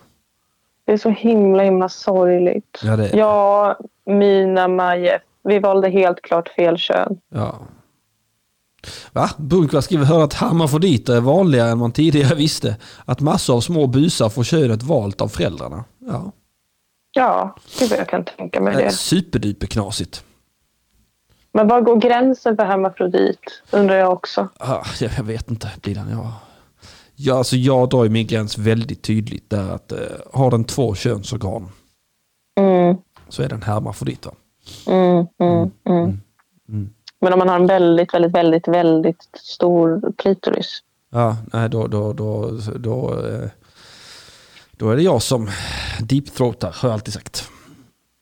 Det 0.85 0.91
är 0.93 0.97
så 0.97 1.09
himla, 1.09 1.63
himla 1.63 1.89
sorgligt. 1.89 2.79
Ja, 2.83 2.95
det 2.95 3.07
är- 3.09 3.17
Ja, 3.17 3.79
Mina, 4.05 4.67
Maje, 4.67 5.19
vi 5.43 5.59
valde 5.59 5.89
helt 5.89 6.21
klart 6.21 6.49
fel 6.49 6.77
kön. 6.77 7.17
Ja. 7.29 7.59
Va? 9.11 9.29
Bunkva 9.37 9.81
skriver 9.81 10.05
hör 10.05 10.23
att 10.23 10.33
hermafroditer 10.33 11.15
är 11.15 11.21
vanligare 11.21 11.69
än 11.69 11.77
man 11.77 11.91
tidigare 11.91 12.35
visste. 12.45 12.77
Att 13.05 13.21
massor 13.21 13.55
av 13.55 13.61
små 13.61 13.87
busar 13.87 14.29
får 14.29 14.43
könet 14.43 14.83
valt 14.83 15.21
av 15.21 15.27
föräldrarna. 15.27 15.83
Ja, 15.99 16.31
Ja, 17.17 17.55
det 17.79 17.95
jag 17.97 18.09
kan 18.09 18.25
tänka 18.25 18.61
mig 18.61 18.73
det 18.75 18.81
är 18.81 18.85
det. 18.85 18.91
superduperknasigt. 18.91 20.23
Men 21.53 21.67
var 21.67 21.81
går 21.81 21.95
gränsen 21.95 22.55
för 22.55 22.65
hermafrodit? 22.65 23.39
Undrar 23.71 23.95
jag 23.95 24.13
också. 24.13 24.47
Ah, 24.59 24.85
jag, 24.99 25.11
jag 25.17 25.23
vet 25.23 25.51
inte, 25.51 25.71
Dilan. 25.81 26.09
Jag, 26.09 26.31
ja, 27.15 27.37
alltså 27.37 27.55
jag 27.55 27.89
drar 27.89 28.03
ju 28.03 28.09
min 28.09 28.27
gräns 28.27 28.57
väldigt 28.57 29.01
tydligt 29.01 29.49
där 29.49 29.69
att 29.75 29.91
eh, 29.91 29.97
har 30.33 30.51
den 30.51 30.63
två 30.63 30.95
könsorgan 30.95 31.69
Mm, 32.59 32.97
så 33.29 33.43
är 33.43 33.49
den 33.49 33.61
hermafrodit. 33.61 34.25
va? 34.25 34.31
mm, 34.87 35.27
mm, 35.39 35.71
mm. 35.89 36.21
Mm. 36.69 36.89
Men 37.21 37.33
om 37.33 37.39
man 37.39 37.49
har 37.49 37.55
en 37.55 37.67
väldigt, 37.67 38.13
väldigt, 38.13 38.33
väldigt, 38.33 38.67
väldigt 38.67 39.23
stor 39.33 40.13
klitoris. 40.17 40.79
Ja, 41.11 41.37
nej 41.53 41.69
då, 41.69 41.87
då, 41.87 42.13
då, 42.13 42.51
då, 42.75 43.25
eh, 43.27 43.49
då 44.71 44.89
är 44.89 44.95
det 44.95 45.01
jag 45.01 45.21
som 45.21 45.49
deepthroatar, 46.01 46.75
har 46.75 46.89
jag 46.89 46.93
alltid 46.93 47.13
sagt. 47.13 47.49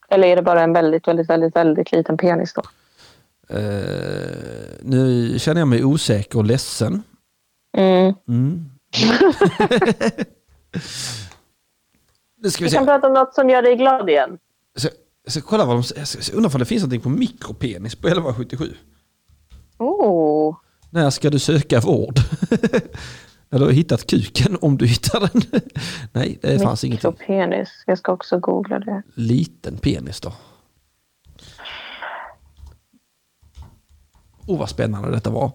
Eller 0.09 0.27
är 0.27 0.35
det 0.35 0.41
bara 0.41 0.61
en 0.63 0.73
väldigt, 0.73 1.07
väldigt, 1.07 1.29
väldigt, 1.29 1.55
väldigt 1.55 1.91
liten 1.91 2.17
penis 2.17 2.53
då? 2.53 2.61
Eh, 3.57 4.77
nu 4.81 5.35
känner 5.39 5.61
jag 5.61 5.67
mig 5.67 5.83
osäker 5.83 6.37
och 6.39 6.45
ledsen. 6.45 7.03
Mm. 7.77 8.13
Mm. 8.27 8.69
nu 12.41 12.51
ska 12.51 12.63
vi, 12.63 12.69
vi 12.69 12.75
kan 12.75 12.85
prata 12.85 13.07
om 13.07 13.13
något 13.13 13.35
som 13.35 13.49
gör 13.49 13.61
dig 13.61 13.75
glad 13.75 14.09
igen. 14.09 14.37
Så, 14.75 14.89
så 15.27 15.41
kolla 15.41 15.65
vad 15.65 15.75
de 15.75 15.83
säger. 15.83 16.29
Jag 16.29 16.37
undrar 16.37 16.55
om 16.55 16.59
det 16.59 16.65
finns 16.65 16.83
någonting 16.83 17.01
på 17.01 17.09
mikropenis 17.09 17.95
på 17.95 18.07
1177. 18.07 18.73
Oh. 19.77 20.55
När 20.89 21.09
ska 21.09 21.29
du 21.29 21.39
söka 21.39 21.79
vård? 21.79 22.19
När 23.49 23.59
du 23.59 23.65
har 23.65 23.71
hittat 23.71 24.07
kuken, 24.07 24.57
om 24.61 24.77
du 24.77 24.87
hittar 24.87 25.19
den. 25.19 25.61
Nej, 26.11 26.39
det 26.41 26.59
fanns 26.59 26.83
ingenting. 26.83 27.11
Mikropenis. 27.11 27.69
Jag 27.85 27.97
ska 27.97 28.11
också 28.11 28.39
googla 28.39 28.79
det. 28.79 29.03
Liten 29.15 29.77
penis 29.77 30.21
då. 30.21 30.33
Åh, 34.47 34.55
oh, 34.55 34.59
vad 34.59 34.69
spännande 34.69 35.11
detta 35.11 35.29
var. 35.29 35.51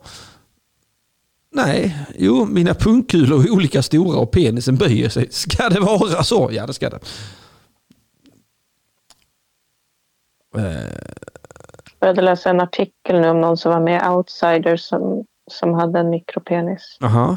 Nej, 1.50 2.06
jo, 2.14 2.44
mina 2.44 2.74
pungkulor 2.74 3.44
är 3.44 3.50
olika 3.50 3.82
stora 3.82 4.18
och 4.18 4.30
penisen 4.30 4.76
böjer 4.76 5.08
sig. 5.08 5.30
Ska 5.30 5.68
det 5.68 5.80
vara 5.80 6.22
så? 6.24 6.48
Ja, 6.52 6.66
det 6.66 6.72
ska 6.72 6.90
det. 6.90 7.00
Eh, 10.56 10.98
började 12.00 12.22
läsa 12.22 12.50
en 12.50 12.60
artikel 12.60 13.20
nu 13.20 13.28
om 13.28 13.40
någon 13.40 13.56
som 13.56 13.72
var 13.72 13.80
med 13.80 14.02
i 14.02 14.08
Outsiders 14.08 14.80
som, 14.80 15.24
som 15.50 15.74
hade 15.74 15.98
en 15.98 16.10
mikropenis. 16.10 16.98
Aha. 17.00 17.36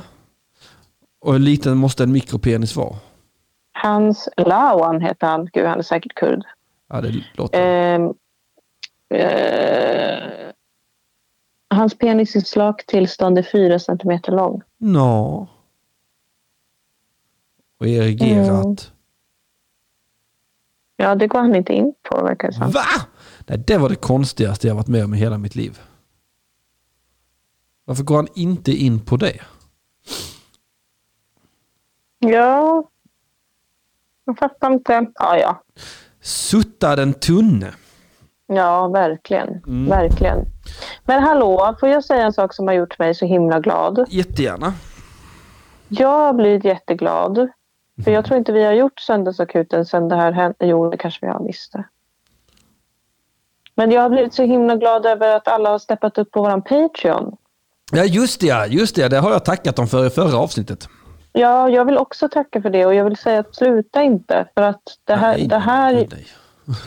Och 1.22 1.34
hur 1.34 1.40
liten 1.40 1.78
måste 1.78 2.04
en 2.04 2.12
mikropenis 2.12 2.76
vara? 2.76 2.96
Hans 3.74 4.30
Lawan 4.38 5.02
heter 5.02 5.28
han. 5.28 5.50
Gud, 5.54 5.66
han 5.66 5.80
är 5.80 5.84
säkert 5.84 6.16
kurd. 6.16 6.44
Ja, 6.90 7.02
det 7.02 7.24
låter... 7.34 7.60
Ehm, 7.62 8.14
eh, 9.10 10.41
hans 11.72 11.98
penis 11.98 12.36
i 12.36 12.42
slaktillstånd 12.42 13.38
är 13.38 13.44
fyra 13.44 13.80
centimeter 13.80 14.32
lång. 14.32 14.62
Nå. 14.78 15.48
Och 17.80 17.88
erigerat. 17.88 18.92
Ja, 20.98 21.16
det 21.16 21.28
går 21.28 21.40
han 21.40 21.56
inte 21.56 21.74
in 21.74 21.94
på 22.02 22.24
verkar 22.24 22.48
det 22.48 22.54
som. 22.54 22.72
Va? 22.72 22.86
Nej, 23.48 23.58
det 23.68 23.78
var 23.78 23.90
det 23.90 23.96
konstigaste 23.96 24.68
jag 24.68 24.76
varit 24.76 24.88
med 24.88 25.06
om 25.06 25.14
i 25.14 25.18
hela 25.18 25.38
mitt 25.38 25.56
liv. 25.56 25.80
Varför 27.86 28.04
går 28.04 28.16
han 28.16 28.28
inte 28.36 28.72
in 28.72 29.06
på 29.06 29.18
det? 29.18 29.42
Ja, 32.20 32.84
jag 34.26 34.38
fattar 34.38 34.74
inte. 34.74 35.12
Ja, 35.16 35.38
ja. 35.38 35.64
Sutta 36.22 36.96
den 36.96 37.14
tunne. 37.14 37.74
Ja, 38.48 38.88
verkligen. 38.88 39.50
Mm. 39.50 39.90
Verkligen. 39.90 40.51
Men 41.06 41.24
hallå, 41.24 41.76
får 41.80 41.90
jag 41.90 42.04
säga 42.04 42.26
en 42.26 42.34
sak 42.34 42.54
som 42.54 42.68
har 42.68 42.74
gjort 42.74 43.00
mig 43.00 43.16
så 43.16 43.26
himla 43.26 43.60
glad? 43.60 44.06
Jättegärna. 44.10 44.74
Jag 45.88 46.08
har 46.10 46.34
blivit 46.34 46.66
jätteglad. 46.66 47.50
För 48.04 48.12
jag 48.12 48.26
tror 48.26 48.38
inte 48.38 48.52
vi 48.52 48.64
har 48.64 48.74
gjort 48.74 49.00
Söndagsakuten 49.00 49.86
sedan 49.86 50.10
det 50.10 50.16
här 50.16 50.32
hände. 50.32 50.56
Jo, 50.60 50.90
det 50.90 50.98
kanske 50.98 51.26
vi 51.26 51.32
har 51.32 51.44
visst 51.46 51.74
det. 51.74 51.84
Men 53.76 53.92
jag 53.92 54.02
har 54.02 54.10
blivit 54.10 54.34
så 54.34 54.44
himla 54.44 54.76
glad 54.76 55.06
över 55.06 55.36
att 55.36 55.48
alla 55.48 55.70
har 55.70 55.80
steppat 55.80 56.18
upp 56.18 56.32
på 56.32 56.42
våran 56.42 56.62
Patreon. 56.62 57.36
Ja, 57.92 58.04
just 58.04 58.42
det. 58.42 58.48
ja, 58.48 58.66
Just 58.68 58.96
det, 58.96 59.08
det 59.08 59.18
har 59.18 59.32
jag 59.32 59.46
tackat 59.46 59.76
dem 59.76 59.88
för 59.88 60.08
i 60.08 60.10
förra 60.10 60.38
avsnittet. 60.38 60.90
Ja, 61.34 61.70
jag 61.70 61.86
vill 61.86 61.98
också 61.98 62.30
tacka 62.30 62.62
för 62.62 62.70
det 62.70 62.86
och 62.86 62.96
jag 62.96 63.06
vill 63.06 63.18
säga 63.18 63.40
att 63.40 63.56
sluta 63.56 64.02
inte. 64.02 64.48
För 64.56 64.62
att 64.62 64.82
det 65.04 65.16
här, 65.16 65.38
Nej, 65.38 65.48
det 65.48 65.58
här 65.58 65.94
nej, 65.94 66.08
nej. 66.12 66.28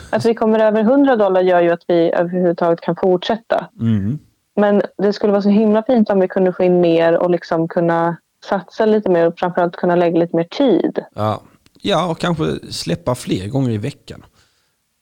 Att 0.09 0.25
vi 0.25 0.33
kommer 0.33 0.59
över 0.59 0.81
100 0.81 1.15
dollar 1.15 1.41
gör 1.41 1.61
ju 1.61 1.71
att 1.71 1.83
vi 1.87 2.11
överhuvudtaget 2.13 2.81
kan 2.81 2.95
fortsätta. 2.95 3.69
Mm. 3.79 4.19
Men 4.55 4.81
det 4.97 5.13
skulle 5.13 5.31
vara 5.31 5.41
så 5.41 5.49
himla 5.49 5.83
fint 5.83 6.09
om 6.09 6.19
vi 6.19 6.27
kunde 6.27 6.53
få 6.53 6.63
in 6.63 6.81
mer 6.81 7.17
och 7.17 7.29
liksom 7.29 7.67
kunna 7.67 8.17
satsa 8.45 8.85
lite 8.85 9.09
mer 9.09 9.27
och 9.27 9.39
framförallt 9.39 9.75
kunna 9.75 9.95
lägga 9.95 10.19
lite 10.19 10.35
mer 10.35 10.43
tid. 10.43 10.99
Ja. 11.15 11.41
ja, 11.81 12.11
och 12.11 12.19
kanske 12.19 12.45
släppa 12.71 13.15
fler 13.15 13.47
gånger 13.47 13.69
i 13.69 13.77
veckan. 13.77 14.25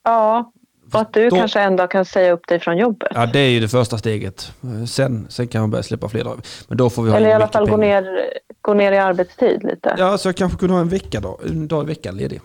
Ja, 0.04 0.52
och 0.94 1.02
att 1.02 1.14
du 1.14 1.30
Då- 1.30 1.36
kanske 1.36 1.60
en 1.60 1.76
dag 1.76 1.92
kan 1.92 2.06
säga 2.06 2.32
upp 2.34 2.48
dig 2.48 2.60
från 2.60 2.78
jobbet. 2.78 3.12
Ja, 3.16 3.26
det 3.26 3.40
är 3.40 3.50
ju 3.50 3.60
det 3.60 3.68
första 3.68 3.98
steget. 3.98 4.52
Sen, 4.90 5.26
sen 5.30 5.48
kan 5.48 5.62
man 5.62 5.72
börja 5.72 5.84
släppa 5.84 6.10
fler 6.10 6.24
dagar. 6.24 6.40
Men 6.68 6.78
då 6.78 6.90
får 6.90 7.04
vi 7.04 7.10
ha 7.10 7.18
Eller 7.18 7.30
i 7.30 7.34
alla 7.34 7.48
fall 7.48 7.70
gå 7.70 7.78
ner, 7.78 8.30
gå 8.62 8.74
ner 8.74 8.92
i 8.92 8.98
arbetstid 8.98 9.64
lite. 9.64 9.96
Ja, 9.98 10.18
så 10.18 10.28
jag 10.28 10.36
kanske 10.36 10.58
kunde 10.58 10.74
ha 10.74 10.82
en 10.82 10.90
vecka 10.90 11.20
då, 11.20 11.40
en 11.46 11.68
dag 11.68 11.84
i 11.84 11.88
veckan 11.88 12.18
ledig. 12.18 12.42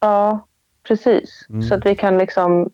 Ja, 0.00 0.46
precis. 0.88 1.46
Mm. 1.48 1.62
Så 1.62 1.74
att 1.74 1.86
vi 1.86 1.94
kan 1.94 2.18
liksom 2.18 2.70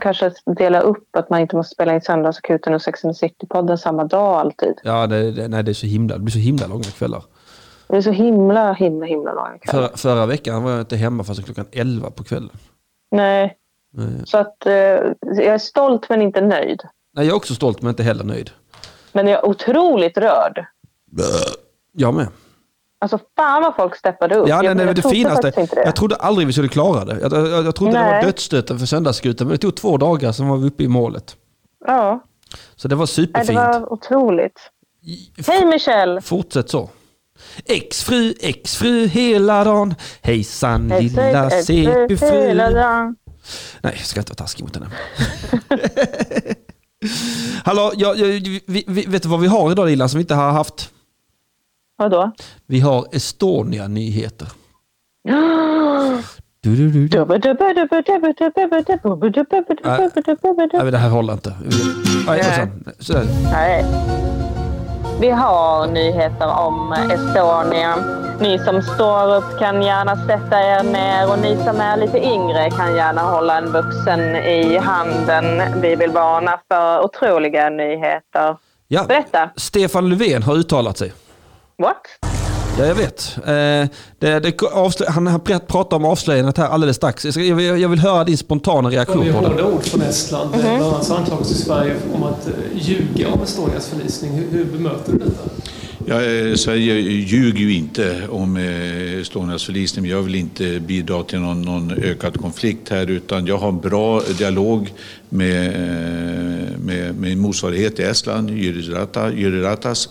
kanske 0.00 0.32
dela 0.46 0.80
upp 0.80 1.16
att 1.16 1.30
man 1.30 1.40
inte 1.40 1.56
måste 1.56 1.74
spela 1.74 1.94
in 1.94 2.00
Söndagsakuten 2.00 2.74
och 2.74 2.82
Sex 2.82 3.04
and 3.04 3.16
City-podden 3.16 3.76
samma 3.76 4.04
dag 4.04 4.40
alltid. 4.40 4.74
Ja, 4.82 5.06
det, 5.06 5.32
det, 5.32 5.48
nej, 5.48 5.62
det, 5.62 5.70
är 5.70 5.74
så 5.74 5.86
himla, 5.86 6.14
det 6.14 6.20
blir 6.20 6.32
så 6.32 6.38
himla 6.38 6.66
långa 6.66 6.82
kvällar. 6.82 7.24
Det 7.86 7.96
är 7.96 8.02
så 8.02 8.10
himla, 8.10 8.72
himla, 8.72 9.06
himla 9.06 9.32
långa 9.32 9.58
kvällar. 9.58 9.88
Förra, 9.88 9.96
förra 9.96 10.26
veckan 10.26 10.62
var 10.62 10.70
jag 10.70 10.80
inte 10.80 10.96
hemma 10.96 11.24
förrän 11.24 11.42
klockan 11.42 11.66
11 11.72 12.10
på 12.10 12.24
kvällen. 12.24 12.56
Nej, 13.10 13.56
Nej. 13.90 14.26
så 14.26 14.38
att 14.38 14.66
eh, 14.66 14.72
jag 15.20 15.44
är 15.44 15.58
stolt 15.58 16.08
men 16.08 16.22
inte 16.22 16.40
nöjd. 16.40 16.82
Nej, 17.14 17.26
jag 17.26 17.32
är 17.32 17.36
också 17.36 17.54
stolt 17.54 17.82
men 17.82 17.90
inte 17.90 18.02
heller 18.02 18.24
nöjd. 18.24 18.50
Men 19.12 19.28
jag 19.28 19.38
är 19.38 19.46
otroligt 19.46 20.18
rörd. 20.18 20.64
Jag 21.92 22.14
med. 22.14 22.26
Alltså 23.02 23.18
fan 23.36 23.62
vad 23.62 23.76
folk 23.76 23.96
steppade 23.96 24.34
upp. 24.34 24.48
Ja, 24.48 24.56
nej, 24.56 24.66
jag, 24.66 24.76
nej, 24.76 24.86
jag 24.86 24.96
det 24.96 25.02
finaste. 25.02 25.52
inte 25.60 25.74
det. 25.74 25.82
Jag 25.84 25.96
trodde 25.96 26.16
aldrig 26.16 26.46
vi 26.46 26.52
skulle 26.52 26.68
klara 26.68 27.04
det. 27.04 27.18
Jag, 27.20 27.32
jag, 27.32 27.64
jag 27.66 27.74
trodde 27.74 27.92
det 27.92 27.98
var 27.98 28.10
Nej. 28.10 28.24
dödsstöten 28.24 28.78
för 28.78 28.86
söndagsskutan, 28.86 29.46
men 29.46 29.54
det 29.54 29.58
tog 29.58 29.74
två 29.76 29.96
dagar 29.96 30.32
som 30.32 30.48
var 30.48 30.56
vi 30.56 30.66
uppe 30.68 30.82
i 30.82 30.88
målet. 30.88 31.36
Ja, 31.86 32.24
Så 32.76 32.88
det 32.88 32.94
var 32.94 33.02
nej, 33.02 33.06
superfint. 33.06 33.46
det 33.48 33.54
var 33.54 33.92
otroligt. 33.92 34.60
Hej 35.46 35.66
Michelle! 35.66 36.20
Fortsätt 36.20 36.70
så. 36.70 36.90
Exfru, 37.64 38.34
exfru 38.40 39.06
hela 39.06 39.64
dagen. 39.64 39.94
Hejsan 40.22 40.90
Hej, 40.90 41.02
lilla 41.02 41.50
CP-fru. 41.50 42.54
Nej, 42.54 43.94
jag 43.96 43.98
ska 43.98 44.20
inte 44.20 44.30
vara 44.30 44.36
taskig 44.36 44.64
mot 44.64 44.76
henne. 44.76 44.90
Hallå, 47.64 47.92
jag, 47.96 48.18
jag, 48.18 48.26
vi, 48.66 48.84
vi, 48.86 49.06
vet 49.06 49.22
du 49.22 49.28
vad 49.28 49.40
vi 49.40 49.46
har 49.46 49.72
idag 49.72 49.86
Lilla 49.86 50.08
som 50.08 50.18
vi 50.18 50.22
inte 50.22 50.34
har 50.34 50.50
haft? 50.52 50.91
Vadå? 51.96 52.32
Vi 52.66 52.80
har 52.80 53.06
Estonia-nyheter. 53.12 54.48
Du, 56.60 56.76
du, 56.76 57.08
det 60.90 60.98
här 60.98 61.08
håller 61.08 61.32
inte. 61.32 61.54
Nej. 63.52 63.84
Vi 65.20 65.30
har 65.30 65.86
nyheter 65.86 66.58
om 66.58 66.92
Estonia. 66.92 67.94
Ni 68.40 68.58
som 68.58 68.82
står 68.82 69.36
upp 69.36 69.58
kan 69.58 69.82
gärna 69.82 70.16
sätta 70.16 70.60
er 70.60 70.82
ner 70.82 71.32
och 71.32 71.38
ni 71.38 71.56
som 71.56 71.80
är 71.80 71.96
lite 71.96 72.18
yngre 72.18 72.70
kan 72.70 72.96
gärna 72.96 73.20
hålla 73.22 73.58
en 73.58 73.72
vuxen 73.72 74.20
i 74.36 74.78
handen. 74.78 75.62
Vi 75.82 75.96
vill 75.96 76.10
varna 76.10 76.58
för 76.68 77.04
otroliga 77.04 77.68
nyheter. 77.70 78.56
Ja, 78.88 79.04
Berätta. 79.08 79.50
Stefan 79.56 80.08
Löfven 80.08 80.42
har 80.42 80.54
uttalat 80.54 80.98
sig. 80.98 81.12
What? 81.82 81.96
Ja, 82.78 82.86
jag 82.86 82.94
vet. 82.94 83.36
Eh, 83.36 83.42
det, 84.18 84.40
det, 84.40 84.60
avslö- 84.62 85.08
han 85.08 85.26
har 85.26 85.38
pr- 85.38 85.58
pratat 85.66 85.92
om 85.92 86.04
avslöjandet 86.04 86.58
här 86.58 86.68
alldeles 86.68 86.96
strax. 86.96 87.24
Jag, 87.24 87.34
ska, 87.34 87.42
jag, 87.42 87.56
vill, 87.56 87.66
jag 87.80 87.88
vill 87.88 87.98
höra 87.98 88.24
din 88.24 88.38
spontana 88.38 88.90
Det 88.90 88.96
reaktion 88.96 89.18
på 89.32 89.40
det. 89.40 89.48
hårda 89.48 89.64
ord 89.64 89.82
från 89.84 90.02
Estland. 90.02 90.50
Mhm. 90.50 90.60
Bland 90.60 90.82
annat 90.82 91.04
så 91.04 91.14
anklagas 91.14 91.48
Sverige 91.48 91.94
om 92.14 92.22
att 92.22 92.46
eh, 92.46 92.52
ljuga 92.74 93.28
om 93.28 93.42
Estonias 93.42 93.86
förlisning. 93.88 94.32
Hur, 94.32 94.46
hur 94.50 94.64
bemöter 94.64 95.12
du 95.12 95.18
detta? 95.18 95.40
Ja, 96.06 96.22
eh, 96.22 96.54
Sverige 96.54 96.94
ljuger 97.00 97.60
ju 97.60 97.74
inte 97.74 98.20
om 98.30 98.56
eh, 98.56 99.20
Estonias 99.20 99.64
förlisning. 99.64 100.06
Jag 100.06 100.22
vill 100.22 100.34
inte 100.34 100.80
bidra 100.80 101.22
till 101.22 101.38
någon, 101.38 101.62
någon 101.62 101.90
ökad 102.04 102.40
konflikt 102.40 102.88
här 102.88 103.10
utan 103.10 103.46
jag 103.46 103.58
har 103.58 103.68
en 103.68 103.80
bra 103.80 104.20
dialog 104.38 104.92
med, 105.28 105.72
med, 106.84 107.14
med 107.14 107.36
motsvarighet 107.38 107.98
i 107.98 108.02
Estland, 108.02 108.50
Jyri 108.50 109.62
Ratas. 109.62 110.08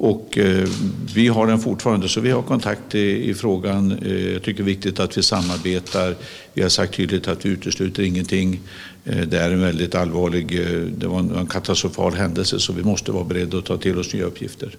Och 0.00 0.38
eh, 0.38 0.68
vi 1.14 1.28
har 1.28 1.46
den 1.46 1.58
fortfarande, 1.58 2.08
så 2.08 2.20
vi 2.20 2.30
har 2.30 2.42
kontakt 2.42 2.94
i, 2.94 3.30
i 3.30 3.34
frågan. 3.34 3.92
Eh, 3.92 4.32
jag 4.32 4.42
tycker 4.42 4.62
det 4.62 4.70
är 4.70 4.74
viktigt 4.74 5.00
att 5.00 5.18
vi 5.18 5.22
samarbetar. 5.22 6.14
Vi 6.54 6.62
har 6.62 6.68
sagt 6.68 6.94
tydligt 6.94 7.28
att 7.28 7.44
vi 7.44 7.48
utesluter 7.48 8.02
ingenting. 8.02 8.60
Eh, 9.08 9.26
det 9.28 9.38
är 9.38 9.50
en 9.50 9.60
väldigt 9.60 9.94
allvarlig, 9.94 10.60
eh, 10.60 10.80
det 10.98 11.06
var 11.06 11.18
en, 11.18 11.46
katastrofal 11.46 12.14
händelse 12.14 12.58
så 12.58 12.72
vi 12.72 12.82
måste 12.82 13.12
vara 13.12 13.24
beredda 13.24 13.58
att 13.58 13.64
ta 13.64 13.76
till 13.76 13.98
oss 13.98 14.14
nya 14.14 14.24
uppgifter. 14.24 14.76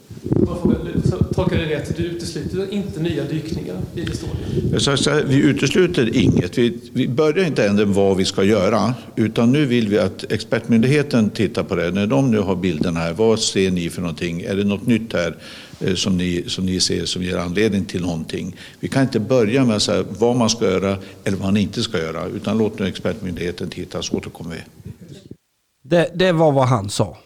Tolkar 1.36 1.60
jag 1.60 1.70
det 1.70 1.76
rätt? 1.76 1.98
Du 1.98 2.04
utesluter 2.04 2.74
inte 2.74 3.00
nya 3.02 3.24
dykningar 3.24 3.76
vid 3.94 4.10
Estonia? 4.10 5.16
Här, 5.16 5.24
vi 5.28 5.36
utesluter 5.36 6.18
inget. 6.18 6.58
Vi, 6.58 6.78
vi 6.94 7.08
börjar 7.08 7.46
inte 7.46 7.68
än 7.68 7.94
vad 7.94 8.18
vi 8.18 8.26
ska 8.26 8.44
göra. 8.44 8.94
Utan 9.16 9.52
nu 9.52 9.66
vill 9.66 9.88
vi 9.88 10.00
att 10.00 10.32
expertmyndigheten 10.32 11.30
tittar 11.30 11.64
på 11.64 11.76
det. 11.76 11.92
När 11.92 12.08
de 12.08 12.32
nu 12.32 12.40
har 12.40 12.56
bilderna 12.56 13.00
här, 13.00 13.14
vad 13.14 13.40
ser 13.40 13.72
ni 13.72 13.90
för 13.90 14.02
någonting? 14.02 14.42
Är 14.42 14.56
det 14.56 14.64
något 14.64 14.88
nytt 14.88 15.14
här 15.14 15.28
eh, 15.28 15.34
som 15.96 16.18
ni, 16.18 16.44
som 16.48 16.66
ni 16.66 16.80
ser 16.80 17.06
som 17.06 17.24
ger 17.24 17.38
anledning 17.38 17.86
till 17.86 18.02
någonting? 18.02 18.56
Vi 18.80 18.88
kan 18.88 19.02
inte 19.02 19.20
börja 19.20 19.66
med 19.66 19.76
att 19.76 19.82
säga 19.82 20.04
vad 20.20 20.36
man 20.36 20.50
ska 20.50 20.66
göra 20.66 20.98
eller 21.24 21.38
vad 21.38 21.46
man 21.46 21.58
inte 21.58 21.82
ska 21.84 21.98
göra. 21.98 22.26
Utan 22.26 22.58
låt 22.58 22.80
nu 22.80 22.88
expertmyndigheten 22.88 23.70
titta 23.70 24.02
så 24.02 24.18
återkommer 24.18 24.56
vi. 24.56 24.62
Det, 25.82 26.12
det 26.14 26.32
var 26.32 26.52
vad 26.52 26.68
han 26.68 26.90
sa. 26.90 27.18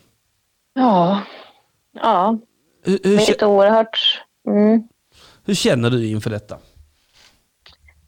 Ja. 0.73 1.21
Ja, 2.01 2.37
Hur, 2.83 2.99
hur, 3.03 3.17
det 3.17 3.41
är 3.41 3.45
oerhört. 3.45 4.21
Mm. 4.47 4.83
hur 5.45 5.53
känner 5.53 5.89
du 5.89 6.07
inför 6.07 6.29
detta? 6.29 6.57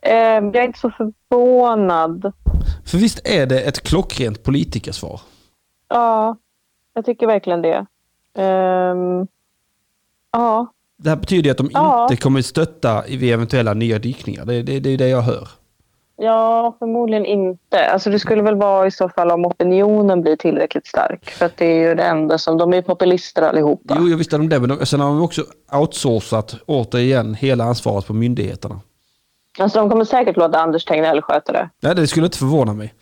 Eh, 0.01 0.13
jag 0.13 0.55
är 0.55 0.63
inte 0.63 0.79
så 0.79 0.91
förvånad. 1.29 2.33
För 2.85 2.97
visst 2.97 3.27
är 3.27 3.45
det 3.45 3.61
ett 3.61 3.81
klockrent 3.81 4.43
politikersvar? 4.43 5.21
Ja, 5.87 6.37
jag 6.93 7.05
tycker 7.05 7.27
verkligen 7.27 7.61
det. 7.61 7.85
Ehm, 8.37 9.27
ja, 10.39 10.67
Det 10.97 11.09
här 11.09 11.15
betyder 11.15 11.43
ju 11.43 11.51
att 11.51 11.57
de 11.57 11.69
Ja. 11.73 12.03
inte 12.11 12.21
kommer 12.23 12.41
stötta 12.41 13.03
vid 13.07 13.33
eventuella 13.33 13.73
nya 13.73 13.99
dykningar. 13.99 14.45
Det, 14.45 14.61
det, 14.61 14.79
det 14.79 14.89
är 14.89 14.97
det 14.97 15.07
jag 15.07 15.21
hör. 15.21 15.47
Ja, 16.17 16.75
förmodligen 16.79 17.25
inte. 17.25 17.85
Alltså 17.89 18.09
det 18.09 18.19
skulle 18.19 18.41
väl 18.41 18.55
vara 18.55 18.87
i 18.87 18.91
så 18.91 19.09
fall 19.09 19.31
om 19.31 19.45
opinionen 19.45 20.21
blir 20.21 20.35
tillräckligt 20.35 20.87
stark. 20.87 21.29
För 21.29 21.45
att 21.45 21.57
det 21.57 21.65
är 21.65 21.89
ju 21.89 21.95
det 21.95 22.03
enda 22.03 22.37
som... 22.37 22.57
De 22.57 22.71
är 22.73 22.77
ju 22.77 22.81
populister 22.83 23.41
allihopa. 23.41 23.97
Jo, 23.99 24.07
jag 24.07 24.17
visste 24.17 24.37
de 24.37 24.49
det, 24.49 24.59
men 24.59 24.69
de, 24.69 24.85
sen 24.85 24.99
har 24.99 25.07
de 25.07 25.21
också 25.21 25.43
outsourcat 25.71 26.55
återigen 26.65 27.33
hela 27.33 27.63
ansvaret 27.63 28.07
på 28.07 28.13
myndigheterna. 28.13 28.79
Alltså 29.59 29.79
de 29.79 29.89
kommer 29.89 30.05
säkert 30.05 30.37
låta 30.37 30.59
Anders 30.59 30.85
Tegnell 30.85 31.21
sköta 31.21 31.51
det. 31.51 31.69
Nej, 31.81 31.95
det 31.95 32.07
skulle 32.07 32.25
inte 32.25 32.37
förvåna 32.37 32.73
mig. 32.73 32.93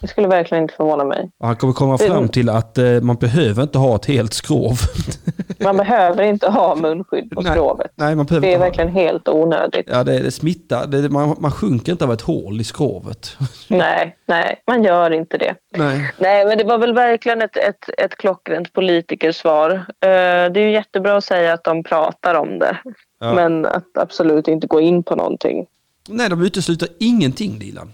Det 0.00 0.08
skulle 0.08 0.28
verkligen 0.28 0.62
inte 0.62 0.74
förvåna 0.74 1.04
mig. 1.04 1.30
Han 1.40 1.56
kommer 1.56 1.72
komma 1.72 1.98
fram 1.98 2.28
till 2.28 2.48
att 2.48 2.78
eh, 2.78 3.00
man 3.02 3.16
behöver 3.16 3.62
inte 3.62 3.78
ha 3.78 3.94
ett 3.96 4.06
helt 4.06 4.34
skrov. 4.34 4.78
Man 5.60 5.76
behöver 5.76 6.22
inte 6.22 6.50
ha 6.50 6.74
munskydd 6.74 7.30
på 7.30 7.40
Nej. 7.40 7.52
skrovet. 7.52 7.90
Nej, 7.94 8.16
behöver 8.16 8.40
Det 8.40 8.54
är 8.54 8.58
verkligen 8.58 8.90
helt 8.90 9.28
onödigt. 9.28 9.86
Ja, 9.90 10.04
det, 10.04 10.18
det 10.18 10.30
smittar. 10.30 10.86
Det, 10.86 11.08
man, 11.08 11.36
man 11.38 11.50
sjunker 11.50 11.92
inte 11.92 12.04
av 12.04 12.12
ett 12.12 12.20
hål 12.20 12.60
i 12.60 12.64
skrovet. 12.64 13.36
Nej, 13.68 14.16
nej, 14.26 14.62
man 14.66 14.84
gör 14.84 15.10
inte 15.10 15.38
det. 15.38 15.54
Nej. 15.76 16.12
Nej, 16.18 16.46
men 16.46 16.58
det 16.58 16.64
var 16.64 16.78
väl 16.78 16.94
verkligen 16.94 17.42
ett, 17.42 17.56
ett, 17.56 17.90
ett 17.98 18.16
klockrent 18.16 18.72
politikersvar. 18.72 19.70
Eh, 19.70 20.52
det 20.52 20.60
är 20.60 20.64
ju 20.64 20.70
jättebra 20.70 21.16
att 21.16 21.24
säga 21.24 21.52
att 21.52 21.64
de 21.64 21.82
pratar 21.82 22.34
om 22.34 22.58
det. 22.58 22.76
Ja. 23.20 23.34
Men 23.34 23.66
att 23.66 23.98
absolut 23.98 24.48
inte 24.48 24.66
gå 24.66 24.80
in 24.80 25.02
på 25.02 25.16
någonting. 25.16 25.66
Nej, 26.08 26.30
de 26.30 26.42
utesluter 26.42 26.88
ingenting 27.00 27.58
Dilan. 27.58 27.92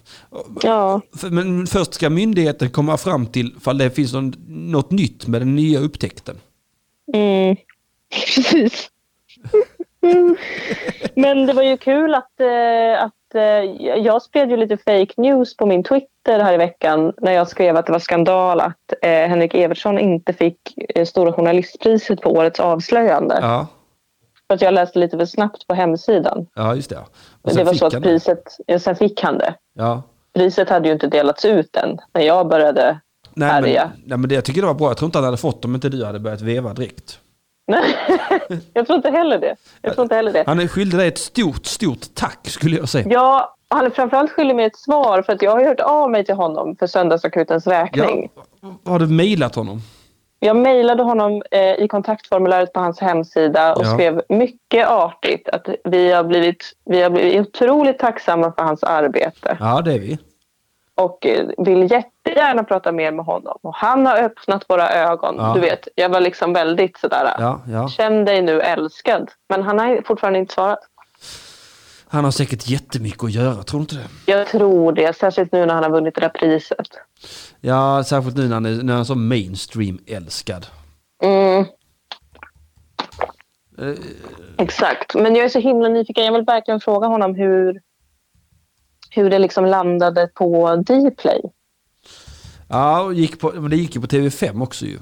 Ja, 0.63 1.01
Men 1.31 1.67
först 1.67 1.95
ska 1.95 2.11
myndigheten 2.11 2.71
komma 2.71 2.97
fram 2.97 3.27
till 3.27 3.55
ifall 3.57 3.79
det 3.79 3.91
finns 3.91 4.13
något 4.49 4.91
nytt 4.91 5.27
med 5.27 5.41
den 5.41 5.57
nya 5.57 5.81
upptäckten. 5.81 6.37
Mm. 7.15 7.57
precis. 8.11 8.91
Men 11.15 11.47
det 11.47 11.53
var 11.53 11.63
ju 11.63 11.77
kul 11.77 12.15
att, 12.15 12.41
eh, 12.41 13.03
att 13.05 13.35
eh, 13.35 13.43
jag 13.99 14.23
spred 14.23 14.51
ju 14.51 14.57
lite 14.57 14.77
fake 14.77 15.15
news 15.17 15.57
på 15.57 15.67
min 15.67 15.85
Twitter 15.85 16.41
här 16.41 16.55
i 16.55 16.57
veckan 16.57 17.13
när 17.19 17.33
jag 17.33 17.49
skrev 17.49 17.77
att 17.77 17.87
det 17.87 17.93
var 17.93 17.99
skandal 17.99 18.61
att 18.61 18.93
eh, 19.03 19.11
Henrik 19.11 19.55
Evertsson 19.55 19.99
inte 19.99 20.33
fick 20.33 20.59
eh, 20.95 21.05
Stora 21.05 21.33
Journalistpriset 21.33 22.21
på 22.21 22.31
årets 22.31 22.61
avslöjande. 22.61 23.39
Ja, 23.43 23.67
För 24.47 24.55
att 24.55 24.63
jag 24.63 24.75
läste 24.75 24.99
lite 24.99 25.19
för 25.19 25.25
snabbt 25.25 25.67
på 25.67 25.75
hemsidan. 25.75 26.47
ja 26.55 26.75
just 26.75 26.91
det. 26.91 26.99
Och 27.43 27.55
det 27.55 27.65
var 27.65 27.75
så 27.75 27.87
att 27.87 27.93
han 27.93 28.03
det. 28.03 28.09
priset, 28.09 28.57
ja, 28.67 28.79
sen 28.79 28.97
fick 28.97 29.23
han 29.23 29.39
det. 29.39 29.55
Ja. 29.75 30.03
Priset 30.35 30.69
hade 30.69 30.89
ju 30.89 30.93
inte 30.93 31.07
delats 31.07 31.45
ut 31.45 31.77
än 31.77 31.99
när 32.13 32.23
jag 32.23 32.49
började 32.49 33.01
Nej, 33.47 33.63
men, 33.63 33.73
nej, 34.05 34.19
men 34.19 34.29
det, 34.29 34.35
jag 34.35 34.45
tycker 34.45 34.61
det 34.61 34.67
var 34.67 34.75
bra. 34.75 34.89
Jag 34.89 34.97
tror 34.97 35.07
inte 35.07 35.19
han 35.19 35.25
hade 35.25 35.37
fått 35.37 35.65
om 35.65 35.75
inte 35.75 35.89
du 35.89 36.05
hade 36.05 36.19
börjat 36.21 36.41
veva 36.41 36.75
direkt. 36.75 37.19
jag 38.73 38.87
tror 38.87 38.97
inte 38.97 39.11
heller 39.11 39.39
det. 39.39 39.57
Jag 39.83 39.95
tror 39.95 40.03
inte 40.03 40.15
heller 40.15 40.33
det. 40.33 40.45
Han 40.47 40.61
är 40.61 40.69
skyldig 40.69 40.99
dig 41.01 41.09
ett 41.09 41.19
stort, 41.19 41.67
stort 41.67 42.15
tack 42.15 42.49
skulle 42.49 42.77
jag 42.77 42.89
säga. 42.89 43.07
Ja, 43.11 43.57
han 43.69 43.87
är 43.87 43.91
framförallt 43.91 44.31
skyldig 44.31 44.57
mig 44.57 44.65
ett 44.65 44.77
svar 44.77 45.23
för 45.23 45.33
att 45.33 45.43
jag 45.43 45.51
har 45.51 45.65
hört 45.65 45.81
av 45.81 46.11
mig 46.11 46.25
till 46.25 46.35
honom 46.35 46.77
för 46.77 46.87
Söndagsakutens 46.87 47.67
räkning. 47.67 48.29
Ja, 48.61 48.69
har 48.93 48.99
du 48.99 49.07
mejlat 49.07 49.55
honom? 49.55 49.81
Jag 50.43 50.57
mejlade 50.57 51.03
honom 51.03 51.43
eh, 51.51 51.75
i 51.85 51.89
kontaktformuläret 51.89 52.73
på 52.73 52.81
hans 52.81 53.01
hemsida 53.01 53.75
och 53.75 53.85
Ja. 53.85 53.95
skrev 53.95 54.23
mycket 54.29 54.89
artigt 54.89 55.49
att 55.49 55.69
vi 55.85 56.13
har, 56.13 56.25
blivit, 56.25 56.73
vi 56.85 57.03
har 57.03 57.11
blivit 57.11 57.41
otroligt 57.49 57.99
tacksamma 57.99 58.53
för 58.53 58.63
hans 58.65 58.83
arbete 58.83 59.57
Ja, 59.61 59.81
det 59.85 59.93
är 59.95 59.99
vi. 59.99 60.19
Och 61.01 61.27
vill 61.59 61.91
jättegärna 61.91 62.65
prata 62.65 62.93
mer 62.93 63.13
med 63.13 63.25
honom. 63.25 63.59
Och 63.63 63.75
han 63.75 64.07
har 64.07 64.17
öppnat 64.23 64.65
våra 64.69 64.91
ögon. 64.91 65.35
Ja. 65.39 65.53
Du 65.55 65.61
vet, 65.61 65.89
jag 65.95 66.09
var 66.09 66.21
liksom 66.21 66.53
väldigt 66.53 66.99
sådär, 66.99 67.35
Ja, 67.39 67.61
ja. 67.69 67.89
känn 67.89 68.25
dig 68.25 68.43
nu 68.43 68.61
älskad. 68.61 69.31
Men 69.49 69.63
han 69.63 69.79
har 69.79 70.03
fortfarande 70.07 70.39
inte 70.39 70.55
svarat. 70.55 70.79
Han 72.09 72.25
har 72.25 72.31
säkert 72.31 72.69
jättemycket 72.69 73.25
att 73.25 73.31
göra, 73.33 73.63
tror 73.63 73.79
du 73.81 73.83
inte 73.83 73.95
det? 73.97 74.33
Jag 74.33 74.47
tror 74.47 74.93
det, 74.93 75.17
särskilt 75.17 75.53
nu 75.53 75.67
när 75.67 75.75
han 75.75 75.83
har 75.85 75.91
vunnit 75.91 76.15
det 76.15 76.21
där 76.21 76.29
priset. 76.29 76.87
Ja, 77.61 78.05
särskilt 78.05 78.37
nu 78.37 78.49
när 78.49 78.55
han 78.55 78.67
är, 78.67 78.83
när 78.83 78.93
han 78.93 79.01
är 79.01 79.05
så 79.05 79.15
mainstream-älskad. 79.15 80.67
Mm, 81.23 81.65
Eh, 83.79 83.95
exakt. 84.59 85.15
Men 85.15 85.37
jag 85.37 85.45
är 85.45 85.49
så 85.49 85.59
himla 85.59 85.89
nyfiken. 85.89 86.25
Jag 86.25 86.33
vill 86.33 86.45
verkligen 86.45 86.81
fråga 86.81 87.07
honom 87.07 87.35
hur, 87.35 87.81
hur 89.11 89.31
det 89.31 89.39
liksom 89.39 89.65
landade 89.67 90.27
på 90.35 90.77
Dplay. 90.77 91.41
Ja, 92.69 93.13
gick 93.13 93.41
på, 93.41 93.53
men 93.55 93.71
det 93.71 93.77
gick 93.77 93.95
ju 93.95 94.01
på 94.01 94.07
TV5 94.07 94.63
också 94.63 94.85
ju. 94.85 94.99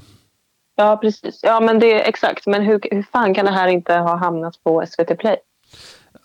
Ja, 0.75 0.97
precis. 0.97 1.39
Ja, 1.43 1.59
men 1.59 1.79
det 1.79 2.07
exakt. 2.07 2.47
Men 2.47 2.61
hur, 2.61 2.79
hur 2.91 3.03
fan 3.11 3.33
kan 3.33 3.45
det 3.45 3.51
här 3.51 3.67
inte 3.67 3.93
ha 3.93 4.15
hamnat 4.15 4.63
på 4.63 4.83
SVT 4.89 5.17
Play? 5.19 5.35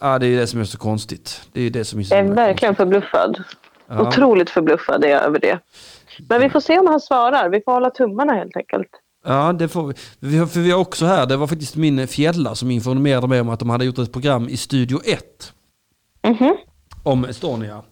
Ja, 0.00 0.18
det 0.18 0.26
är 0.26 0.36
det 0.36 0.46
som 0.46 0.60
är 0.60 0.64
så 0.64 0.78
konstigt. 0.78 1.40
Det 1.52 1.60
är 1.62 1.70
det 1.70 1.84
som 1.84 2.00
är 2.00 2.04
så 2.04 2.14
Jag 2.14 2.26
är 2.26 2.32
verkligen 2.32 2.74
förbluffad. 2.74 3.42
Ja. 3.88 4.08
Otroligt 4.08 4.50
förbluffad 4.50 5.04
är 5.04 5.08
jag 5.08 5.22
över 5.22 5.38
det. 5.38 5.58
Men 6.28 6.40
vi 6.40 6.50
får 6.50 6.60
se 6.60 6.78
om 6.78 6.86
han 6.86 7.00
svarar. 7.00 7.48
Vi 7.48 7.60
får 7.64 7.72
hålla 7.72 7.90
tummarna 7.90 8.32
helt 8.34 8.56
enkelt. 8.56 8.88
Ja, 9.26 9.52
det 9.52 9.68
får 9.68 9.86
vi. 9.86 9.94
vi. 10.20 10.38
har- 10.38 10.46
För 10.46 10.60
vi 10.60 10.70
har 10.70 10.80
också 10.80 11.06
här, 11.06 11.26
det 11.26 11.36
var 11.36 11.46
faktiskt 11.46 11.76
min 11.76 12.08
fjälla 12.08 12.54
som 12.54 12.70
informerade 12.70 13.26
mig 13.28 13.40
om 13.40 13.48
att 13.48 13.58
de 13.58 13.70
hade 13.70 13.84
gjort 13.84 13.98
ett 13.98 14.12
program 14.12 14.48
i 14.48 14.56
Studio 14.56 15.00
1 15.04 15.52
Mhm. 16.26 16.56
Om 17.04 17.24
Estonia. 17.24 17.82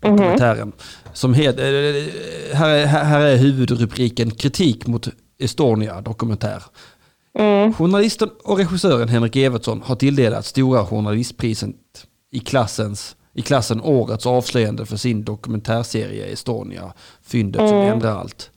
Dokumentären. 0.00 0.72
Som 1.12 1.34
het, 1.34 1.58
eh, 1.58 1.64
här, 2.52 2.68
är, 2.68 2.86
här 2.86 3.20
är 3.20 3.36
huvudrubriken 3.36 4.30
Kritik 4.30 4.86
mot 4.86 5.08
Estonia 5.38 6.00
dokumentär. 6.00 6.62
Journalisten 7.78 8.30
och 8.44 8.58
regissören 8.58 9.08
Henrik 9.08 9.36
Evertsson 9.36 9.82
har 9.82 9.96
tilldelats 9.96 10.48
Stora 10.48 10.86
journalistpriset 10.86 11.70
i, 12.32 12.40
klassens, 12.40 13.16
i 13.34 13.42
klassen 13.42 13.80
Årets 13.80 14.26
avslöjande 14.26 14.86
för 14.86 14.96
sin 14.96 15.24
dokumentärserie 15.24 16.26
Estonia, 16.26 16.92
fyndet 17.22 17.68
som 17.68 17.78
ändrar 17.78 18.18
allt. 18.18 18.50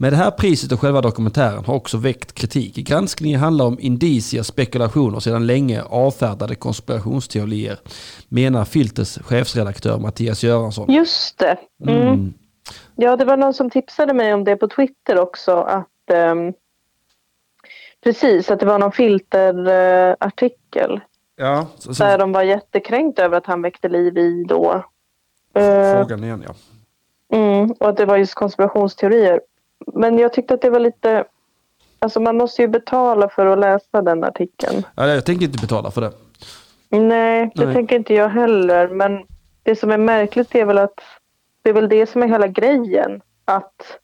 Men 0.00 0.10
det 0.10 0.16
här 0.16 0.30
priset 0.30 0.72
och 0.72 0.80
själva 0.80 1.00
dokumentären 1.00 1.64
har 1.64 1.74
också 1.74 1.96
väckt 1.96 2.32
kritik. 2.32 2.76
Granskningen 2.76 3.40
handlar 3.40 3.64
om 3.64 3.76
indicier, 3.80 4.42
spekulationer 4.42 5.16
och 5.16 5.22
sedan 5.22 5.46
länge 5.46 5.82
avfärdade 5.82 6.54
konspirationsteorier, 6.54 7.78
menar 8.28 8.64
Filters 8.64 9.18
chefsredaktör 9.18 9.98
Mattias 9.98 10.44
Göransson. 10.44 10.92
Just 10.92 11.38
det. 11.38 11.56
Mm. 11.86 12.34
Ja, 12.96 13.16
det 13.16 13.24
var 13.24 13.36
någon 13.36 13.54
som 13.54 13.70
tipsade 13.70 14.14
mig 14.14 14.34
om 14.34 14.44
det 14.44 14.56
på 14.56 14.68
Twitter 14.68 15.18
också. 15.18 15.56
Att, 15.56 16.10
ehm, 16.10 16.52
precis, 18.04 18.50
att 18.50 18.60
det 18.60 18.66
var 18.66 18.78
någon 18.78 18.92
filterartikel. 18.92 21.00
Ja, 21.36 21.66
så, 21.78 21.94
så, 21.94 22.04
Där 22.04 22.18
de 22.18 22.32
var 22.32 22.42
jättekränkt 22.42 23.18
över 23.18 23.38
att 23.38 23.46
han 23.46 23.62
väckte 23.62 23.88
liv 23.88 24.18
i 24.18 24.44
då. 24.48 24.84
Eh, 25.54 25.92
frågan 25.92 26.24
igen 26.24 26.44
ja. 26.46 26.54
Mm, 27.36 27.70
och 27.70 27.88
att 27.88 27.96
det 27.96 28.06
var 28.06 28.16
just 28.16 28.34
konspirationsteorier. 28.34 29.40
Men 29.86 30.18
jag 30.18 30.32
tyckte 30.32 30.54
att 30.54 30.62
det 30.62 30.70
var 30.70 30.80
lite... 30.80 31.24
Alltså 31.98 32.20
man 32.20 32.36
måste 32.36 32.62
ju 32.62 32.68
betala 32.68 33.28
för 33.28 33.46
att 33.46 33.58
läsa 33.58 34.02
den 34.02 34.24
artikeln. 34.24 34.82
ja. 34.94 35.06
Jag 35.06 35.24
tänker 35.26 35.46
inte 35.46 35.60
betala 35.60 35.90
för 35.90 36.00
det. 36.00 36.12
Nej, 36.90 37.52
det 37.54 37.64
Nej. 37.64 37.74
tänker 37.74 37.96
inte 37.96 38.14
jag 38.14 38.28
heller. 38.28 38.88
Men 38.88 39.26
det 39.62 39.76
som 39.76 39.90
är 39.90 39.98
märkligt 39.98 40.54
är 40.54 40.64
väl 40.64 40.78
att 40.78 41.00
det 41.62 41.70
är 41.70 41.74
väl 41.74 41.88
det 41.88 42.06
som 42.06 42.22
är 42.22 42.26
hela 42.28 42.46
grejen. 42.46 43.20
Att 43.44 43.98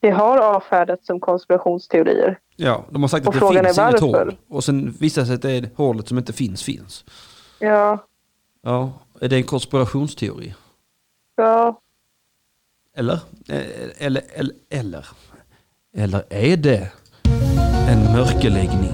det 0.00 0.10
har 0.10 0.38
avfärdats 0.38 1.06
som 1.06 1.20
konspirationsteorier. 1.20 2.38
Ja, 2.56 2.84
de 2.90 3.02
har 3.02 3.08
sagt 3.08 3.26
Och 3.28 3.34
att 3.34 3.40
det 3.40 3.64
finns 3.64 3.78
inget 3.78 4.00
hål. 4.00 4.36
Och 4.48 4.64
sen 4.64 4.94
visar 5.00 5.22
det 5.22 5.26
sig 5.26 5.34
att 5.34 5.42
det 5.42 5.50
är 5.52 5.70
hålet 5.76 6.08
som 6.08 6.18
inte 6.18 6.32
finns, 6.32 6.62
finns. 6.62 7.04
Ja, 7.58 7.98
Ja, 8.62 8.92
är 9.20 9.28
det 9.28 9.36
en 9.36 9.44
konspirationsteori? 9.44 10.54
ja. 11.36 11.80
Eller? 12.98 13.18
Eller, 13.98 14.22
eller, 14.34 14.52
eller? 14.70 15.06
Eller 15.96 16.22
är 16.30 16.56
det 16.56 16.90
en 17.88 18.12
mörkerläggning? 18.12 18.92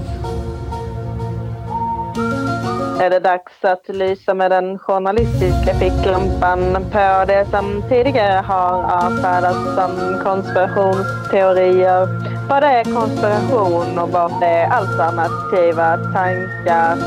Är 3.01 3.09
det 3.09 3.19
dags 3.19 3.53
att 3.61 3.95
lysa 3.95 4.33
med 4.33 4.51
den 4.51 4.79
journalistiska 4.79 5.73
ficklampan 5.79 6.73
på 6.91 7.23
det 7.27 7.47
som 7.51 7.83
tidigare 7.89 8.41
har 8.41 8.83
avfärdats 8.83 9.75
som 9.75 10.19
konspirationsteorier? 10.23 12.07
Vad 12.49 12.63
är 12.63 12.83
konspiration 12.83 13.99
och 13.99 14.09
vad 14.09 14.43
är 14.43 14.65
alternativa 14.67 15.97
tankar? 16.13 16.97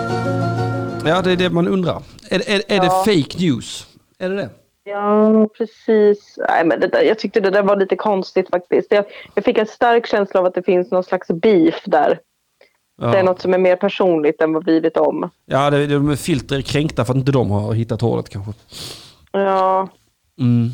Ja, 1.04 1.22
det 1.22 1.32
är 1.32 1.36
det 1.36 1.50
man 1.50 1.68
undrar. 1.68 2.02
Är, 2.30 2.50
är, 2.50 2.62
är 2.68 2.76
Ja. 2.76 2.82
det 2.82 2.90
fake 2.90 3.38
news? 3.38 3.86
Är 4.18 4.28
det 4.28 4.36
det? 4.36 4.48
Ja, 4.88 5.48
precis. 5.58 6.38
Nej, 6.48 6.64
men 6.64 6.80
det 6.80 6.86
där, 6.86 7.02
jag 7.02 7.18
tyckte 7.18 7.40
det 7.40 7.50
där 7.50 7.62
var 7.62 7.76
lite 7.76 7.96
konstigt 7.96 8.48
faktiskt. 8.50 8.92
Jag, 8.92 9.04
jag 9.34 9.44
fick 9.44 9.58
en 9.58 9.66
stark 9.66 10.06
känsla 10.06 10.40
av 10.40 10.46
att 10.46 10.54
det 10.54 10.62
finns 10.62 10.90
någon 10.90 11.04
slags 11.04 11.28
beef 11.28 11.82
där. 11.84 12.20
Ja, 13.00 13.06
Det 13.06 13.18
är 13.18 13.22
något 13.22 13.40
som 13.40 13.54
är 13.54 13.58
mer 13.58 13.76
personligt 13.76 14.42
än 14.42 14.52
vad 14.52 14.64
vi 14.66 14.80
vet 14.80 14.96
om. 14.96 15.30
ja 15.46 15.70
det, 15.70 15.86
de 15.86 16.10
är 16.10 16.16
filter 16.16 16.60
kränkta 16.60 17.04
för 17.04 17.12
att 17.12 17.16
inte 17.18 17.32
de 17.32 17.50
har 17.50 17.72
hittat 17.74 18.00
hålet 18.00 18.28
kanske. 18.28 18.52
Ja, 19.32 19.88
Mm. 20.40 20.68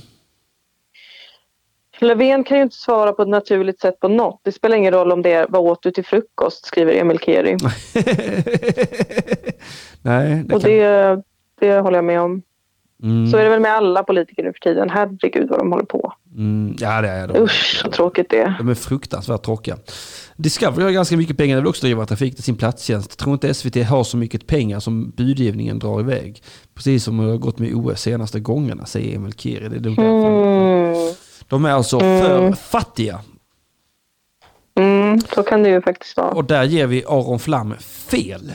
Löfven 2.00 2.44
kan 2.44 2.56
ju 2.56 2.62
inte 2.62 2.76
svara 2.76 3.12
på 3.12 3.22
ett 3.22 3.28
naturligt 3.28 3.80
sätt 3.80 4.00
på 4.00 4.08
något. 4.08 4.40
Det 4.42 4.52
spelar 4.52 4.76
ingen 4.76 4.92
roll 4.92 5.12
om 5.12 5.22
det 5.22 5.32
är 5.32 5.46
vad 5.48 5.62
åt 5.62 5.82
du 5.82 5.90
till 5.90 6.04
frukost, 6.04 6.66
skriver 6.66 6.92
Emil 6.92 7.18
Keri. 7.18 7.56
Nej, 10.02 10.42
det 10.44 10.54
Och 10.54 10.60
kan... 10.62 10.70
det, 10.70 11.22
det 11.60 11.80
håller 11.80 11.98
jag 11.98 12.04
med 12.04 12.20
om. 12.20 12.42
Så 13.30 13.36
är 13.36 13.44
det 13.44 13.50
väl 13.50 13.60
med 13.60 13.72
alla 13.72 14.02
politiker 14.02 14.42
nu 14.42 14.52
för 14.52 14.60
tiden. 14.60 14.90
Herregud 14.90 15.48
vad 15.48 15.58
de 15.58 15.72
håller 15.72 15.84
på. 15.84 16.12
Mm, 16.36 16.76
ja, 16.78 17.00
det 17.00 17.08
är 17.08 17.28
de. 17.28 17.42
Usch, 17.42 17.80
så 17.82 17.90
tråkigt 17.90 18.30
det 18.30 18.40
är. 18.40 18.54
De 18.58 18.68
är 18.68 18.74
fruktansvärt 18.74 19.42
tråkiga. 19.42 19.76
Discovery 20.36 20.84
har 20.84 20.90
ganska 20.90 21.16
mycket 21.16 21.36
pengar, 21.36 21.56
de 21.56 21.60
vill 21.60 21.68
också 21.68 21.86
driva 21.86 22.06
trafik 22.06 22.34
till 22.34 22.44
sin 22.44 22.56
platstjänst. 22.56 23.10
Jag 23.10 23.18
tror 23.18 23.32
inte 23.32 23.54
SVT 23.54 23.84
har 23.88 24.04
så 24.04 24.16
mycket 24.16 24.46
pengar 24.46 24.80
som 24.80 25.10
budgivningen 25.10 25.78
drar 25.78 26.00
iväg. 26.00 26.42
Precis 26.74 27.04
som 27.04 27.16
det 27.16 27.30
har 27.30 27.38
gått 27.38 27.58
med 27.58 27.74
OS 27.74 28.00
senaste 28.00 28.40
gångerna, 28.40 28.86
säger 28.86 29.16
Emil 29.16 29.32
Kiri. 29.32 29.68
Det 29.68 29.76
är 29.76 29.80
därför. 29.80 30.02
Mm. 30.02 31.14
De 31.48 31.64
är 31.64 31.70
alltså 31.70 32.00
för 32.00 32.52
fattiga. 32.52 33.20
Mm, 34.78 35.20
så 35.20 35.42
kan 35.42 35.62
det 35.62 35.68
ju 35.68 35.82
faktiskt 35.82 36.16
vara. 36.16 36.30
Och 36.30 36.44
där 36.44 36.64
ger 36.64 36.86
vi 36.86 37.04
Aron 37.04 37.38
Flam 37.38 37.74
fel. 37.80 38.52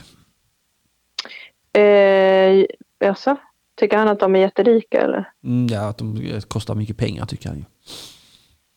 Eh, 1.73 2.65
jaså? 2.99 3.37
Tycker 3.79 3.97
han 3.97 4.07
att 4.07 4.19
de 4.19 4.35
är 4.35 4.39
jätterika 4.39 5.01
eller? 5.01 5.31
Mm, 5.43 5.67
ja, 5.67 5.81
att 5.89 5.97
de 5.97 6.41
kostar 6.47 6.75
mycket 6.75 6.97
pengar 6.97 7.25
tycker 7.25 7.49
han 7.49 7.57
ju. 7.57 7.63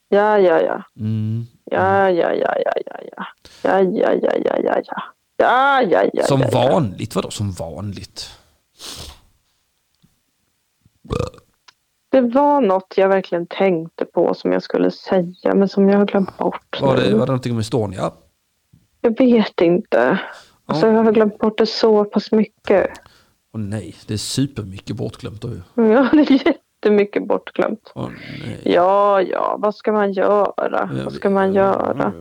Ja, 0.09 0.39
ja, 0.39 0.61
ja. 0.61 0.83
Mm. 1.01 1.47
Ja, 1.65 2.11
ja, 2.11 2.33
ja, 2.33 2.55
ja, 2.65 2.73
ja, 2.87 2.97
ja. 3.17 3.27
Ja, 3.63 3.81
ja, 3.81 4.13
ja, 4.23 4.33
ja, 4.45 4.57
ja, 4.65 4.81
ja. 4.85 5.03
Ja, 5.37 5.83
ja, 5.83 6.11
ja, 6.13 6.25
Som 6.25 6.41
ja, 6.41 6.49
ja. 6.53 6.69
vanligt, 6.69 7.15
vadå 7.15 7.31
som 7.31 7.53
vanligt? 7.53 8.31
Det 12.09 12.21
var 12.21 12.61
något 12.61 12.95
jag 12.97 13.09
verkligen 13.09 13.47
tänkte 13.47 14.05
på 14.05 14.35
som 14.35 14.53
jag 14.53 14.63
skulle 14.63 14.91
säga 14.91 15.55
men 15.55 15.69
som 15.69 15.89
jag 15.89 15.99
har 15.99 16.07
glömt 16.07 16.39
bort. 16.39 16.81
Var 16.81 16.97
det, 16.97 17.03
var 17.03 17.21
det 17.21 17.27
någonting 17.27 17.53
om 17.53 17.59
Estonia? 17.59 18.13
Jag 19.01 19.19
vet 19.19 19.61
inte. 19.61 20.19
Alltså, 20.67 20.87
jag 20.87 21.05
har 21.05 21.13
glömt 21.13 21.39
bort 21.39 21.59
det 21.59 21.67
så 21.67 22.05
pass 22.05 22.33
mycket. 22.33 22.91
Åh 23.55 23.61
nej, 23.61 23.95
det 24.07 24.15
är 24.15 24.19
supermycket 24.19 24.97
bortglömt. 24.97 25.45
Ja, 25.75 26.09
det 26.13 26.31
är 26.31 26.47
jättemycket 26.47 27.27
bortglömt. 27.29 27.93
Åh. 27.95 28.09
Ja, 28.65 29.23
ja, 29.23 29.57
vad 29.59 29.75
ska 29.75 29.93
man 29.93 30.13
göra? 30.13 30.91
Vad 31.05 31.13
ska 31.13 31.31
man 31.31 31.55
göra? 31.55 32.13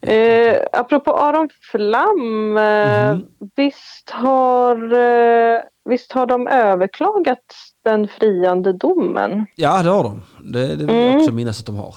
Eh, 0.00 0.56
apropå 0.72 1.16
Aron 1.16 1.48
Flam, 1.72 2.56
eh, 2.56 3.12
Mhm. 3.14 3.26
visst, 3.56 4.10
har, 4.10 4.92
eh, 4.92 5.60
visst 5.84 6.12
har 6.12 6.26
de 6.26 6.46
överklagat 6.48 7.38
den 7.84 8.08
friande 8.08 8.72
domen? 8.72 9.46
Ja, 9.56 9.82
det 9.82 9.88
har 9.90 10.02
de. 10.02 10.22
Det, 10.52 10.66
det 10.66 10.76
vill 10.76 10.90
Mm. 10.90 11.06
jag 11.06 11.16
också 11.16 11.32
minnas 11.32 11.60
att 11.60 11.66
de 11.66 11.76
har. 11.76 11.94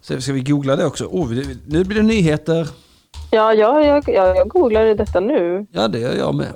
Så 0.00 0.20
ska 0.20 0.32
vi 0.32 0.40
googla 0.42 0.76
det 0.76 0.86
också? 0.86 1.04
Oh, 1.04 1.30
nu 1.66 1.84
blir 1.84 1.96
det 1.96 2.02
nyheter. 2.02 2.68
Ja, 3.30 3.54
jag, 3.54 3.86
jag, 3.86 4.04
jag, 4.08 4.36
jag 4.36 4.48
googlar 4.48 4.94
detta 4.94 5.20
nu. 5.20 5.66
Ja, 5.72 5.88
det 5.88 5.98
gör 5.98 6.14
jag 6.14 6.34
med. 6.34 6.52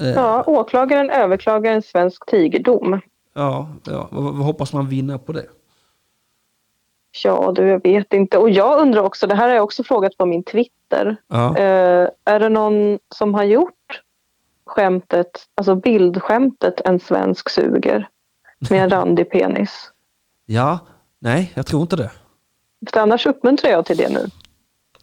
Eh, 0.00 0.08
Ja, 0.08 0.44
åklagaren 0.46 1.10
överklagar 1.10 1.72
en 1.72 1.82
svensk 1.82 2.26
tigerdom. 2.26 3.00
ja, 3.34 3.68
ja. 3.86 4.08
Vad, 4.12 4.24
vad 4.24 4.46
hoppas 4.46 4.72
man 4.72 4.88
vinna 4.88 5.18
på 5.18 5.32
det? 5.32 5.46
Ja, 7.24 7.52
du, 7.56 7.66
jag 7.68 7.82
vet 7.82 8.12
inte. 8.12 8.38
Och 8.38 8.50
jag 8.50 8.80
undrar 8.80 9.02
också, 9.02 9.26
det 9.26 9.34
här 9.34 9.48
har 9.48 9.54
jag 9.54 9.64
också 9.64 9.84
frågat 9.84 10.16
på 10.16 10.26
min 10.26 10.42
Twitter. 10.42 11.16
Ja. 11.28 11.56
Eh, 11.56 12.08
är 12.24 12.40
det 12.40 12.48
någon 12.48 12.98
som 13.14 13.34
har 13.34 13.44
gjort 13.44 14.02
skämtet, 14.66 15.30
alltså 15.54 15.74
bildskämtet 15.74 16.80
en 16.84 17.00
svensk 17.00 17.48
suger 17.50 18.08
med 18.70 18.82
en 18.82 18.90
randig 18.98 19.30
penis? 19.30 19.90
ja, 20.46 20.78
nej, 21.18 21.52
jag 21.54 21.66
tror 21.66 21.82
inte 21.82 21.96
det. 21.96 22.10
För 22.92 23.00
annars 23.00 23.26
uppmuntrar 23.26 23.70
jag 23.70 23.86
till 23.86 23.96
det 23.96 24.08
nu. 24.08 24.26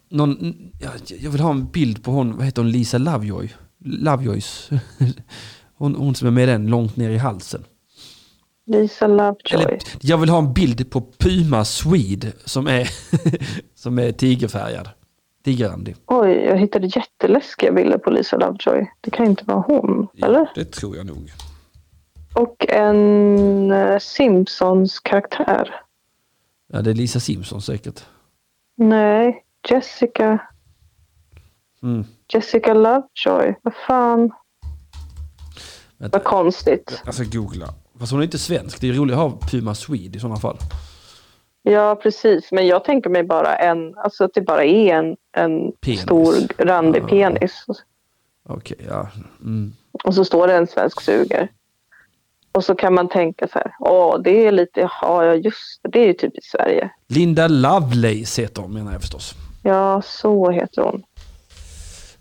Någon, 0.08 0.36
ja, 0.80 0.90
jag 1.20 1.30
vill 1.30 1.40
ha 1.40 1.50
en 1.50 1.66
bild 1.70 2.04
på 2.04 2.10
hon, 2.10 2.36
vad 2.36 2.44
heter 2.44 2.62
hon, 2.62 2.70
Lisa 2.70 2.98
Lovejoy? 2.98 3.54
Lovejoys. 3.86 4.70
Hon, 5.78 5.94
hon 5.94 6.14
som 6.14 6.28
är 6.28 6.32
med 6.32 6.48
den 6.48 6.66
långt 6.66 6.96
ner 6.96 7.10
i 7.10 7.16
halsen. 7.16 7.64
Lisa 8.66 9.06
Lovejoy. 9.06 9.62
Eller, 9.64 9.78
jag 10.00 10.18
vill 10.18 10.28
ha 10.28 10.38
en 10.38 10.52
bild 10.52 10.90
på 10.90 11.00
Puma 11.18 11.64
Swede 11.64 12.32
som 12.44 12.66
är, 12.66 12.88
som 13.74 13.98
är 13.98 14.12
tigerfärgad. 14.12 14.88
Tigerrandig. 15.44 15.96
Oj, 16.06 16.30
jag 16.30 16.58
hittade 16.58 16.86
jätteläskiga 16.86 17.72
bilder 17.72 17.98
på 17.98 18.10
Lisa 18.10 18.36
Lovejoy. 18.36 18.86
Det 19.00 19.10
kan 19.10 19.26
inte 19.26 19.44
vara 19.44 19.64
hon, 19.66 20.08
eller? 20.22 20.50
Det 20.54 20.64
tror 20.64 20.96
jag 20.96 21.06
nog. 21.06 21.32
Och 22.34 22.66
en 22.68 23.70
eh, 23.70 23.98
Simpsons-karaktär. 23.98 25.74
Ja, 26.72 26.82
det 26.82 26.90
är 26.90 26.94
Lisa 26.94 27.20
Simpson 27.20 27.62
säkert. 27.62 28.04
Nej, 28.76 29.44
Jessica. 29.70 30.38
Mm. 31.82 32.04
Jessica 32.32 32.74
Lovejoy. 32.74 33.54
Vad 33.62 33.74
fan, 33.86 34.30
Vänta, 35.98 36.18
vad 36.18 36.24
konstigt. 36.24 37.02
jag 37.04 37.14
ska 37.14 37.24
googla. 37.24 37.66
Fast 37.98 38.12
hon 38.12 38.20
är 38.20 38.24
inte 38.24 38.38
svensk. 38.38 38.80
Det 38.80 38.88
är 38.88 38.92
roligt 38.92 39.16
att 39.16 39.20
ha 39.20 39.38
Puma 39.50 39.74
Swede 39.74 40.16
i 40.16 40.20
sådana 40.20 40.36
fall. 40.40 40.58
Ja, 41.62 41.94
precis. 42.02 42.52
Men 42.52 42.66
jag 42.66 42.84
tänker 42.84 43.10
mig 43.10 43.22
bara 43.24 43.56
en, 43.56 43.94
alltså 43.98 44.24
att 44.24 44.34
det 44.34 44.40
bara 44.40 44.64
är 44.64 44.94
en, 44.94 45.16
en 45.36 45.72
Penis. 45.80 46.00
stor 46.00 46.34
randig 46.58 47.02
Ja. 47.02 47.06
penis. 47.08 47.64
Okej, 48.48 48.76
ja. 48.88 49.08
Mm. 49.40 49.72
Och 50.04 50.14
så 50.14 50.24
står 50.24 50.46
det 50.46 50.54
en 50.56 50.66
svensk 50.66 51.00
suger. 51.00 51.48
Och 52.52 52.64
så 52.64 52.74
kan 52.74 52.94
man 52.94 53.08
tänka 53.08 53.48
så 53.48 53.58
här, 53.58 53.74
åh, 53.80 54.18
det 54.22 54.46
är 54.46 54.52
lite, 54.52 54.80
ja 55.02 55.34
just 55.34 55.80
det, 55.82 55.88
det 55.88 55.98
är 56.00 56.06
ju 56.06 56.12
typiskt 56.12 56.50
Sverige. 56.50 56.90
Linda 57.08 57.48
Lovelace 57.48 58.42
heter 58.42 58.62
hon 58.62 58.72
menar 58.74 58.92
jag 58.92 59.00
förstås. 59.00 59.34
Ja, 59.62 60.02
så 60.04 60.50
heter 60.50 60.82
hon. 60.82 61.02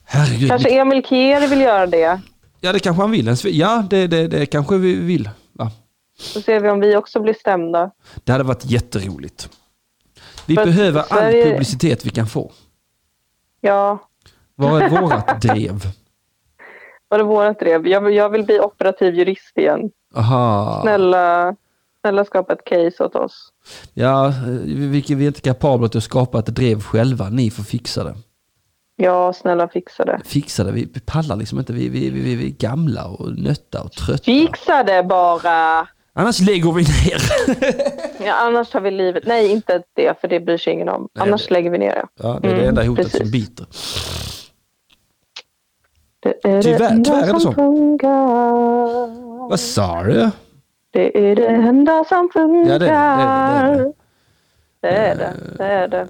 Herregud. 0.05 0.49
Kanske 0.49 0.69
Emil 0.69 1.03
Keri 1.05 1.47
vill 1.47 1.61
göra 1.61 1.87
det. 1.87 2.21
Ja, 2.61 2.71
det 2.73 2.79
kanske 2.79 3.01
han 3.03 3.11
vill. 3.11 3.35
Ja, 3.43 3.83
det, 3.89 4.07
det, 4.07 4.27
det 4.27 4.45
kanske 4.45 4.77
vi 4.77 4.95
vill. 4.95 5.29
Va? 5.53 5.71
Så 6.19 6.41
ser 6.41 6.59
vi 6.59 6.69
om 6.69 6.79
vi 6.79 6.95
också 6.95 7.19
blir 7.19 7.33
stämda. 7.33 7.91
Det 8.23 8.31
hade 8.31 8.43
varit 8.43 8.65
jätteroligt. 8.65 9.49
Vi 10.45 10.55
För 10.55 10.65
behöver 10.65 10.99
all 10.99 11.07
Sverige- 11.07 11.45
publicitet 11.51 12.05
vi 12.05 12.09
kan 12.09 12.27
få. 12.27 12.51
Ja, 13.61 13.99
Vad 14.55 14.81
är 14.81 14.89
vårat 15.01 15.41
drev? 15.41 15.87
var 17.07 17.17
det 17.17 17.23
vårat 17.23 17.59
drev? 17.59 17.87
Jag, 17.87 18.01
vill- 18.01 18.15
jag 18.15 18.29
vill 18.29 18.43
bli 18.43 18.59
operativ 18.59 19.15
jurist 19.15 19.57
igen. 19.57 19.91
Aha. 20.15 20.79
Snälla, 20.81 21.55
snälla 22.01 22.25
skapa 22.25 22.53
ett 22.53 22.63
case 22.65 23.03
åt 23.03 23.15
oss. 23.15 23.49
Ja, 23.93 24.27
eh, 24.27 24.33
vi, 24.65 25.01
vi 25.07 25.23
är 25.23 25.27
inte 25.27 25.41
kapabla 25.41 25.87
till 25.87 25.97
att 25.97 26.03
skapa 26.03 26.39
ett 26.39 26.45
drev 26.45 26.81
själva. 26.81 27.29
Ni 27.29 27.49
får 27.51 27.63
fixa 27.63 28.03
det. 28.03 28.15
Ja, 28.97 29.33
snälla 29.33 29.67
fixa 29.67 30.05
det. 30.05 30.21
Fixa 30.25 30.63
det. 30.63 30.71
Vi 30.71 30.87
pallar 31.05 31.35
liksom 31.35 31.59
inte. 31.59 31.73
Vi, 31.73 31.89
vi, 31.89 32.09
vi, 32.09 32.35
vi 32.35 32.45
är 32.45 32.49
gamla 32.51 33.05
och 33.05 33.37
nötta 33.39 33.81
och 33.83 33.91
trötta. 33.91 34.23
Fixa 34.23 34.83
det 34.83 35.03
bara! 35.03 35.87
Annars 36.17 36.39
lägger 36.41 36.71
vi 36.71 36.81
ner. 36.83 37.21
Ja, 38.25 38.33
annars 38.33 38.69
tar 38.69 38.81
vi 38.81 38.91
livet. 38.91 39.23
Nej, 39.27 39.51
inte 39.51 39.81
det, 39.93 40.21
för 40.21 40.27
det 40.27 40.39
bryr 40.39 40.57
sig 40.57 40.73
ingen 40.73 40.89
om. 40.89 41.07
Nej, 41.13 41.27
annars 41.27 41.47
det- 41.47 41.53
lägger 41.53 41.69
vi 41.69 41.77
ner 41.77 41.95
det. 41.95 42.05
Ja, 42.23 42.39
det 42.41 42.47
är 42.47 42.51
det 42.55 42.57
Mm, 42.57 42.69
enda 42.69 42.83
hotet 42.83 43.05
precis. 43.05 43.19
som 43.21 43.31
biter. 43.31 43.65
Det 46.19 46.47
är 46.49 46.61
Tyvärr- 46.61 46.97
det 46.97 47.03
tyvärr 47.03 47.29
är 47.29 47.33
det 47.33 47.39
så. 47.39 47.51
funkar. 47.53 49.49
Vad 49.49 49.59
sa 49.59 50.03
du? 50.03 50.29
Det 50.91 51.31
är 51.31 51.35
det 51.35 51.47
enda 51.47 52.03
som 52.03 52.29
funkar. 52.33 52.71
Ja, 52.73 52.79
det 52.79 52.89
är 52.89 53.75
det, 53.75 53.93
det 54.81 54.87
är 54.87 55.17
det. 55.17 55.17
Det 55.17 55.17
är 55.17 55.17
det. 55.17 55.33
Det 55.57 55.63
är 55.63 55.87
det. 55.87 55.97
Det 55.97 56.07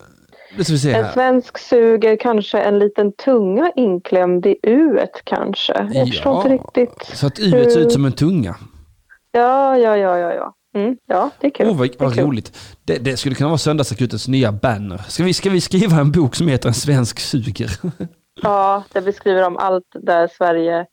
En 0.95 1.13
svensk 1.13 1.57
suger 1.57 2.15
kanske 2.15 2.59
en 2.59 2.79
liten 2.79 3.11
tunga 3.11 3.71
inklämd 3.75 4.45
i 4.45 4.55
uet 4.63 5.21
kanske. 5.23 5.89
Jag 5.93 6.07
förstår 6.07 6.35
inte 6.37 6.49
riktigt. 6.49 7.05
Så 7.17 7.27
att 7.27 7.39
uet 7.39 7.71
ser 7.71 7.79
ut 7.79 7.91
som 7.91 8.05
en 8.05 8.11
tunga. 8.11 8.55
Ja, 9.31 9.77
ja, 9.77 9.97
ja, 9.97 10.17
ja, 10.17 10.33
ja. 10.33 10.53
Mm, 10.75 10.97
ja, 11.05 11.29
det 11.39 11.47
är 11.47 11.51
kul. 11.51 11.67
Åh, 11.69 11.77
vad, 11.77 11.87
Det 11.89 11.99
vad 11.99 12.17
roligt. 12.17 12.57
Det, 12.83 12.97
det 12.97 13.17
skulle 13.17 13.35
kunna 13.35 13.49
vara 13.49 13.57
Söndagsakutens 13.57 14.27
nya 14.27 14.51
banner. 14.51 15.01
Ska 15.07 15.23
vi, 15.23 15.33
ska 15.33 15.49
vi 15.49 15.61
skriva 15.61 15.95
en 15.99 16.11
bok 16.11 16.35
som 16.35 16.47
heter 16.47 16.67
En 16.69 16.73
svensk 16.73 17.19
suger? 17.19 17.71
Ja, 18.41 18.83
där 18.93 19.01
vi 19.01 19.13
skriver 19.13 19.47
om 19.47 19.57
allt 19.57 19.85
där 20.01 20.27
Sverige... 20.37 20.85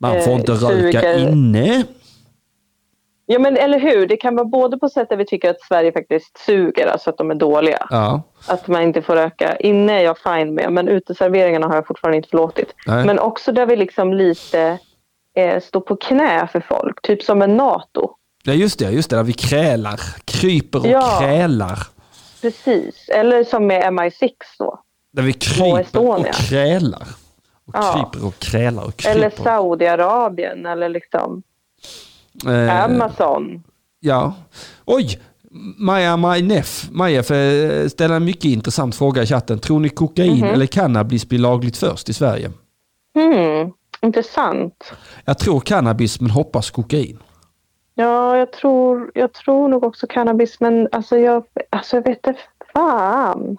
Man 0.00 0.22
får 0.22 0.30
Eh, 0.30 0.38
inte 0.40 0.52
röka 0.52 1.00
suger. 1.00 1.28
inne. 1.28 1.84
Ja, 3.32 3.38
men 3.38 3.56
eller 3.56 3.78
hur? 3.80 4.06
Det 4.06 4.16
kan 4.16 4.34
vara 4.36 4.44
både 4.44 4.78
på 4.78 4.88
sätt 4.88 5.08
där 5.08 5.16
vi 5.16 5.26
tycker 5.26 5.50
att 5.50 5.60
Sverige 5.60 5.92
faktiskt 5.92 6.38
suger, 6.38 6.86
alltså 6.86 7.10
att 7.10 7.18
de 7.18 7.30
är 7.30 7.34
dåliga. 7.34 7.86
Ja. 7.90 8.22
Att 8.46 8.68
man 8.68 8.82
inte 8.82 9.02
får 9.02 9.16
röka. 9.16 9.56
Inne 9.56 9.92
är 9.92 10.04
jag 10.04 10.18
fine 10.18 10.54
med, 10.54 10.72
men 10.72 10.88
uteserveringarna 10.88 11.66
har 11.66 11.74
jag 11.74 11.86
fortfarande 11.86 12.16
inte 12.16 12.28
förlåtit. 12.28 12.74
Nej. 12.86 13.06
Men 13.06 13.18
också 13.18 13.52
där 13.52 13.66
vi 13.66 13.76
liksom 13.76 14.14
lite 14.14 14.78
eh, 15.36 15.60
står 15.60 15.80
på 15.80 15.96
knä 15.96 16.46
för 16.52 16.60
folk, 16.60 17.02
typ 17.02 17.22
som 17.22 17.42
en 17.42 17.56
NATO. 17.56 18.10
ja, 18.44 18.52
just 18.52 18.78
det. 18.78 18.90
Just 18.90 19.10
det 19.10 19.16
där 19.16 19.22
vi 19.22 19.32
krälar. 19.32 20.00
Kryper 20.24 20.78
och 20.78 20.86
Ja. 20.86 21.18
krälar. 21.20 21.78
Precis, 22.42 23.08
eller 23.08 23.44
som 23.44 23.66
med 23.66 23.82
MI6 23.92 24.30
då. 24.58 24.80
Där 25.12 25.22
vi 25.22 25.32
kryper 25.32 26.00
och 26.18 26.26
krälar. 26.34 27.02
Och 27.66 27.74
Ja. 27.74 27.92
kryper 28.10 28.26
och 28.26 28.38
krälar 28.38 28.84
och 28.84 28.96
kryper. 28.96 29.16
Eller 29.18 29.30
Saudiarabien 29.30 30.66
eller 30.66 30.88
liksom 30.88 31.42
Eh, 32.46 32.84
Amazon. 32.84 33.62
Ja. 34.00 34.34
Oj! 34.84 35.18
Maja 35.78 36.16
Majnef, 36.16 36.88
Maja 36.90 37.22
för- 37.22 37.88
ställer 37.88 38.14
en 38.16 38.24
mycket 38.24 38.44
intressant 38.44 38.94
fråga 38.96 39.22
i 39.22 39.26
chatten. 39.26 39.58
Tror 39.58 39.80
ni 39.80 39.88
kokain 39.88 40.36
Mhm. 40.36 40.44
eller 40.44 40.66
cannabis 40.66 41.28
blir 41.28 41.38
lagligt 41.38 41.76
först 41.76 42.08
i 42.08 42.12
Sverige? 42.12 42.50
Hmm. 43.14 43.72
Intressant. 44.02 44.92
Jag 45.24 45.38
tror 45.38 45.60
cannabis 45.60 46.20
men 46.20 46.30
hoppas 46.30 46.70
kokain. 46.70 47.18
Ja, 47.94 48.36
jag 48.36 48.52
tror, 48.52 49.10
jag 49.14 49.32
tror 49.32 49.68
nog 49.68 49.84
också 49.84 50.06
cannabis, 50.06 50.60
men 50.60 50.88
alltså 50.92 51.18
jag, 51.18 51.44
alltså 51.70 51.96
jag 51.96 52.04
vet 52.04 52.26
inte 52.26 52.40
fan. 52.74 53.56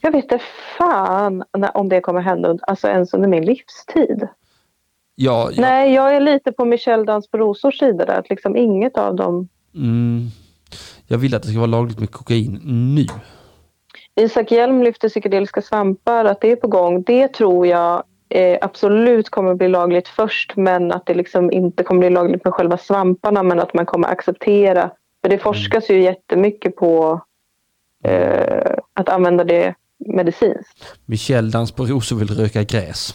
Jag 0.00 0.12
vet 0.12 0.24
inte 0.24 0.40
fan 0.78 1.44
om 1.74 1.88
det 1.88 2.00
kommer 2.00 2.20
hända 2.20 2.58
alltså 2.62 2.88
ens 2.88 3.14
under 3.14 3.28
min 3.28 3.44
livstid. 3.44 4.28
Ja, 5.18 5.50
ja, 5.52 5.60
Nej, 5.60 5.94
jag 5.94 6.16
är 6.16 6.20
lite 6.20 6.52
på 6.52 6.64
Michelle 6.64 7.04
Dans 7.04 7.30
på 7.30 7.38
rosors 7.38 7.78
sida 7.78 8.04
där. 8.04 8.18
Att 8.18 8.30
liksom 8.30 8.56
inget 8.56 8.98
av 8.98 9.16
dem. 9.16 9.48
mm, 9.74 10.26
jag 11.06 11.18
vill 11.18 11.34
att 11.34 11.42
det 11.42 11.48
ska 11.48 11.58
vara 11.58 11.66
lagligt 11.66 11.98
med 11.98 12.10
kokain 12.10 12.60
nu. 12.94 13.06
Isak 14.20 14.50
Hjelm 14.50 14.82
lyfter 14.82 15.08
psykedeliska 15.08 15.62
svampar, 15.62 16.24
att 16.24 16.40
det 16.40 16.52
är 16.52 16.56
på 16.56 16.68
gång. 16.68 17.02
Det 17.02 17.28
tror 17.28 17.66
jag 17.66 18.02
eh, 18.28 18.58
absolut 18.60 19.30
kommer 19.30 19.54
bli 19.54 19.68
lagligt 19.68 20.08
först, 20.08 20.56
men 20.56 20.92
att 20.92 21.06
det 21.06 21.14
liksom 21.14 21.52
inte 21.52 21.82
kommer 21.82 22.00
bli 22.00 22.10
lagligt 22.10 22.44
med 22.44 22.54
själva 22.54 22.78
svamparna, 22.78 23.42
men 23.42 23.60
att 23.60 23.74
man 23.74 23.86
kommer 23.86 24.08
acceptera. 24.08 24.90
För 25.22 25.30
det 25.30 25.38
forskas 25.38 25.90
ju 25.90 26.02
jättemycket 26.02 26.76
på 26.76 27.20
eh, 28.04 28.74
att 28.94 29.08
använda 29.08 29.44
det 29.44 29.74
medicinskt. 29.98 30.98
Michelle 31.06 31.50
Dans 31.50 31.72
på 31.72 31.86
rosor 31.86 32.16
vill 32.16 32.28
röka 32.28 32.62
gräs. 32.62 33.14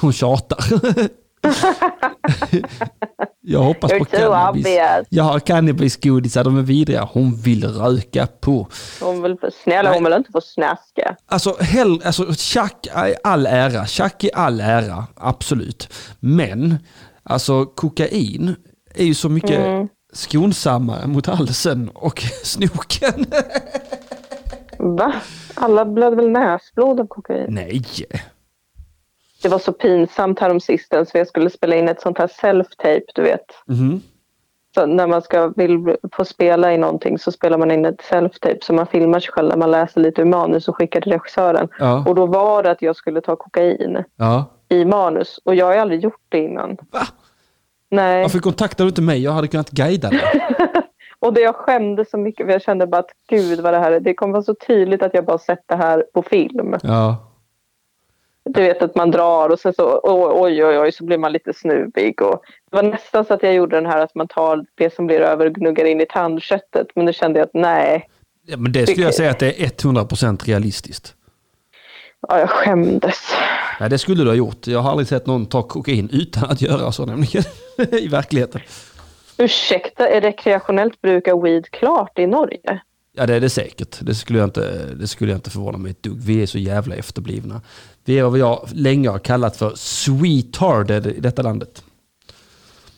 Hon 0.00 0.12
tjatar. 0.12 0.58
jag 3.40 3.60
hoppas 3.60 3.92
på 3.98 4.04
cannabis. 4.04 4.66
Jag 5.08 5.24
har 5.24 5.38
cannabisgodisar, 5.40 6.44
de 6.44 6.58
är 6.58 6.62
vidriga. 6.62 7.08
Hon 7.12 7.34
vill 7.36 7.64
röka 7.68 8.26
på. 8.26 8.68
Hon 9.00 9.22
vill, 9.22 9.36
snälla, 9.64 9.92
hon 9.94 10.04
vill 10.04 10.12
inte 10.12 10.32
få 10.32 10.40
snaska. 10.40 11.16
Alltså, 11.26 11.56
hell, 11.60 12.02
alltså 12.04 12.34
tjack 12.34 12.86
i 12.86 13.14
all 13.24 13.46
ära, 13.46 13.86
tjack 13.86 14.24
i 14.24 14.30
all 14.34 14.60
ära, 14.60 15.04
absolut. 15.16 15.92
Men, 16.20 16.78
alltså 17.22 17.66
kokain 17.66 18.56
är 18.94 19.04
ju 19.04 19.14
så 19.14 19.28
mycket 19.28 19.58
Mm. 19.60 19.88
skonsammare 20.12 21.06
mot 21.06 21.26
halsen 21.26 21.88
och 21.94 22.20
snoken. 22.42 23.26
Va? 24.78 25.12
Alla 25.54 25.84
blöder 25.84 26.16
väl 26.16 26.30
näsblod 26.30 27.00
av 27.00 27.06
kokain? 27.06 27.46
Nej. 27.48 27.82
Det 29.42 29.48
var 29.48 29.58
så 29.58 29.72
pinsamt 29.72 30.40
häromsistens 30.40 31.10
för 31.12 31.18
jag 31.18 31.28
skulle 31.28 31.50
spela 31.50 31.76
in 31.76 31.88
ett 31.88 32.00
sånt 32.00 32.18
här 32.18 32.26
self-tape, 32.26 33.02
du 33.14 33.22
vet. 33.22 33.44
Mhm. 33.66 34.00
Så 34.74 34.86
när 34.86 35.06
man 35.06 35.22
ska, 35.22 35.52
vill 35.56 35.96
få 36.12 36.24
spela 36.24 36.72
i 36.72 36.78
någonting 36.78 37.18
så 37.18 37.32
spelar 37.32 37.58
man 37.58 37.70
in 37.70 37.84
ett 37.84 38.00
self-tape 38.10 38.58
så 38.62 38.72
man 38.72 38.86
filmar 38.86 39.20
sig 39.20 39.32
själv 39.32 39.48
när 39.48 39.56
man 39.56 39.70
läser 39.70 40.00
lite 40.00 40.20
ur 40.20 40.24
manus 40.26 40.68
och 40.68 40.76
skickar 40.76 41.00
till 41.00 41.12
regissören. 41.12 41.68
Ja. 41.78 42.04
Och 42.08 42.14
då 42.14 42.26
var 42.26 42.62
det 42.62 42.70
att 42.70 42.82
jag 42.82 42.96
skulle 42.96 43.20
ta 43.20 43.36
kokain 43.36 44.04
Ja. 44.16 44.44
i 44.68 44.84
manus 44.84 45.40
och 45.44 45.54
jag 45.54 45.66
har 45.66 45.76
aldrig 45.76 46.00
gjort 46.00 46.20
det 46.28 46.38
innan. 46.38 46.76
Va? 46.90 47.00
Nej. 47.90 48.22
Varför 48.22 48.38
kontaktade 48.38 48.84
du 48.84 48.88
inte 48.88 49.02
mig? 49.02 49.22
Jag 49.22 49.32
hade 49.32 49.48
kunnat 49.48 49.70
guida 49.70 50.10
dig. 50.10 50.20
Och 51.18 51.32
det 51.34 51.40
jag 51.40 51.54
skämdes 51.54 52.10
så 52.10 52.18
mycket 52.18 52.46
för 52.46 52.52
jag 52.52 52.62
kände 52.62 52.86
bara 52.86 52.98
att 52.98 53.10
gud 53.28 53.60
vad 53.60 53.72
det 53.72 53.78
här 53.78 53.92
är. 53.92 54.00
Det 54.00 54.14
kommer 54.14 54.32
vara 54.32 54.42
så 54.42 54.54
tydligt 54.66 55.02
att 55.02 55.14
jag 55.14 55.24
bara 55.24 55.38
sett 55.38 55.62
det 55.66 55.76
här 55.76 56.04
på 56.14 56.22
film. 56.22 56.76
Ja. 56.82 57.16
Du 58.44 58.60
vet 58.60 58.82
att 58.82 58.94
man 58.94 59.10
drar 59.10 59.48
och 59.48 59.58
sen 59.58 59.72
så 59.72 60.00
oj 60.02 60.64
oj 60.64 60.78
oj 60.78 60.92
så 60.92 61.04
blir 61.04 61.18
man 61.18 61.32
lite 61.32 61.52
snuvig. 61.54 62.22
Och 62.22 62.42
det 62.70 62.76
var 62.76 62.82
nästan 62.82 63.24
så 63.24 63.34
att 63.34 63.42
jag 63.42 63.54
gjorde 63.54 63.76
den 63.76 63.86
här 63.86 63.98
att 63.98 64.14
man 64.14 64.28
tar 64.28 64.64
det 64.74 64.94
som 64.94 65.06
blir 65.06 65.20
över 65.20 65.46
och 65.46 65.54
gnuggar 65.54 65.84
in 65.84 66.00
i 66.00 66.06
tandköttet. 66.06 66.86
Men 66.94 67.06
då 67.06 67.12
kände 67.12 67.38
jag 67.38 67.46
att 67.46 67.54
nej, 67.54 68.08
ja 68.46 68.56
men 68.56 68.72
det 68.72 68.86
skulle 68.86 69.06
jag 69.06 69.14
säga 69.14 69.30
att 69.30 69.38
det 69.38 69.62
är 69.62 69.68
100% 69.68 70.44
realistiskt. 70.44 71.14
ja, 72.28 72.38
jag 72.38 72.50
skämdes. 72.50 73.32
Ja, 73.80 73.88
det 73.88 73.98
skulle 73.98 74.22
du 74.22 74.28
ha 74.28 74.34
gjort. 74.34 74.66
Jag 74.66 74.80
har 74.80 74.90
aldrig 74.90 75.08
sett 75.08 75.26
någon 75.26 75.46
ta 75.46 75.62
kokain 75.62 76.08
utan 76.12 76.44
att 76.44 76.62
göra 76.62 76.92
så 76.92 77.06
nämligen. 77.06 77.44
I 77.92 78.08
verkligheten. 78.08 78.60
Ursäkta, 79.38 80.08
är 80.08 80.20
rekreationellt 80.20 81.00
bruk 81.00 81.28
av 81.28 81.42
weed 81.42 81.70
klart 81.70 82.18
i 82.18 82.26
Norge? 82.26 82.80
Ja 83.14 83.26
det 83.26 83.34
är 83.34 83.40
det 83.40 83.50
säkert. 83.50 83.98
Det 84.00 84.14
skulle 84.14 84.38
jag 84.38 84.46
inte, 84.46 84.94
det 84.94 85.06
skulle 85.06 85.30
jag 85.32 85.38
inte 85.38 85.50
förvåna 85.50 85.78
mig 85.78 85.90
ett 85.90 86.02
dugg. 86.02 86.18
Vi 86.20 86.42
är 86.42 86.46
så 86.46 86.58
jävla 86.58 86.94
efterblivna. 86.94 87.60
Vi 88.04 88.18
är 88.18 88.24
vad 88.24 88.38
jag 88.38 88.68
länge 88.74 89.08
har 89.08 89.18
kallat 89.18 89.56
för 89.56 89.72
sweetarded 89.76 91.06
i 91.06 91.20
detta 91.20 91.42
landet. 91.42 91.84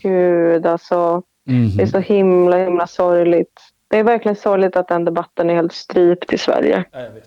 Gud 0.02 0.66
alltså. 0.66 1.22
Mhm. 1.46 1.76
Det 1.76 1.82
är 1.82 1.86
så 1.86 1.98
himla 1.98 2.64
himla 2.64 2.86
sorgligt. 2.86 3.60
Det 3.88 3.98
är 3.98 4.04
verkligen 4.04 4.36
sorgligt 4.36 4.76
att 4.76 4.88
den 4.88 5.04
debatten 5.04 5.50
är 5.50 5.54
helt 5.54 5.72
strypt 5.72 6.32
i 6.32 6.38
Sverige. 6.38 6.84
Ja, 6.92 7.00
jag 7.00 7.10
vet. 7.10 7.24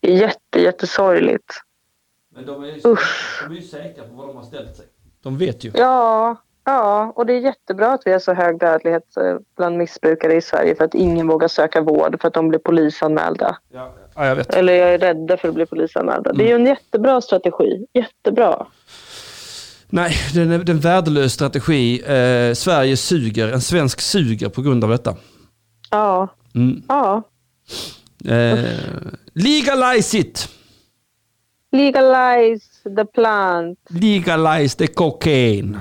Det 0.00 0.12
är 0.12 0.16
jätte, 0.16 0.60
jättesorgligt. 0.60 1.54
Men 2.34 2.46
de 2.46 2.62
är, 2.64 2.66
ju, 2.66 2.80
Usch. 2.84 3.44
de 3.48 3.52
är 3.56 3.60
ju 3.60 3.66
säkra 3.66 4.04
på 4.04 4.14
vad 4.14 4.28
de 4.28 4.36
har 4.36 4.44
ställt 4.44 4.76
sig. 4.76 4.86
De 5.22 5.38
vet 5.38 5.64
ju. 5.64 5.72
Ja, 5.74 6.36
ja, 6.72 7.12
och 7.16 7.26
det 7.26 7.32
är 7.32 7.40
jättebra 7.40 7.92
att 7.92 8.02
vi 8.04 8.12
har 8.12 8.18
så 8.18 8.34
hög 8.34 8.58
dödlighet 8.60 9.16
eh, 9.16 9.36
bland 9.56 9.76
missbrukare 9.76 10.34
i 10.34 10.40
Sverige 10.40 10.74
för 10.74 10.84
att 10.84 10.94
ingen 10.94 11.26
vågar 11.28 11.48
söka 11.48 11.80
vård 11.80 12.20
för 12.20 12.28
att 12.28 12.34
de 12.34 12.48
blir 12.48 12.58
polisanmälda. 12.58 13.56
Ja, 13.72 13.94
ja 14.14 14.26
jag 14.26 14.36
vet. 14.36 14.54
Eller 14.54 14.72
jag 14.72 14.94
är 14.94 14.98
rädda 14.98 15.36
för 15.36 15.48
att 15.48 15.54
bli 15.54 15.66
polisanmälda. 15.66 16.32
Det 16.32 16.44
är 16.44 16.48
ju 16.48 16.54
en 16.54 16.66
jättebra 16.66 17.20
strategi. 17.20 17.86
Jättebra. 17.92 18.66
Nej, 19.88 20.14
det 20.34 20.40
är 20.40 20.70
en 20.70 20.80
värdelös 20.80 21.32
strategi. 21.32 22.00
Eh, 22.00 22.54
Sverige 22.54 22.96
suger, 22.96 23.48
en 23.52 23.60
svensk 23.60 24.00
suger 24.00 24.48
på 24.48 24.62
grund 24.62 24.84
av 24.84 24.90
detta. 24.90 25.16
Ja, 25.90 26.28
Mm. 26.54 26.82
ja. 26.88 27.22
Eh, 28.24 28.58
legalize 29.34 30.18
it! 30.18 30.48
Legalize 31.72 32.66
the 32.96 33.04
plant. 33.04 33.78
Legalize 33.90 34.76
the 34.76 34.86
cocaine. 34.86 35.78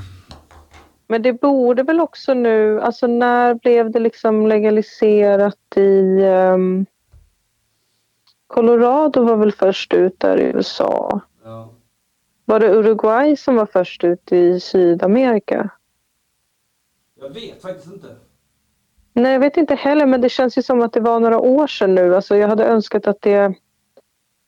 Men 1.12 1.22
det 1.22 1.34
borde 1.34 1.84
väl 1.84 2.02
också 2.02 2.34
nu, 2.34 2.82
alltså 2.82 3.08
när 3.08 3.54
blev 3.54 3.92
det 3.92 4.00
liksom 4.00 4.48
legaliserat 4.48 5.78
i 5.78 6.24
ehm, 6.24 6.86
Colorado 8.48 9.24
var 9.24 9.36
väl 9.38 9.52
först 9.52 9.94
ut 9.94 10.20
där 10.20 10.38
i 10.38 10.44
USA. 10.44 11.22
Var 12.46 12.60
det 12.60 12.70
Uruguay 12.70 13.36
som 13.36 13.56
var 13.56 13.66
först 13.66 14.04
ut 14.04 14.32
i 14.32 14.60
Sydamerika? 14.60 15.70
Jag 17.20 17.30
vet 17.30 17.62
faktiskt 17.62 17.94
inte. 17.94 18.16
Nej, 19.14 19.34
jag 19.34 19.40
vet 19.40 19.58
inte 19.58 19.76
heller, 19.76 20.06
men 20.06 20.22
det 20.22 20.30
känns 20.30 20.58
ju 20.58 20.62
som 20.62 20.82
att 20.82 20.94
det 20.94 21.00
var 21.00 21.20
några 21.20 21.40
år 21.40 21.68
sedan 21.68 21.96
nu. 21.96 22.16
Alltså, 22.16 22.36
jag 22.36 22.48
hade 22.48 22.66
önskat 22.66 23.08
att 23.08 23.22
det 23.22 23.54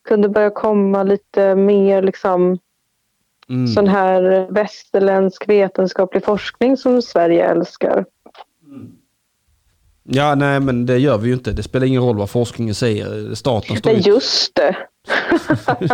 kunde 0.04 0.30
börja 0.30 0.50
komma 0.50 1.04
lite 1.04 1.56
mer 1.56 2.02
liksom, 2.02 2.60
Mm. 3.52 3.68
sån 3.68 3.88
här 3.88 4.48
västerländsk 4.54 5.50
vetenskaplig 5.50 6.24
forskning 6.26 6.78
som 6.78 7.02
Sverige 7.02 7.46
älskar. 7.46 8.06
Ja, 10.04 10.36
nej 10.36 10.60
men 10.60 10.86
det 10.86 10.98
gör 10.98 11.18
vi 11.18 11.28
ju 11.28 11.34
inte. 11.34 11.52
Det 11.52 11.64
spelar 11.64 11.88
ingen 11.88 12.02
roll 12.02 12.18
vad 12.18 12.30
forskningen 12.30 12.76
säger. 12.76 13.36
Staten 13.36 13.78
står 13.78 13.92
Nej, 13.92 14.02
ju... 14.02 14.12
just 14.12 14.56
det. 14.56 14.76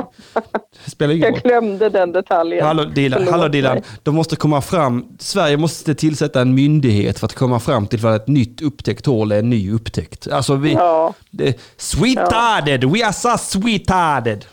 Det 0.86 0.92
spelar 0.92 1.14
ingen 1.14 1.24
Jag 1.26 1.34
roll. 1.34 1.42
glömde 1.42 1.90
den 1.90 2.12
detaljen. 2.12 2.66
Hallå 2.66 2.84
Dilan, 2.84 3.20
Förlåt 3.20 3.32
hallå 3.32 3.48
Dilan. 3.48 3.82
De 4.04 4.16
måste 4.16 4.36
komma 4.36 4.62
fram. 4.62 5.06
Sverige 5.20 5.58
måste 5.58 5.96
tillsätta 5.96 6.42
en 6.42 6.56
myndighet 6.56 7.20
för 7.20 7.26
att 7.26 7.34
komma 7.34 7.60
fram 7.60 7.88
till 7.88 8.00
vad 8.00 8.16
ett 8.16 8.28
nytt 8.28 8.62
upptäckt 8.62 9.06
hål 9.06 9.32
är 9.32 9.40
en 9.40 9.50
ny 9.50 9.72
upptäckt. 9.72 10.28
Alltså 10.28 10.56
vi... 10.56 10.74
Ja, 10.74 11.14
Det, 11.32 11.60
sweetarded! 11.78 12.84
We 12.84 13.06
are 13.06 13.14
so 13.14 13.38
sweetarded! 13.38 14.46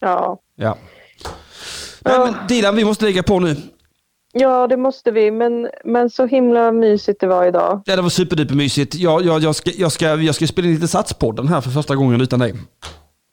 ja. 0.00 0.38
Ja. 0.56 0.76
Nej, 2.04 2.18
men 2.18 2.34
Dilan, 2.48 2.76
vi 2.76 2.84
måste 2.84 3.04
lägga 3.04 3.22
på 3.22 3.40
nu. 3.40 3.56
ja, 4.32 4.66
det 4.66 4.76
måste 4.76 5.10
vi. 5.10 5.30
Men, 5.30 5.68
men 5.84 6.10
så 6.10 6.26
himla 6.26 6.72
mysigt 6.72 7.20
det 7.20 7.26
var 7.26 7.46
idag. 7.46 7.82
Ja, 7.84 7.96
det 7.96 8.02
var 8.02 8.08
superdupermysigt. 8.08 8.94
Jag, 8.94 9.24
jag, 9.24 9.42
jag, 9.42 9.54
ska, 9.54 9.70
jag, 9.76 9.92
ska, 9.92 10.14
jag 10.14 10.34
ska 10.34 10.46
spela 10.46 10.68
in 10.68 10.74
lite 10.74 10.88
Satspodden 10.88 11.48
här 11.48 11.60
för 11.60 11.70
första 11.70 11.96
gången 11.96 12.20
utan 12.20 12.38
dig. 12.40 12.54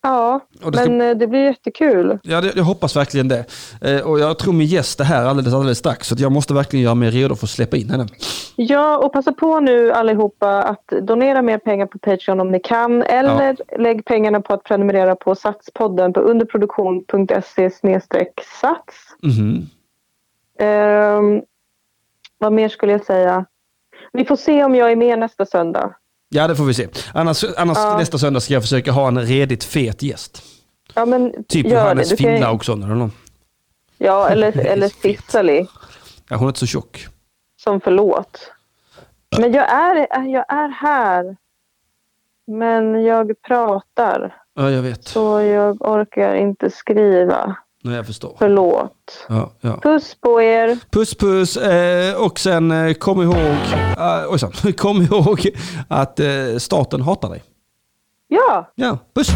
Ja, 0.08 0.40
det 0.72 0.78
ska- 0.78 0.90
men 0.90 1.02
eh, 1.10 1.18
det 1.18 1.28
blir 1.28 1.40
jättekul. 1.44 2.20
Ja, 2.24 2.42
det, 2.42 2.56
jag 2.56 2.64
hoppas 2.64 2.96
verkligen 2.96 3.28
det. 3.28 3.46
Eh, 3.82 4.02
och 4.08 4.20
jag 4.20 4.40
tror 4.40 4.54
min 4.54 4.68
gäst 4.68 5.00
är 5.00 5.04
här 5.04 5.26
alldeles, 5.26 5.54
alldeles 5.54 5.78
strax. 5.78 6.08
Så 6.08 6.16
jag 6.18 6.32
måste 6.32 6.54
verkligen 6.54 6.84
göra 6.84 6.96
mig 6.96 7.10
redo 7.10 7.36
för 7.36 7.46
att 7.46 7.50
släppa 7.50 7.78
in 7.78 7.90
henne. 7.90 8.08
Ja, 8.56 8.98
och 8.98 9.14
passa 9.14 9.32
på 9.32 9.60
nu 9.60 9.92
allihopa 9.92 10.64
att 10.64 10.88
donera 11.02 11.42
mer 11.42 11.58
pengar 11.58 11.86
på 11.86 12.00
Patreon 12.00 12.40
om 12.40 12.52
ni 12.52 12.60
kan. 12.60 13.04
Eller 13.04 13.56
lägg 13.80 14.06
pengarna 14.06 14.42
på 14.42 14.54
att 14.54 14.64
prenumerera 14.64 15.16
på 15.16 15.36
Satspodden 15.36 16.14
på 16.14 16.20
underproduktion.se 16.20 17.70
sats. 18.62 18.96
Mhm. 19.24 19.66
Ehm, 20.60 21.42
vad 22.38 22.54
mer 22.54 22.70
skulle 22.70 22.92
jag 22.92 23.06
säga? 23.06 23.46
Vi 24.14 24.26
får 24.26 24.36
se 24.36 24.64
om 24.64 24.76
jag 24.76 24.92
är 24.92 24.96
med 24.96 25.20
nästa 25.20 25.46
söndag. 25.46 25.94
Ja, 26.30 26.48
det 26.48 26.56
får 26.56 26.64
vi 26.66 26.74
se. 26.74 26.88
Annars, 27.14 27.44
annars 27.58 27.78
Ja. 27.78 27.98
nästa 27.98 28.18
söndag 28.18 28.40
ska 28.40 28.54
jag 28.54 28.64
försöka 28.64 28.92
ha 28.92 29.08
en 29.08 29.22
redigt 29.22 29.64
fet 29.64 30.04
gäst. 30.04 30.44
Ja, 30.94 31.06
men 31.06 31.44
Typ 31.44 31.68
Johannes 31.68 32.10
det. 32.10 32.16
Du 32.16 32.24
kan 32.24 32.32
Finnlaugsson 32.34 32.84
eller 32.84 32.96
någon. 32.96 33.12
Ja, 33.98 34.28
eller, 34.30 34.58
eller 34.66 34.90
Cicely 34.90 35.66
Ja, 36.30 36.36
hon 36.36 36.44
är 36.44 36.48
inte 36.50 36.60
så 36.60 36.66
tjock. 36.66 37.08
som 37.64 37.82
förlåt. 37.82 38.52
Men 39.40 39.54
jag 39.54 39.70
är, 39.74 39.96
jag 40.28 40.46
är 40.54 40.70
här. 40.70 41.38
Men 42.48 43.04
jag 43.04 43.42
pratar. 43.42 44.36
Ja, 44.56 44.70
jag 44.72 44.82
vet. 44.82 45.08
Så 45.08 45.42
jag 45.42 45.82
orkar 45.82 46.36
inte 46.36 46.70
skriva. 46.70 47.56
Nej, 47.86 47.96
jag 47.96 48.06
förstår. 48.06 48.36
Förlåt. 48.40 49.26
Ja, 49.30 49.52
ja. 49.62 49.80
Puss 49.84 50.16
på 50.22 50.42
er. 50.42 50.78
Puss 50.92 51.16
puss 51.16 51.58
eh, 51.58 52.16
och 52.24 52.40
sen 52.40 52.72
eh, 52.72 52.94
kom 52.94 53.22
ihåg, 53.22 53.36
eh, 53.98 54.32
ojsan, 54.32 54.52
kom 54.78 55.02
ihåg 55.02 55.50
att 55.88 56.20
eh, 56.20 56.28
staten 56.58 57.02
hatar 57.02 57.30
dig. 57.30 57.44
Ja, 58.28 58.72
Ja, 58.76 58.98
puss! 59.16 59.30